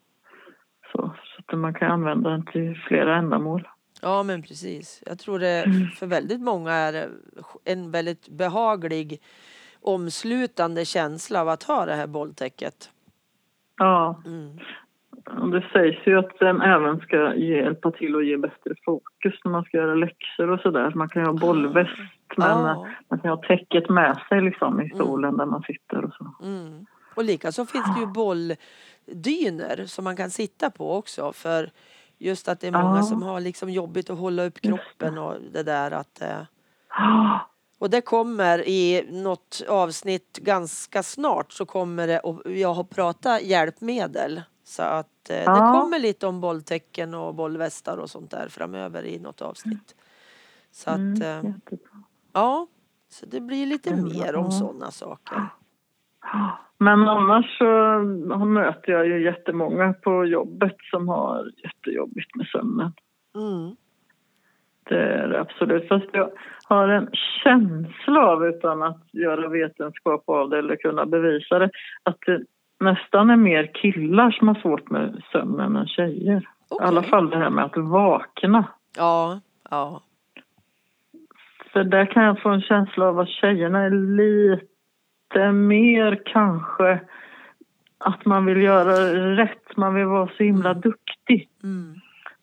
så. 0.92 0.98
Så 1.24 1.42
att 1.54 1.58
man 1.58 1.74
kan 1.74 1.90
använda 1.90 2.30
den 2.30 2.46
till 2.46 2.80
flera 2.88 3.16
ändamål. 3.16 3.68
Ja, 4.02 4.22
men 4.22 4.42
precis. 4.42 5.02
Jag 5.06 5.18
tror 5.18 5.38
det 5.38 5.64
Mm. 5.66 5.86
för 5.86 6.06
väldigt 6.06 6.40
många 6.40 6.72
är 6.72 7.08
en 7.64 7.90
väldigt 7.90 8.28
behaglig 8.28 9.20
omslutande 9.80 10.84
känsla 10.84 11.40
av 11.40 11.48
att 11.48 11.62
ha 11.62 11.86
det 11.86 11.94
här 11.94 12.06
bolltäcket. 12.06 12.90
Ja, 13.76 14.22
Mm. 14.26 14.58
Det 15.52 15.64
sägs 15.72 16.06
ju 16.06 16.18
att 16.18 16.38
den 16.38 16.60
även 16.62 17.00
ska 17.00 17.34
hjälpa 17.34 17.90
till 17.90 18.16
att 18.16 18.26
ge 18.26 18.36
bättre 18.36 18.74
fokus 18.84 19.34
när 19.44 19.52
man 19.52 19.64
ska 19.64 19.76
göra 19.76 19.94
läxor 19.94 20.50
och 20.50 20.60
sådär. 20.60 20.92
Man 20.94 21.08
kan 21.08 21.22
ju 21.22 21.26
ha 21.28 21.32
bollväst 21.38 21.90
men 22.36 22.48
Ja. 22.64 22.86
man 23.10 23.20
kan 23.20 23.30
ha 23.30 23.36
täcket 23.36 23.88
med 23.88 24.18
sig 24.28 24.40
liksom 24.42 24.80
i 24.80 24.84
Mm. 24.84 24.96
stolen 24.96 25.36
där 25.36 25.46
man 25.46 25.62
sitter 25.62 26.04
och 26.04 26.12
så. 26.14 26.34
Mm. 26.46 26.86
Och 27.14 27.24
likaså 27.24 27.66
finns 27.66 27.94
det 27.94 28.00
ju 28.00 28.06
bolldyner 28.06 29.86
som 29.86 30.04
man 30.04 30.16
kan 30.16 30.30
sitta 30.30 30.70
på 30.70 30.94
också 30.96 31.32
för 31.32 31.70
just 32.18 32.48
att 32.48 32.60
det 32.60 32.66
är 32.66 32.72
många 32.72 32.96
Ja. 32.96 33.02
som 33.02 33.22
har 33.22 33.40
liksom 33.40 33.70
jobbigt 33.70 34.10
att 34.10 34.18
hålla 34.18 34.44
upp 34.44 34.60
kroppen 34.60 35.18
och 35.18 35.34
det 35.52 35.62
där 35.62 35.90
att 35.90 36.22
Ja, 36.88 37.40
och 37.78 37.90
det 37.90 38.00
kommer 38.00 38.68
i 38.68 39.06
något 39.10 39.62
avsnitt 39.68 40.38
ganska 40.42 41.02
snart 41.02 41.52
så 41.52 41.66
kommer 41.66 42.06
det 42.06 42.18
och 42.20 42.50
jag 42.52 42.74
har 42.74 42.84
pratat 42.84 43.42
hjälpmedel 43.42 44.42
så 44.70 44.82
att 44.82 45.30
eh, 45.30 45.34
det 45.36 45.42
Ja. 45.44 45.80
kommer 45.82 45.98
lite 45.98 46.26
om 46.26 46.40
bolltäcken 46.40 47.14
och 47.14 47.34
bollvästar 47.34 47.96
och 47.96 48.10
sånt 48.10 48.30
där 48.30 48.48
framöver 48.48 49.02
i 49.04 49.18
något 49.18 49.42
avsnitt. 49.42 49.94
Så 50.70 50.90
att 50.90 50.96
mm, 50.96 51.22
eh, 51.22 51.50
jättebra. 51.50 52.02
ja, 52.32 52.66
så 53.08 53.26
det 53.26 53.40
blir 53.40 53.66
lite 53.66 53.90
Mm, 53.90 54.04
mer 54.04 54.36
om 54.36 54.44
ja. 54.44 54.50
sådana 54.50 54.90
saker. 54.90 55.46
Men 56.78 57.08
annars 57.08 57.58
så 57.58 57.64
möter 58.44 58.92
jag 58.92 59.06
ju 59.06 59.24
jättemånga 59.24 59.92
på 59.92 60.24
jobbet 60.24 60.76
som 60.90 61.08
har 61.08 61.50
jättejobbigt 61.56 62.34
med 62.34 62.46
sömnen. 62.46 62.92
Mm. 63.34 63.76
Det 64.82 65.02
är 65.14 65.28
det 65.28 65.40
absolut. 65.40 65.88
Fast 65.88 66.06
jag 66.12 66.30
har 66.64 66.88
en 66.88 67.08
känsla 67.42 68.20
av, 68.26 68.46
utan 68.46 68.82
att 68.82 69.14
göra 69.14 69.48
vetenskap 69.48 70.28
av 70.28 70.48
det 70.50 70.58
eller 70.58 70.76
kunna 70.76 71.06
bevisa 71.06 71.58
det, 71.58 71.70
att 72.02 72.18
det 72.26 72.40
nästan 72.80 73.30
är 73.30 73.36
mer 73.36 73.70
killar 73.74 74.30
som 74.30 74.48
har 74.48 74.54
svårt 74.54 74.90
med 74.90 75.22
sömnen 75.32 75.76
än 75.76 75.86
tjejer. 75.86 76.40
I 76.40 76.44
Okej. 76.68 76.86
alla 76.86 77.02
fall 77.02 77.30
det 77.30 77.36
här 77.36 77.50
med 77.50 77.64
att 77.64 77.76
vakna. 77.76 78.64
Ja, 78.96 79.40
ja. 79.70 80.02
För 81.72 81.84
där 81.84 82.06
kan 82.06 82.22
jag 82.24 82.42
få 82.42 82.48
en 82.48 82.60
känsla 82.60 83.06
av 83.06 83.20
att 83.20 83.28
tjejerna 83.28 83.80
är 83.80 83.90
lite 83.90 85.52
mer 85.52 86.22
kanske 86.24 87.00
att 87.98 88.24
man 88.24 88.46
vill 88.46 88.62
göra 88.62 88.94
rätt, 89.36 89.76
man 89.76 89.94
vill 89.94 90.06
vara 90.06 90.30
så 90.36 90.42
himla 90.42 90.74
duktig. 90.74 91.48
Mm. 91.62 91.94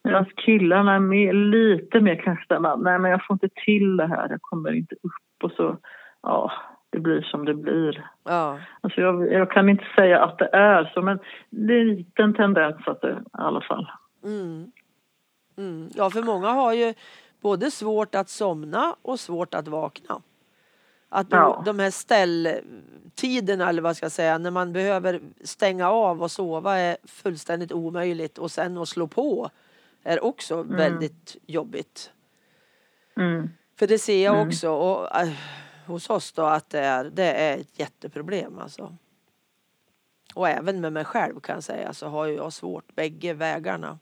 Medan 0.04 0.26
killarna 0.26 0.94
är 0.96 1.00
mer, 1.00 1.34
lite 1.34 2.00
mer 2.00 2.16
kanske 2.16 2.46
där 2.48 2.60
man, 2.60 2.84
nej 2.84 3.00
men 3.00 3.12
jag 3.12 3.26
får 3.26 3.34
inte 3.34 3.50
till 3.66 3.98
det 3.98 4.08
här, 4.08 4.30
jag 4.30 4.42
kommer 4.42 4.72
inte 4.72 4.96
upp 4.96 5.44
och 5.44 5.52
så, 5.52 5.78
ja, 6.24 6.52
det 6.98 7.02
blir 7.02 7.22
som 7.22 7.46
det 7.46 7.54
blir. 7.54 8.10
Ja. 8.24 8.60
Alltså 8.82 9.02
jag, 9.02 9.32
jag 9.34 9.52
kan 9.52 9.70
inte 9.70 9.86
säga 9.96 10.24
att 10.24 10.38
det 10.38 10.50
är 10.54 10.92
så, 10.94 11.02
men 11.02 11.20
det 11.50 11.74
är 11.74 11.80
en 11.82 11.96
liten 11.96 12.34
tendens 12.34 12.88
att 12.88 13.02
det, 13.02 13.12
i 13.12 13.30
alla 13.32 13.62
fall. 13.62 13.92
Mm. 14.24 14.72
Mm. 15.58 15.90
Ja, 15.96 16.10
för 16.10 16.22
många 16.24 16.48
har 16.50 16.74
ju 16.74 16.94
både 17.42 17.72
svårt 17.72 18.16
att 18.16 18.30
somna 18.30 18.96
och 19.02 19.20
svårt 19.20 19.54
att 19.54 19.68
vakna. 19.68 20.22
Att 21.10 21.30
de, 21.30 21.36
Ja. 21.36 21.62
de 21.66 21.80
här 21.80 21.92
ställtiderna, 21.92 23.70
eller 23.70 23.82
vad 23.82 23.98
ska 23.98 24.06
jag 24.06 24.12
säga, 24.12 24.38
när 24.38 24.52
man 24.52 24.74
behöver 24.74 25.20
stänga 25.44 25.90
av 25.90 26.24
och 26.24 26.32
sova 26.32 26.78
är 26.78 26.98
fullständigt 27.04 27.72
omöjligt 27.72 28.38
och 28.38 28.52
sen 28.52 28.78
att 28.78 28.88
slå 28.88 29.08
på 29.08 29.50
är 30.04 30.24
också 30.24 30.64
väldigt 30.64 31.38
jobbigt. 31.48 32.12
Mm. 33.18 33.50
För 33.80 33.88
det 33.88 34.00
ser 34.00 34.24
jag 34.26 34.36
Mm. 34.36 34.48
också 34.48 34.70
och, 34.70 35.16
äh, 35.22 35.30
hos 35.88 36.10
oss 36.10 36.32
då 36.32 36.42
att 36.44 36.70
det 36.70 36.80
är, 36.80 37.04
det 37.04 37.32
är 37.34 37.58
ett 37.58 37.80
jätteproblem 37.80 38.60
alltså. 38.60 38.94
Och 40.36 40.48
även 40.50 40.82
med 40.82 40.94
mig 40.94 41.06
själv 41.06 41.40
kan 41.40 41.54
jag 41.56 41.64
säga 41.64 41.94
så 41.94 42.08
har 42.08 42.28
jag 42.28 42.54
svårt 42.54 42.96
bägge 42.96 43.34
vägarna. 43.34 43.98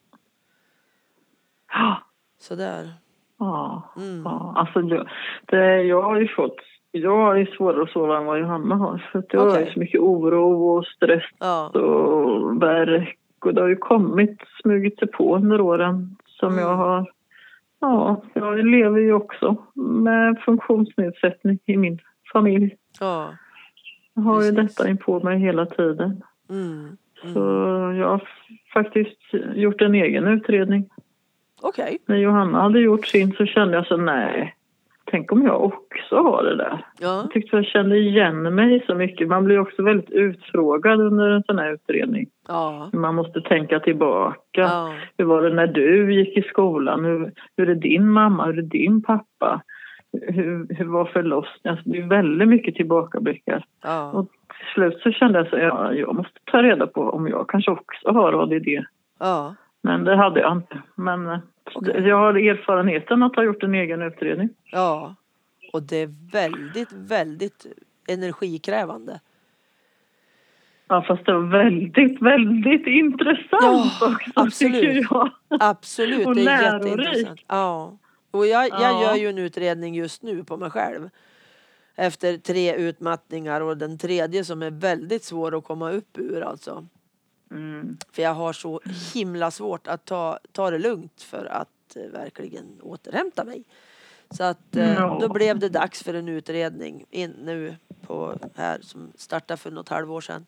Ja, 1.71 1.97
Sådär. 2.39 2.93
ja, 3.39 3.81
Mm. 3.97 4.21
ja. 4.25 4.53
Alltså 4.55 4.79
jag, 4.79 5.09
det, 5.45 5.81
jag 5.83 6.01
har 6.01 6.19
ju 6.19 6.27
fått, 6.27 6.55
jag 6.91 7.17
har 7.17 7.35
ju 7.35 7.45
svårare 7.45 7.83
att 7.83 7.89
sova 7.89 8.17
än 8.17 8.25
vad 8.25 8.39
Johanna 8.39 8.75
har. 8.75 9.09
För 9.11 9.19
att 9.19 9.33
jag 9.33 9.39
har 9.39 9.49
Okej. 9.49 9.65
ju 9.67 9.73
så 9.73 9.79
mycket 9.79 10.01
oro 10.01 10.67
och 10.77 10.85
stress 10.85 11.23
Ja. 11.39 11.69
och 11.69 12.61
värk 12.61 13.17
och 13.41 13.53
det 13.53 13.61
har 13.61 13.67
ju 13.67 13.75
kommit, 13.75 14.37
smugit 14.61 14.99
sig 14.99 15.07
på 15.07 15.35
under 15.35 15.61
åren 15.61 16.15
som 16.27 16.49
Mm. 16.53 16.59
jag 16.63 16.75
har 16.75 17.11
Ja, 17.85 18.21
jag 18.33 18.65
lever 18.65 18.99
ju 18.99 19.13
också 19.13 19.55
med 19.75 20.39
funktionsnedsättning 20.45 21.59
i 21.65 21.77
min 21.77 21.99
familj. 22.33 22.75
Ja. 22.99 23.33
Jag 24.13 24.21
har 24.21 24.43
ju 24.43 24.51
detta 24.51 24.89
in 24.89 24.97
på 24.97 25.19
mig 25.19 25.39
hela 25.39 25.65
tiden. 25.65 26.21
Mm. 26.49 26.97
Så 27.33 27.39
Mm. 27.39 27.95
jag 27.97 28.07
har 28.09 28.29
faktiskt 28.73 29.19
gjort 29.55 29.81
en 29.81 29.95
egen 29.95 30.27
utredning. 30.27 30.89
Okej. 31.61 31.97
När 32.05 32.15
Johanna 32.15 32.61
hade 32.61 32.79
gjort 32.79 33.05
sin 33.07 33.31
så 33.33 33.45
kände 33.45 33.73
jag 33.73 33.87
så 33.87 33.97
nej, 33.97 34.55
tänk 35.11 35.31
om 35.31 35.45
jag 35.45 35.63
också 35.63 36.15
har 36.15 36.43
det 36.43 36.55
där. 36.55 36.85
Ja. 36.99 37.21
Jag 37.21 37.31
tyckte 37.31 37.55
jag 37.55 37.65
kände 37.65 37.97
igen 37.97 38.55
mig 38.55 38.83
så 38.87 38.95
mycket. 38.95 39.27
Man 39.27 39.43
blir 39.45 39.59
också 39.59 39.83
väldigt 39.83 40.09
utfrågad 40.09 41.01
under 41.01 41.29
en 41.29 41.43
sån 41.43 41.59
här 41.59 41.73
utredning. 41.73 42.25
Ja. 42.47 42.89
Man 42.93 43.15
måste 43.15 43.41
tänka 43.41 43.79
tillbaka. 43.79 44.39
Ja. 44.51 44.93
Hur 45.17 45.25
var 45.25 45.41
det 45.41 45.55
när 45.55 45.67
du 45.67 46.13
gick 46.13 46.37
i 46.37 46.41
skolan? 46.41 47.05
Hur, 47.05 47.31
hur 47.57 47.69
är 47.69 47.75
din 47.75 48.09
mamma? 48.09 48.45
Hur 48.45 48.57
är 48.57 48.61
din 48.61 49.01
pappa? 49.01 49.61
Hur, 50.21 50.75
hur 50.75 50.85
var 50.85 51.05
förlossningen? 51.05 51.77
Alltså, 51.77 51.89
det 51.89 51.97
är 51.97 52.07
väldigt 52.07 52.47
mycket 52.47 52.75
tillbakablickar. 52.75 53.65
Ja. 53.83 54.11
Och 54.11 54.29
till 54.29 54.67
slut 54.73 54.99
så 54.99 55.11
kände 55.11 55.39
jag 55.39 55.47
så 55.47 55.57
ja, 55.57 55.93
jag 55.93 56.15
måste 56.15 56.39
ta 56.51 56.63
reda 56.63 56.87
på 56.87 57.01
om 57.01 57.27
jag 57.27 57.49
kanske 57.49 57.71
också 57.71 58.11
har 58.11 58.33
ADD. 58.33 58.67
Ja. 59.19 59.55
Men 59.83 60.03
det 60.03 60.15
hade 60.15 60.39
jag 60.39 60.51
inte. 60.51 60.81
Men 60.95 61.39
Okej. 61.73 62.01
jag 62.07 62.17
har 62.17 62.33
erfarenheten 62.33 63.23
att 63.23 63.35
ha 63.35 63.43
gjort 63.43 63.63
en 63.63 63.73
egen 63.75 64.01
utredning. 64.01 64.49
Ja. 64.71 65.15
Och 65.73 65.83
det 65.83 65.95
är 65.97 66.09
väldigt, 66.31 66.91
väldigt 66.91 67.65
energikrävande. 68.07 69.19
Ja, 70.87 71.05
fast 71.07 71.25
det 71.25 71.33
var 71.33 71.39
väldigt, 71.51 72.21
väldigt 72.21 72.87
intressant 72.87 73.47
Ja, 73.51 73.91
också, 74.01 74.31
absolut. 74.35 74.81
tycker 74.81 75.07
jag. 75.11 75.29
Absolut, 75.59 76.27
Och 76.27 76.35
det 76.35 76.41
är 76.41 76.45
lärorikt. 76.45 76.85
jätteintressant. 76.97 77.39
Ja. 77.47 77.97
Och 78.31 78.47
jag, 78.47 78.69
jag 78.69 78.81
Ja. 78.81 79.03
gör 79.03 79.15
ju 79.15 79.27
en 79.29 79.37
utredning 79.37 79.95
just 79.95 80.23
nu 80.23 80.43
på 80.43 80.57
mig 80.57 80.69
själv. 80.69 81.09
Efter 81.95 82.37
tre 82.37 82.75
utmattningar 82.75 83.61
och 83.61 83.77
den 83.77 83.97
tredje 83.97 84.43
som 84.43 84.61
är 84.61 84.71
väldigt 84.71 85.23
svår 85.23 85.57
att 85.57 85.63
komma 85.63 85.91
upp 85.91 86.17
ur 86.17 86.41
alltså. 86.41 86.87
Mm. 87.55 87.97
För 88.11 88.21
jag 88.21 88.33
har 88.33 88.53
så 88.53 88.81
himla 89.13 89.51
svårt 89.51 89.87
att 89.87 90.05
ta, 90.05 90.39
ta 90.51 90.71
det 90.71 90.79
lugnt 90.79 91.21
för 91.21 91.45
att 91.45 91.95
eh, 91.95 92.11
verkligen 92.11 92.81
återhämta 92.81 93.43
mig. 93.43 93.63
Så 94.29 94.43
att 94.43 94.75
eh, 94.75 94.93
Ja. 94.93 95.17
då 95.21 95.29
blev 95.33 95.59
det 95.59 95.69
dags 95.69 96.03
för 96.03 96.13
en 96.13 96.27
utredning 96.27 97.05
in, 97.09 97.31
nu 97.31 97.75
på 98.01 98.37
här 98.55 98.79
som 98.81 99.11
startade 99.15 99.57
för 99.57 99.71
något 99.71 99.89
halvår 99.89 100.21
sedan. 100.21 100.45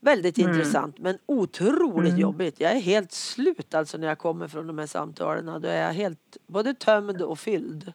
Väldigt 0.00 0.38
Mm. 0.38 0.50
intressant 0.50 0.98
men 0.98 1.18
otroligt 1.26 2.08
Mm. 2.10 2.20
jobbigt. 2.20 2.60
Jag 2.60 2.72
är 2.72 2.80
helt 2.80 3.12
slut 3.12 3.74
alltså 3.74 3.98
när 3.98 4.06
jag 4.08 4.18
kommer 4.18 4.48
från 4.48 4.66
de 4.66 4.78
här 4.78 4.86
samtalen. 4.86 5.60
Då 5.62 5.68
är 5.68 5.82
jag 5.82 5.92
helt 5.92 6.36
både 6.46 6.74
tömd 6.74 7.22
och 7.22 7.38
fylld. 7.38 7.92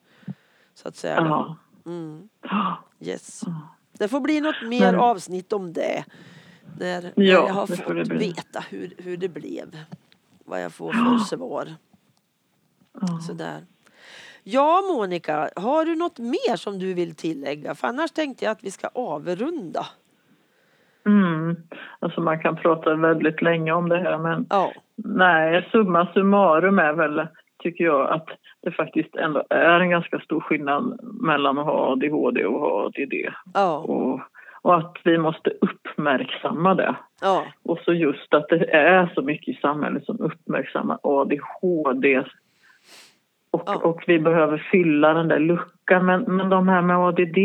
Så 0.73 0.87
att 0.87 0.95
säga. 0.95 1.55
Mm. 1.85 2.29
Yes. 2.99 3.41
Det 3.91 4.07
får 4.07 4.19
bli 4.19 4.41
något 4.41 4.61
mer 4.63 4.93
avsnitt 4.93 5.53
om 5.53 5.73
det. 5.73 6.05
När, 6.79 7.01
när 7.01 7.11
Ja, 7.15 7.47
jag 7.47 7.53
har 7.53 7.67
fått 7.67 8.07
veta 8.11 8.59
hur, 8.69 8.93
hur 8.97 9.17
det 9.17 9.29
blev. 9.29 9.77
Vad 10.45 10.63
jag 10.63 10.71
får 10.73 10.93
för 10.93 11.17
svar. 11.17 11.67
Ja. 13.01 13.07
Sådär. 13.27 13.61
Ja 14.43 14.81
Monica, 14.95 15.49
har 15.55 15.85
du 15.85 15.95
något 15.95 16.19
mer 16.19 16.55
som 16.55 16.79
du 16.79 16.93
vill 16.93 17.15
tillägga? 17.15 17.75
För 17.75 17.87
annars 17.87 18.11
tänkte 18.11 18.45
jag 18.45 18.51
att 18.51 18.63
vi 18.63 18.71
ska 18.71 18.87
avrunda. 18.87 19.85
Mm. 21.05 21.55
Alltså 21.99 22.21
man 22.21 22.39
kan 22.39 22.55
prata 22.55 22.95
väldigt 22.95 23.41
länge 23.41 23.71
om 23.71 23.89
det 23.89 23.97
här 23.97 24.17
men 24.17 24.45
Ja, 24.49 24.71
nej, 24.95 25.69
summa 25.71 26.07
summarum 26.13 26.79
är 26.79 26.93
väl, 26.93 27.27
tycker 27.63 27.83
jag, 27.83 28.11
att 28.11 28.27
det 28.61 28.71
faktiskt 28.71 29.15
ändå 29.15 29.43
är 29.49 29.79
en 29.79 29.89
ganska 29.89 30.19
stor 30.19 30.39
skillnad 30.39 30.99
mellan 31.03 31.57
att 31.57 31.65
ha 31.65 31.91
ADHD 31.91 32.45
och 32.45 32.59
ha 32.59 32.85
ADD. 32.85 33.13
ja, 33.53 33.77
Och, 33.77 34.21
och 34.61 34.77
att 34.77 34.97
vi 35.03 35.17
måste 35.17 35.49
uppmärksamma 35.61 36.75
det. 36.75 36.95
ja, 37.21 37.43
Och 37.63 37.77
så 37.85 37.93
just 37.93 38.33
att 38.33 38.49
det 38.49 38.71
är 38.75 39.11
så 39.15 39.21
mycket 39.21 39.47
i 39.47 39.59
samhället 39.61 40.05
som 40.05 40.19
uppmärksammar 40.21 40.99
ADHD. 41.03 42.23
Och, 43.51 43.63
Ja. 43.65 43.75
och 43.83 44.03
vi 44.07 44.19
behöver 44.19 44.57
fylla 44.71 45.13
den 45.13 45.27
där 45.27 45.39
luckan. 45.39 46.05
Men, 46.05 46.21
men 46.21 46.49
de 46.49 46.67
här 46.67 46.81
med 46.81 46.97
ADD, 46.97 47.37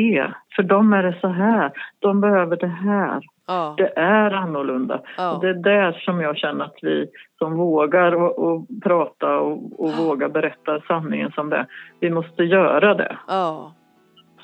för 0.57 0.63
dem 0.63 0.93
är 0.93 1.03
det 1.03 1.17
så 1.21 1.29
här. 1.29 1.73
De 1.99 2.21
behöver 2.21 2.57
det 2.57 2.67
här. 2.67 3.21
ja, 3.47 3.75
Det 3.79 3.93
är 3.97 4.31
annorlunda. 4.31 5.01
Ja. 5.17 5.39
Det 5.43 5.49
är 5.49 5.55
där 5.55 5.93
som 5.93 6.21
jag 6.21 6.37
känner 6.37 6.65
att 6.65 6.79
vi 6.83 7.07
som 7.39 7.57
vågar 7.57 8.13
och, 8.15 8.39
och 8.39 8.67
prata 8.83 9.39
och, 9.39 9.81
och 9.85 9.91
vågar 9.93 10.29
berätta 10.29 10.81
sanningen 10.81 11.33
som 11.33 11.51
det 11.51 11.57
är. 11.57 11.67
Vi 12.01 12.11
måste 12.11 12.45
göra 12.45 12.95
det 12.95 13.17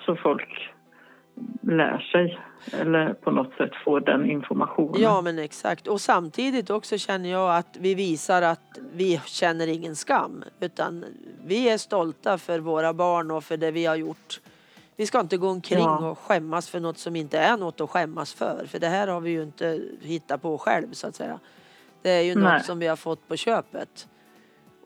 så 0.07 0.17
folk 0.17 0.71
lär 1.63 1.99
sig 1.99 2.39
eller 2.73 3.15
på 3.15 3.31
något 3.31 3.55
sätt 3.55 3.71
får 3.85 4.01
den 4.01 4.31
informationen. 4.31 5.01
ja 5.03 5.21
men 5.21 5.39
exakt. 5.39 5.87
Och 5.87 6.01
samtidigt 6.01 6.71
också 6.71 6.99
känner 6.99 7.31
jag 7.31 7.57
att 7.57 7.77
vi 7.81 7.95
visar 7.95 8.43
att 8.43 8.79
vi 8.93 9.21
känner 9.27 9.67
ingen 9.67 9.97
skam. 9.97 10.45
Utan 10.61 11.05
vi 11.45 11.69
är 11.69 11.79
stolta 11.79 12.39
för 12.39 12.59
våra 12.59 12.93
barn 12.93 13.31
och 13.31 13.45
för 13.45 13.57
det 13.57 13.71
vi 13.71 13.87
har 13.87 13.97
gjort. 13.97 14.41
Vi 14.97 15.07
ska 15.07 15.21
inte 15.21 15.37
gå 15.37 15.49
omkring 15.49 15.79
Ja. 15.79 16.09
och 16.11 16.19
skämmas 16.19 16.69
för 16.69 16.81
något 16.81 16.99
som 16.99 17.17
inte 17.17 17.39
är 17.39 17.57
något 17.57 17.81
att 17.81 17.91
skämmas 17.91 18.35
för. 18.35 18.67
För 18.69 18.79
det 18.79 18.87
här 18.89 19.09
har 19.09 19.21
vi 19.21 19.31
ju 19.31 19.43
inte 19.43 19.81
hittat 20.03 20.43
på 20.43 20.59
själv 20.59 20.93
så 20.93 21.07
att 21.07 21.15
säga. 21.15 21.39
Det 22.03 22.11
är 22.11 22.23
ju 22.23 22.35
Nej. 22.35 22.53
något 22.55 22.65
som 22.65 22.79
vi 22.79 22.87
har 22.87 22.97
fått 22.97 23.29
på 23.29 23.37
köpet. 23.37 24.09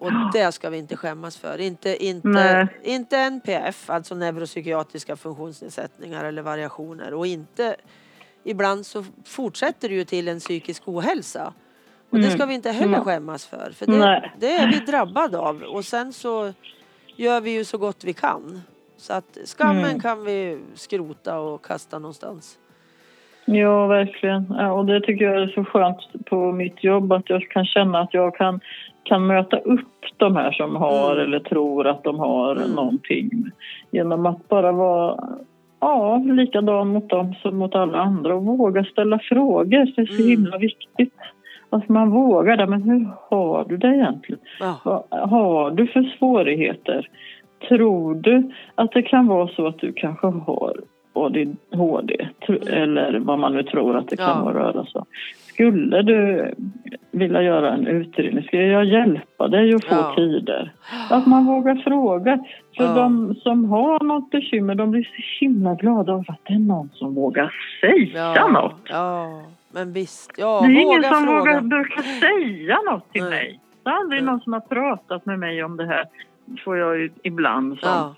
Och 0.02 0.12
det 0.32 0.52
ska 0.52 0.70
vi 0.70 0.78
inte 0.78 0.96
skämmas 0.96 1.36
för. 1.38 1.60
Inte, 1.60 2.04
inte, 2.06 2.28
Nej. 2.28 2.66
inte 2.82 3.16
NPF, 3.18 3.90
alltså 3.90 4.14
neuropsykiatriska 4.14 5.16
funktionsnedsättningar 5.16 6.24
eller 6.24 6.42
variationer. 6.42 7.14
Och 7.14 7.26
inte, 7.26 7.76
ibland 8.44 8.86
så 8.86 9.04
fortsätter 9.24 9.88
det 9.88 9.94
ju 9.94 10.04
till 10.04 10.28
en 10.28 10.38
psykisk 10.38 10.82
ohälsa. 10.88 11.52
Och 12.10 12.18
det 12.18 12.24
Mm. 12.26 12.38
ska 12.38 12.46
vi 12.46 12.54
inte 12.54 12.70
heller 12.70 12.86
Mm. 12.94 13.04
skämmas 13.04 13.46
för. 13.46 13.72
För 13.74 13.86
det, 13.86 14.30
det 14.38 14.52
är 14.56 14.66
vi 14.72 14.78
drabbade 14.78 15.38
av. 15.38 15.62
Och 15.62 15.84
sen 15.84 16.12
så 16.12 16.52
gör 17.16 17.40
vi 17.40 17.50
ju 17.50 17.64
så 17.64 17.78
gott 17.78 18.04
vi 18.04 18.12
kan. 18.12 18.60
Så 18.96 19.12
att 19.12 19.38
skammen 19.44 19.84
Mm. 19.84 20.00
kan 20.00 20.24
vi 20.24 20.58
skrota 20.74 21.38
och 21.40 21.64
kasta 21.64 21.98
någonstans. 21.98 22.58
Ja, 23.44 23.86
verkligen. 23.86 24.46
Ja, 24.58 24.72
och 24.72 24.86
det 24.86 25.00
tycker 25.00 25.24
jag 25.24 25.42
är 25.42 25.46
så 25.48 25.64
skönt 25.64 25.96
på 26.26 26.52
mitt 26.52 26.84
jobb 26.84 27.12
att 27.12 27.30
jag 27.30 27.42
kan 27.50 27.64
känna 27.64 28.00
att 28.00 28.14
jag 28.14 28.36
kan, 28.36 28.60
kan 29.02 29.26
möta 29.26 29.58
upp 29.58 29.88
de 30.16 30.36
här 30.36 30.52
som 30.52 30.76
har 30.76 31.12
Mm. 31.12 31.24
eller 31.24 31.38
tror 31.38 31.86
att 31.86 32.04
de 32.04 32.18
har 32.18 32.56
Mm. 32.56 32.70
någonting 32.70 33.30
genom 33.90 34.26
att 34.26 34.48
bara 34.48 34.72
vara 34.72 35.24
ja, 35.80 36.16
likadan 36.16 36.88
mot 36.88 37.08
dem 37.08 37.34
som 37.42 37.56
mot 37.56 37.74
alla 37.74 37.98
andra 37.98 38.34
och 38.34 38.44
våga 38.44 38.84
ställa 38.84 39.18
frågor. 39.18 39.64
Det 39.94 40.00
är 40.00 40.06
så 40.06 40.14
Mm. 40.22 40.28
himla 40.30 40.58
viktigt. 40.58 41.14
Att 41.70 41.88
man 41.88 42.10
vågar 42.10 42.56
det. 42.56 42.66
Men 42.66 42.82
hur 42.82 43.08
har 43.30 43.64
du 43.68 43.76
det 43.76 43.86
egentligen? 43.94 44.40
Ja, 44.60 44.76
Vad 44.84 45.20
har 45.30 45.70
du 45.70 45.86
för 45.86 46.02
svårigheter? 46.18 47.08
Tror 47.68 48.14
du 48.14 48.50
att 48.74 48.92
det 48.92 49.02
kan 49.02 49.26
vara 49.26 49.48
så 49.48 49.66
att 49.66 49.78
du 49.78 49.92
kanske 49.92 50.26
har 50.26 50.76
ADHD 51.14 52.28
tr- 52.46 52.68
eller 52.70 53.18
vad 53.18 53.38
man 53.38 53.52
nu 53.54 53.62
tror 53.62 53.96
att 53.96 54.08
det 54.08 54.16
kan 54.16 54.38
Ja. 54.38 54.44
vara 54.44 54.70
om. 54.70 55.04
Skulle 55.66 56.02
du 56.02 56.54
vilja 57.10 57.42
göra 57.42 57.72
en 57.74 57.86
utredning, 57.86 58.44
ska 58.44 58.56
jag 58.56 58.84
hjälpa 58.84 59.48
dig 59.48 59.74
att 59.74 59.84
få 59.84 59.94
Ja. 59.94 60.12
tider? 60.16 60.72
Att 61.10 61.26
man 61.26 61.46
vågar 61.46 61.74
fråga. 61.74 62.38
För 62.76 62.84
Ja. 62.84 62.94
de 62.94 63.34
som 63.34 63.64
har 63.64 64.04
något 64.04 64.30
bekymmer, 64.30 64.74
de 64.74 64.90
blir 64.90 65.02
så 65.04 65.44
himla 65.44 65.74
glada 65.74 66.12
av 66.12 66.24
att 66.28 66.40
det 66.44 66.54
är 66.54 66.58
någon 66.58 66.88
som 66.94 67.14
vågar 67.14 67.54
säga 67.80 68.32
ja, 68.36 68.48
något. 68.48 68.74
ja, 68.84 69.42
men 69.74 69.92
visst. 69.92 70.32
Ja, 70.38 70.60
Det 70.60 70.66
är 70.66 70.80
ingen 70.80 70.86
våga 71.02 71.14
som 71.14 71.24
fråga. 71.24 71.38
vågar 71.38 71.60
brukar 71.60 72.02
säga 72.02 72.78
något 72.90 73.12
till 73.12 73.22
Nej. 73.22 73.30
mig. 73.30 73.60
Det 73.84 73.90
är 73.90 73.94
aldrig 73.94 74.22
Nej. 74.22 74.30
någon 74.32 74.40
som 74.40 74.52
har 74.52 74.60
pratat 74.60 75.26
med 75.26 75.38
mig 75.38 75.64
om 75.64 75.76
det 75.76 75.86
här. 75.86 76.04
får 76.64 76.76
jag 76.78 76.98
ju 76.98 77.10
ibland 77.22 77.78
som, 77.78 77.88
Ja, 77.88 78.14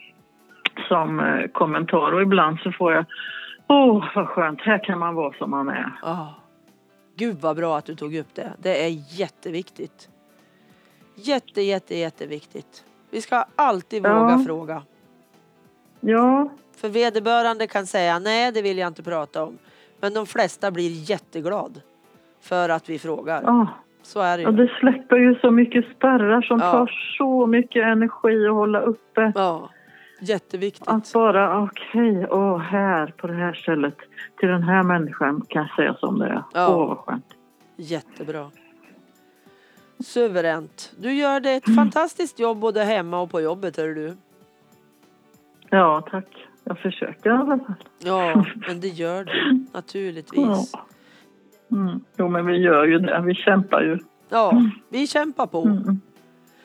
som 0.89 1.21
eh, 1.21 1.47
kommentar. 1.53 2.13
Och 2.15 2.23
ibland 2.23 2.59
så 2.61 2.73
får 2.73 2.93
jag 2.93 3.05
Åh, 3.67 4.05
vad 4.15 4.29
skönt. 4.29 4.61
Här 4.63 4.79
kan 4.85 4.99
man 4.99 5.15
vara 5.15 5.33
som 5.39 5.51
man 5.51 5.69
är. 5.69 5.91
ja. 6.03 6.35
Gud 7.17 7.37
vad 7.41 7.57
bra 7.57 7.79
att 7.79 7.85
du 7.85 7.95
tog 7.95 8.15
upp 8.17 8.35
det. 8.35 8.53
Det 8.63 8.85
är 8.85 8.89
jätteviktigt. 9.21 10.09
Jätte, 11.15 11.63
jätte, 11.63 11.97
jätteviktigt. 11.97 12.85
Vi 13.11 13.21
ska 13.21 13.45
alltid 13.57 14.07
Ja. 14.07 14.19
våga 14.21 14.39
fråga. 14.39 14.83
Ja, 16.01 16.49
För 16.77 16.89
vederbörande 16.89 17.67
kan 17.67 17.87
säga 17.87 18.19
nej, 18.19 18.53
det 18.53 18.63
vill 18.63 18.79
jag 18.79 18.87
inte 18.87 19.03
prata 19.03 19.45
om. 19.45 19.59
Men 20.01 20.15
de 20.15 20.27
flesta 20.27 20.71
blir 20.71 21.11
jätteglad 21.11 21.81
för 22.41 22.69
att 22.69 22.89
vi 22.89 22.99
frågar. 22.99 23.43
ja. 23.43 23.67
Så 24.03 24.21
är 24.21 24.37
det 24.37 24.43
ju. 24.43 24.49
Och 24.49 24.55
det 24.55 24.71
släpper 24.81 25.17
ju 25.17 25.35
så 25.35 25.51
mycket 25.51 25.85
spärrar 25.97 26.43
som 26.43 26.59
Ja. 26.61 26.73
tar 26.73 27.15
så 27.19 27.47
mycket 27.47 27.83
energi 27.85 28.47
att 28.47 28.53
hålla 28.55 28.81
uppe. 28.81 29.33
Ja, 29.35 29.71
jätteviktigt. 30.29 30.89
Att 30.89 31.13
bara, 31.13 31.63
okej, 31.63 32.27
åh, 32.31 32.59
här 32.59 33.07
på 33.17 33.27
det 33.27 33.35
här 33.35 33.53
stället 33.55 33.97
till 34.39 34.49
den 34.49 34.63
här 34.63 34.83
människan 34.83 35.43
kan 35.49 35.63
jag 35.63 35.77
säga 35.77 35.95
som 35.95 36.19
det 36.19 36.27
är. 36.27 36.43
Ja. 36.55 36.75
Åh, 36.77 36.89
vad 36.89 36.99
skönt. 36.99 37.27
Jättebra. 37.77 38.51
Suveränt. 40.05 40.93
Du 40.99 41.13
gör 41.13 41.41
det 41.41 41.49
Mm. 41.51 41.59
ett 41.59 41.75
fantastiskt 41.77 42.39
jobb 42.39 42.59
både 42.59 42.85
hemma 42.85 43.21
och 43.21 43.31
på 43.31 43.41
jobbet, 43.41 43.77
hör 43.77 43.89
du. 43.89 44.17
Ja, 45.71 46.03
tack. 46.11 46.47
Jag 46.65 46.79
försöker 46.79 47.31
i 47.31 47.33
alla 47.33 47.59
fall. 47.59 47.75
Ja, 47.99 48.45
men 48.69 48.81
det 48.81 48.89
gör 48.89 49.25
du 49.25 49.65
naturligtvis. 49.73 50.71
Ja. 50.73 50.87
Mm. 51.77 52.01
Jo, 52.17 52.29
men 52.29 52.47
vi 52.47 52.57
gör 52.57 52.85
ju 52.87 52.99
det. 52.99 53.21
Vi 53.27 53.35
kämpar 53.35 53.83
ju. 53.83 53.99
Ja, 54.29 54.63
vi 54.89 55.07
kämpar 55.07 55.47
på. 55.47 55.63
Mm. 55.65 56.01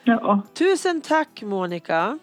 Ja, 0.04 0.40
Tusen 0.54 1.00
tack 1.00 1.42
Monica. 1.42 2.18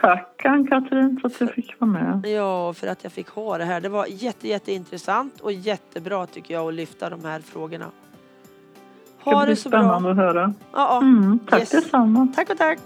Tack 0.00 0.44
Ann-Katrin 0.44 1.18
för 1.20 1.28
att 1.28 1.40
jag 1.40 1.50
fick 1.50 1.80
vara 1.80 1.90
med. 1.90 2.26
Ja, 2.26 2.72
för 2.72 2.86
att 2.86 3.04
jag 3.04 3.12
fick 3.12 3.28
ha 3.28 3.58
det 3.58 3.64
här. 3.64 3.80
Det 3.80 3.88
var 3.88 4.06
jätte, 4.08 4.48
jätteintressant 4.48 5.40
och 5.40 5.52
jättebra 5.52 6.26
tycker 6.26 6.54
jag 6.54 6.68
att 6.68 6.74
lyfta 6.74 7.10
de 7.10 7.24
här 7.24 7.40
frågorna. 7.40 7.86
Det 9.24 9.30
Ha 9.30 9.40
blir 9.44 9.50
det 9.50 9.56
så 9.56 9.68
bra. 9.68 9.78
spännande 9.80 10.10
att 10.10 10.16
höra. 10.16 10.54
Ja. 10.72 10.98
Mm, 10.98 11.38
tack 11.50 11.60
Yes. 11.60 11.70
detsamma. 11.70 12.28
Tack 12.36 12.50
och 12.50 12.58
tack. 12.58 12.78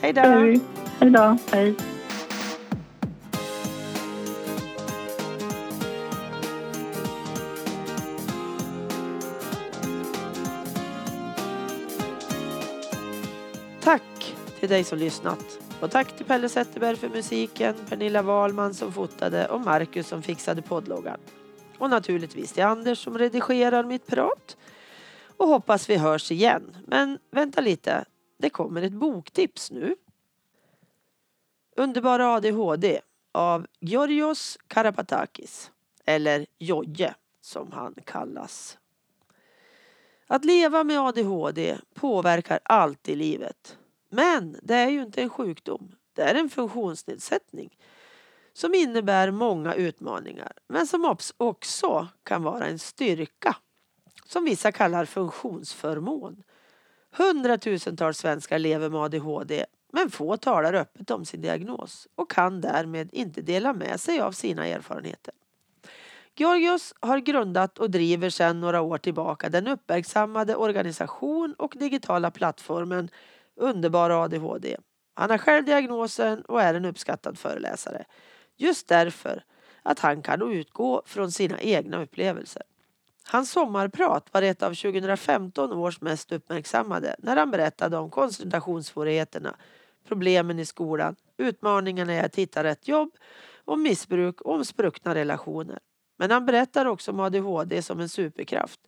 Hej 0.00 0.12
då. 0.12 0.20
Hej. 0.20 0.60
Hej 1.00 1.10
då. 1.10 1.36
Hej. 1.52 1.74
Tack 13.82 14.36
till 14.60 14.68
dig 14.68 14.84
som 14.84 14.98
lyssnat. 14.98 15.58
Och 15.80 15.90
tack 15.90 16.16
till 16.16 16.26
Pelle 16.26 16.48
Zetterberg 16.48 16.96
för 16.96 17.08
musiken, 17.08 17.74
Pernilla 17.88 18.22
Wahlman 18.22 18.74
som 18.74 18.92
fotade 18.92 19.48
och 19.48 19.60
Marcus 19.60 20.08
som 20.08 20.22
fixade 20.22 20.62
poddloggan. 20.62 21.18
Och 21.78 21.90
naturligtvis 21.90 22.52
till 22.52 22.62
Anders 22.62 22.98
som 22.98 23.18
redigerar 23.18 23.84
mitt 23.84 24.06
prat. 24.06 24.56
Och 25.36 25.48
hoppas 25.48 25.90
vi 25.90 25.96
hörs 25.96 26.30
igen. 26.30 26.76
Men 26.86 27.18
vänta 27.30 27.60
lite, 27.60 28.04
det 28.38 28.50
kommer 28.50 28.82
ett 28.82 28.92
boktips 28.92 29.70
nu. 29.70 29.96
Underbara 31.76 32.34
ADHD 32.34 33.00
av 33.32 33.66
Georgios 33.80 34.58
Karapatakis. 34.66 35.70
Eller 36.04 36.46
Jojje 36.58 37.14
som 37.40 37.72
han 37.72 37.94
kallas. 38.04 38.78
Att 40.26 40.44
leva 40.44 40.84
med 40.84 41.00
ADHD 41.00 41.78
påverkar 41.94 42.60
allt 42.62 43.08
i 43.08 43.14
livet. 43.14 43.76
Men 44.10 44.56
det 44.62 44.74
är 44.74 44.88
ju 44.88 45.02
inte 45.02 45.22
en 45.22 45.30
sjukdom. 45.30 45.94
Det 46.14 46.22
är 46.22 46.34
en 46.34 46.50
funktionsnedsättning 46.50 47.76
som 48.52 48.74
innebär 48.74 49.30
många 49.30 49.74
utmaningar 49.74 50.52
men 50.68 50.86
som 50.86 51.16
också 51.36 52.08
kan 52.22 52.42
vara 52.42 52.66
en 52.66 52.78
styrka 52.78 53.56
som 54.24 54.44
vissa 54.44 54.72
kallar 54.72 55.04
funktionsförmån. 55.04 56.42
Hundratusentals 57.10 58.18
svenskar 58.18 58.58
lever 58.58 58.90
med 58.90 59.00
ADHD 59.00 59.66
men 59.92 60.10
få 60.10 60.36
talar 60.36 60.74
öppet 60.74 61.10
om 61.10 61.24
sin 61.24 61.40
diagnos 61.40 62.08
och 62.14 62.30
kan 62.30 62.60
därmed 62.60 63.08
inte 63.12 63.42
dela 63.42 63.72
med 63.72 64.00
sig 64.00 64.20
av 64.20 64.32
sina 64.32 64.66
erfarenheter. 64.66 65.34
Georgios 66.36 66.94
har 67.00 67.18
grundat 67.18 67.78
och 67.78 67.90
driver 67.90 68.30
sedan 68.30 68.60
några 68.60 68.80
år 68.80 68.98
tillbaka 68.98 69.48
den 69.48 69.66
uppmärksammade 69.66 70.56
organisation 70.56 71.54
och 71.58 71.74
digitala 71.78 72.30
plattformen 72.30 73.08
Underbara 73.60 74.16
ADHD. 74.16 74.76
Han 75.14 75.30
har 75.30 75.38
själv 75.38 75.64
diagnosen 75.64 76.42
och 76.42 76.62
är 76.62 76.74
en 76.74 76.84
uppskattad 76.84 77.38
föreläsare. 77.38 78.04
Just 78.56 78.88
därför 78.88 79.44
att 79.82 79.98
han 79.98 80.22
kan 80.22 80.52
utgå 80.52 81.02
från 81.06 81.32
sina 81.32 81.60
egna 81.60 82.02
upplevelser. 82.02 82.62
Hans 83.24 83.50
sommarprat 83.50 84.28
var 84.32 84.42
ett 84.42 84.62
av 84.62 84.74
2015 84.74 85.72
års 85.72 86.00
mest 86.00 86.32
uppmärksammade 86.32 87.16
när 87.18 87.36
han 87.36 87.50
berättade 87.50 87.96
om 87.96 88.10
koncentrationssvårigheterna, 88.10 89.56
problemen 90.08 90.58
i 90.58 90.66
skolan, 90.66 91.16
utmaningarna 91.36 92.14
i 92.14 92.20
att 92.20 92.36
hitta 92.36 92.64
rätt 92.64 92.88
jobb, 92.88 93.10
om 93.64 93.82
missbruk 93.82 94.40
och 94.40 94.54
om 94.54 94.64
spruckna 94.64 95.14
relationer. 95.14 95.78
Men 96.16 96.30
han 96.30 96.46
berättar 96.46 96.86
också 96.86 97.10
om 97.10 97.20
ADHD 97.20 97.82
som 97.82 98.00
en 98.00 98.08
superkraft. 98.08 98.80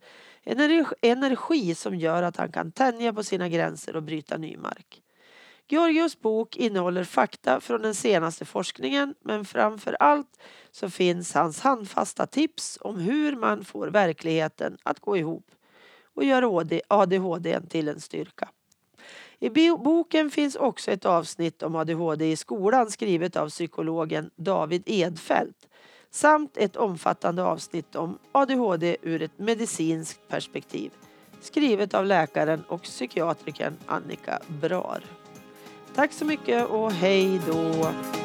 En 0.45 0.87
energi- 1.01 1.75
som 1.75 1.95
gör 1.95 2.23
att 2.23 2.37
han 2.37 2.53
kan 2.53 2.73
tänja 2.73 3.13
på 3.13 3.23
sina 3.23 3.49
gränser 3.49 3.97
och 3.97 4.03
bryta 4.03 4.39
ny 4.39 4.57
mark. 4.57 5.03
Georgios 5.69 6.21
bok 6.21 6.57
innehåller 6.57 7.05
fakta 7.05 7.61
från 7.61 7.83
den 7.83 7.95
senaste 7.95 8.45
forskningen 8.45 9.15
men 9.21 9.45
framför 9.45 9.97
allt 10.01 10.41
så 10.71 10.91
finns 10.91 11.35
hans 11.35 11.61
handfasta 11.61 12.27
tips 12.27 12.79
om 12.81 12.99
hur 12.99 13.37
man 13.37 13.65
får 13.65 13.89
verkligheten 13.89 14.79
att 14.83 15.01
gå 15.01 15.17
ihop 15.17 15.47
och 16.15 16.25
gör 16.25 16.65
ADHD 16.89 17.61
till 17.61 17.89
en 17.89 18.01
styrka. 18.01 18.49
I 19.39 19.51
boken 19.79 20.31
finns 20.31 20.57
också 20.57 20.91
ett 20.91 21.05
avsnitt 21.05 21.63
om 21.63 21.77
ADHD 21.77 22.33
i 22.33 22.37
skolan 22.37 22.91
skrivet 22.91 23.37
av 23.37 23.49
psykologen 23.49 24.31
David 24.37 24.83
Edfeldt 24.87 25.69
samt 26.13 26.57
ett 26.57 26.77
omfattande 26.77 27.43
avsnitt 27.43 27.97
om 27.97 28.19
ADHD 28.33 28.97
ur 29.03 29.23
ett 29.23 29.39
medicinskt 29.39 30.29
perspektiv 30.29 30.91
skrivet 31.43 31.95
av 31.95 32.07
läkaren 32.07 32.65
och 32.69 32.83
psykiatrikern 32.83 33.77
Annika 33.87 34.39
Brar. 34.49 35.05
Tack 35.95 36.13
så 36.13 36.25
mycket 36.25 36.69
och 36.69 36.93
hej 36.93 37.41
då! 37.47 38.22